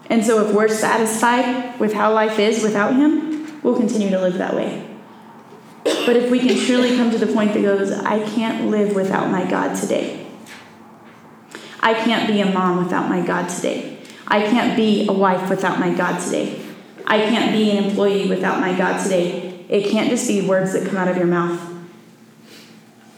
And 0.07 0.23
so 0.23 0.47
if 0.47 0.53
we're 0.53 0.67
satisfied 0.67 1.79
with 1.79 1.93
how 1.93 2.13
life 2.13 2.37
is 2.37 2.61
without 2.61 2.95
Him, 2.95 3.61
we'll 3.63 3.77
continue 3.77 4.09
to 4.09 4.19
live 4.19 4.35
that 4.35 4.55
way. 4.55 4.87
But 5.83 6.15
if 6.15 6.29
we 6.29 6.39
can 6.39 6.57
truly 6.57 6.95
come 6.95 7.11
to 7.11 7.17
the 7.17 7.27
point 7.27 7.53
that 7.53 7.61
goes, 7.61 7.91
I 7.91 8.19
can't 8.29 8.69
live 8.69 8.95
without 8.95 9.29
my 9.29 9.49
God 9.49 9.75
today. 9.75 10.27
I 11.79 11.93
can't 11.93 12.27
be 12.27 12.41
a 12.41 12.45
mom 12.45 12.83
without 12.83 13.09
my 13.09 13.25
God 13.25 13.49
today. 13.49 13.99
I 14.27 14.41
can't 14.43 14.77
be 14.77 15.07
a 15.07 15.11
wife 15.11 15.49
without 15.49 15.79
my 15.79 15.93
God 15.93 16.19
today. 16.19 16.61
I 17.05 17.19
can't 17.19 17.51
be 17.51 17.71
an 17.71 17.83
employee 17.83 18.29
without 18.29 18.61
my 18.61 18.77
God 18.77 19.03
today. 19.03 19.65
It 19.67 19.91
can't 19.91 20.09
just 20.09 20.27
be 20.27 20.47
words 20.47 20.73
that 20.73 20.87
come 20.87 20.97
out 20.97 21.07
of 21.07 21.17
your 21.17 21.27
mouth. 21.27 21.72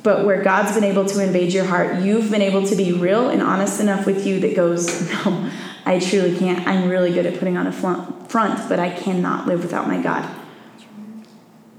But 0.06 0.24
where 0.24 0.44
God's 0.44 0.76
been 0.76 0.84
able 0.84 1.06
to 1.06 1.20
invade 1.20 1.52
your 1.52 1.66
heart, 1.66 2.02
you've 2.02 2.30
been 2.30 2.44
able 2.44 2.64
to 2.68 2.76
be 2.76 2.94
real 2.94 3.28
and 3.32 3.42
honest 3.42 3.82
enough 3.82 4.06
with 4.06 4.24
you 4.28 4.40
that 4.42 4.56
goes, 4.56 5.02
No, 5.26 5.50
I 5.84 5.98
truly 5.98 6.38
can't. 6.38 6.66
I'm 6.68 6.88
really 6.88 7.12
good 7.12 7.26
at 7.26 7.40
putting 7.40 7.58
on 7.58 7.66
a 7.66 7.72
front, 7.72 8.70
but 8.70 8.80
I 8.80 8.92
cannot 8.92 9.48
live 9.48 9.64
without 9.64 9.88
my 9.88 10.00
God. 10.00 10.30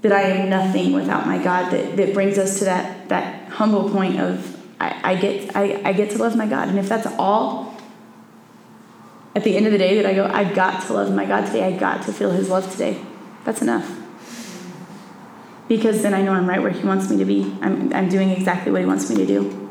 That 0.01 0.11
I 0.11 0.23
am 0.23 0.49
nothing 0.49 0.91
without 0.91 1.25
my 1.25 1.41
God, 1.41 1.71
that, 1.71 1.95
that 1.95 2.13
brings 2.13 2.37
us 2.37 2.59
to 2.59 2.65
that, 2.65 3.07
that 3.07 3.47
humble 3.47 3.89
point 3.89 4.19
of 4.19 4.57
I, 4.77 5.11
I, 5.11 5.15
get, 5.15 5.55
I, 5.55 5.81
I 5.85 5.93
get 5.93 6.11
to 6.11 6.17
love 6.17 6.35
my 6.35 6.47
God. 6.47 6.67
And 6.67 6.77
if 6.77 6.89
that's 6.89 7.07
all, 7.17 7.77
at 9.37 9.45
the 9.45 9.55
end 9.55 9.67
of 9.67 9.71
the 9.71 9.77
day, 9.77 9.95
that 10.01 10.05
I 10.05 10.13
go, 10.13 10.25
I 10.25 10.43
got 10.53 10.85
to 10.87 10.93
love 10.93 11.13
my 11.13 11.25
God 11.25 11.45
today, 11.45 11.63
I 11.63 11.77
got 11.77 12.03
to 12.03 12.11
feel 12.11 12.31
His 12.31 12.49
love 12.49 12.69
today, 12.69 13.01
that's 13.45 13.61
enough. 13.61 14.06
Because 15.67 16.01
then 16.01 16.13
I 16.13 16.21
know 16.21 16.31
I'm 16.31 16.47
right 16.47 16.61
where 16.61 16.71
He 16.71 16.85
wants 16.85 17.09
me 17.09 17.17
to 17.17 17.25
be. 17.25 17.55
I'm, 17.61 17.93
I'm 17.93 18.09
doing 18.09 18.29
exactly 18.29 18.71
what 18.71 18.81
He 18.81 18.87
wants 18.87 19.09
me 19.09 19.15
to 19.17 19.25
do. 19.25 19.69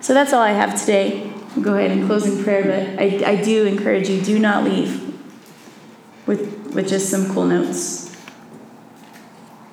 So 0.00 0.14
that's 0.14 0.32
all 0.32 0.42
I 0.42 0.52
have 0.52 0.78
today. 0.78 1.32
I'll 1.56 1.62
go 1.62 1.74
ahead 1.74 1.90
and 1.90 2.06
close 2.06 2.26
in 2.26 2.42
prayer, 2.44 2.62
but 2.62 3.00
I, 3.02 3.32
I 3.32 3.42
do 3.42 3.66
encourage 3.66 4.08
you 4.08 4.20
do 4.20 4.38
not 4.38 4.64
leave 4.64 5.02
with, 6.26 6.74
with 6.74 6.88
just 6.88 7.10
some 7.10 7.32
cool 7.32 7.46
notes 7.46 8.06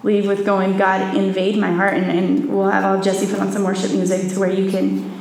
leave 0.03 0.27
with 0.27 0.45
going, 0.45 0.77
God, 0.77 1.15
invade 1.15 1.57
my 1.57 1.71
heart. 1.71 1.95
And, 1.95 2.11
and 2.11 2.49
we'll 2.49 2.69
have 2.69 2.83
all 2.83 3.01
Jesse 3.01 3.25
put 3.25 3.39
on 3.39 3.51
some 3.51 3.63
worship 3.63 3.91
music 3.91 4.31
to 4.33 4.39
where 4.39 4.51
you 4.51 4.69
can 4.69 5.11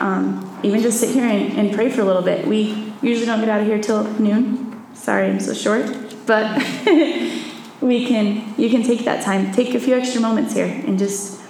um, 0.00 0.60
even 0.62 0.80
just 0.82 1.00
sit 1.00 1.10
here 1.10 1.26
and, 1.26 1.58
and 1.58 1.74
pray 1.74 1.90
for 1.90 2.02
a 2.02 2.04
little 2.04 2.22
bit. 2.22 2.46
We 2.46 2.92
usually 3.02 3.26
don't 3.26 3.40
get 3.40 3.48
out 3.48 3.60
of 3.60 3.66
here 3.66 3.80
till 3.80 4.04
noon. 4.20 4.84
Sorry, 4.94 5.28
I'm 5.28 5.40
so 5.40 5.54
short. 5.54 5.86
But 6.26 6.62
we 7.80 8.06
can, 8.06 8.54
you 8.56 8.70
can 8.70 8.82
take 8.82 9.04
that 9.04 9.24
time, 9.24 9.52
take 9.52 9.74
a 9.74 9.80
few 9.80 9.94
extra 9.94 10.20
moments 10.20 10.54
here 10.54 10.66
and 10.66 10.98
just 10.98 11.40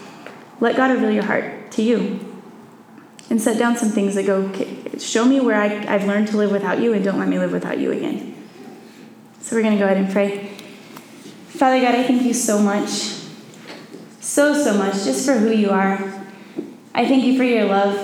let 0.60 0.76
God 0.76 0.90
reveal 0.90 1.10
your 1.10 1.24
heart 1.24 1.70
to 1.72 1.82
you. 1.82 2.20
And 3.28 3.42
set 3.42 3.58
down 3.58 3.76
some 3.76 3.88
things 3.88 4.14
that 4.14 4.24
go, 4.24 4.52
show 4.98 5.24
me 5.24 5.40
where 5.40 5.60
I, 5.60 5.92
I've 5.92 6.06
learned 6.06 6.28
to 6.28 6.36
live 6.36 6.52
without 6.52 6.80
you 6.80 6.92
and 6.92 7.04
don't 7.04 7.18
let 7.18 7.28
me 7.28 7.38
live 7.38 7.50
without 7.52 7.78
you 7.78 7.90
again. 7.90 8.36
So 9.40 9.56
we're 9.56 9.62
going 9.62 9.74
to 9.74 9.78
go 9.78 9.84
ahead 9.84 9.96
and 9.96 10.12
pray. 10.12 10.48
Father 11.48 11.80
God, 11.80 11.94
I 11.94 12.04
thank 12.04 12.22
you 12.22 12.34
so 12.34 12.60
much. 12.60 13.14
So, 14.20 14.54
so 14.54 14.74
much, 14.74 14.94
just 15.04 15.26
for 15.26 15.34
who 15.34 15.50
you 15.50 15.70
are. 15.70 16.24
I 16.94 17.06
thank 17.06 17.24
you 17.24 17.36
for 17.36 17.44
your 17.44 17.64
love. 17.64 17.96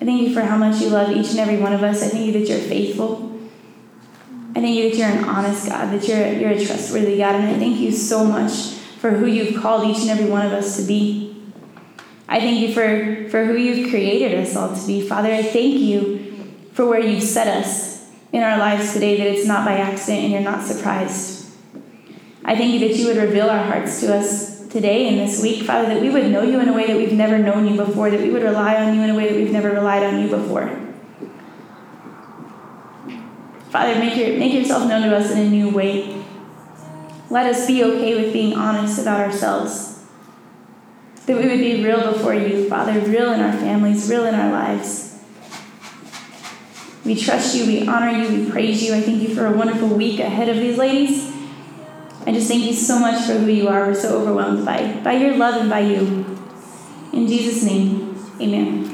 I 0.00 0.04
thank 0.04 0.28
you 0.28 0.34
for 0.34 0.42
how 0.42 0.56
much 0.56 0.80
you 0.80 0.88
love 0.90 1.10
each 1.10 1.30
and 1.30 1.38
every 1.38 1.56
one 1.56 1.72
of 1.72 1.82
us. 1.82 2.02
I 2.02 2.08
thank 2.08 2.26
you 2.26 2.32
that 2.32 2.48
you're 2.48 2.58
faithful. 2.58 3.35
I 4.56 4.60
thank 4.60 4.74
you 4.74 4.88
that 4.88 4.96
you're 4.96 5.08
an 5.08 5.24
honest 5.24 5.68
God, 5.68 5.92
that 5.92 6.08
you're, 6.08 6.32
you're 6.32 6.52
a 6.52 6.64
trustworthy 6.64 7.18
God. 7.18 7.34
And 7.34 7.44
I 7.44 7.58
thank 7.58 7.76
you 7.76 7.92
so 7.92 8.24
much 8.24 8.52
for 9.00 9.10
who 9.10 9.26
you've 9.26 9.60
called 9.60 9.86
each 9.86 10.00
and 10.00 10.08
every 10.08 10.30
one 10.30 10.46
of 10.46 10.52
us 10.52 10.78
to 10.78 10.82
be. 10.84 11.52
I 12.26 12.40
thank 12.40 12.60
you 12.60 12.72
for, 12.72 13.28
for 13.28 13.44
who 13.44 13.54
you've 13.54 13.90
created 13.90 14.38
us 14.38 14.56
all 14.56 14.74
to 14.74 14.86
be. 14.86 15.06
Father, 15.06 15.30
I 15.30 15.42
thank 15.42 15.74
you 15.74 16.54
for 16.72 16.86
where 16.86 17.00
you've 17.00 17.22
set 17.22 17.46
us 17.48 18.10
in 18.32 18.42
our 18.42 18.56
lives 18.56 18.94
today, 18.94 19.18
that 19.18 19.26
it's 19.26 19.46
not 19.46 19.66
by 19.66 19.76
accident 19.76 20.24
and 20.24 20.32
you're 20.32 20.40
not 20.40 20.64
surprised. 20.64 21.50
I 22.42 22.56
thank 22.56 22.72
you 22.72 22.88
that 22.88 22.96
you 22.96 23.08
would 23.08 23.18
reveal 23.18 23.50
our 23.50 23.62
hearts 23.62 24.00
to 24.00 24.16
us 24.16 24.66
today 24.68 25.08
and 25.08 25.18
this 25.18 25.42
week, 25.42 25.64
Father, 25.64 25.86
that 25.88 26.00
we 26.00 26.08
would 26.08 26.32
know 26.32 26.42
you 26.42 26.60
in 26.60 26.68
a 26.70 26.72
way 26.72 26.86
that 26.86 26.96
we've 26.96 27.12
never 27.12 27.36
known 27.36 27.68
you 27.68 27.76
before, 27.76 28.08
that 28.08 28.20
we 28.20 28.30
would 28.30 28.42
rely 28.42 28.76
on 28.76 28.94
you 28.94 29.02
in 29.02 29.10
a 29.10 29.14
way 29.14 29.28
that 29.28 29.36
we've 29.36 29.52
never 29.52 29.70
relied 29.70 30.02
on 30.02 30.18
you 30.18 30.30
before. 30.30 30.85
Father, 33.70 33.98
make, 33.98 34.16
your, 34.16 34.38
make 34.38 34.52
yourself 34.52 34.88
known 34.88 35.02
to 35.02 35.16
us 35.16 35.30
in 35.30 35.38
a 35.38 35.50
new 35.50 35.70
way. 35.70 36.24
Let 37.28 37.46
us 37.46 37.66
be 37.66 37.82
okay 37.82 38.22
with 38.22 38.32
being 38.32 38.54
honest 38.54 39.00
about 39.00 39.20
ourselves. 39.20 40.04
That 41.26 41.36
we 41.36 41.48
would 41.48 41.58
be 41.58 41.82
real 41.82 42.12
before 42.12 42.34
you, 42.34 42.68
Father, 42.68 43.00
real 43.00 43.32
in 43.32 43.40
our 43.40 43.52
families, 43.52 44.08
real 44.08 44.26
in 44.26 44.34
our 44.34 44.50
lives. 44.50 45.06
We 47.04 47.14
trust 47.14 47.56
you, 47.56 47.66
we 47.66 47.86
honor 47.86 48.10
you, 48.10 48.44
we 48.44 48.50
praise 48.50 48.82
you. 48.82 48.94
I 48.94 49.00
thank 49.00 49.22
you 49.22 49.34
for 49.34 49.46
a 49.46 49.56
wonderful 49.56 49.88
week 49.88 50.20
ahead 50.20 50.48
of 50.48 50.56
these 50.56 50.78
ladies. 50.78 51.32
I 52.26 52.32
just 52.32 52.48
thank 52.48 52.64
you 52.64 52.72
so 52.72 52.98
much 52.98 53.24
for 53.26 53.34
who 53.34 53.46
you 53.46 53.68
are. 53.68 53.86
We're 53.86 53.94
so 53.94 54.20
overwhelmed 54.20 54.64
by, 54.64 55.00
by 55.04 55.12
your 55.12 55.36
love 55.36 55.60
and 55.60 55.70
by 55.70 55.80
you. 55.80 56.24
In 57.12 57.28
Jesus' 57.28 57.62
name, 57.62 58.16
amen. 58.40 58.85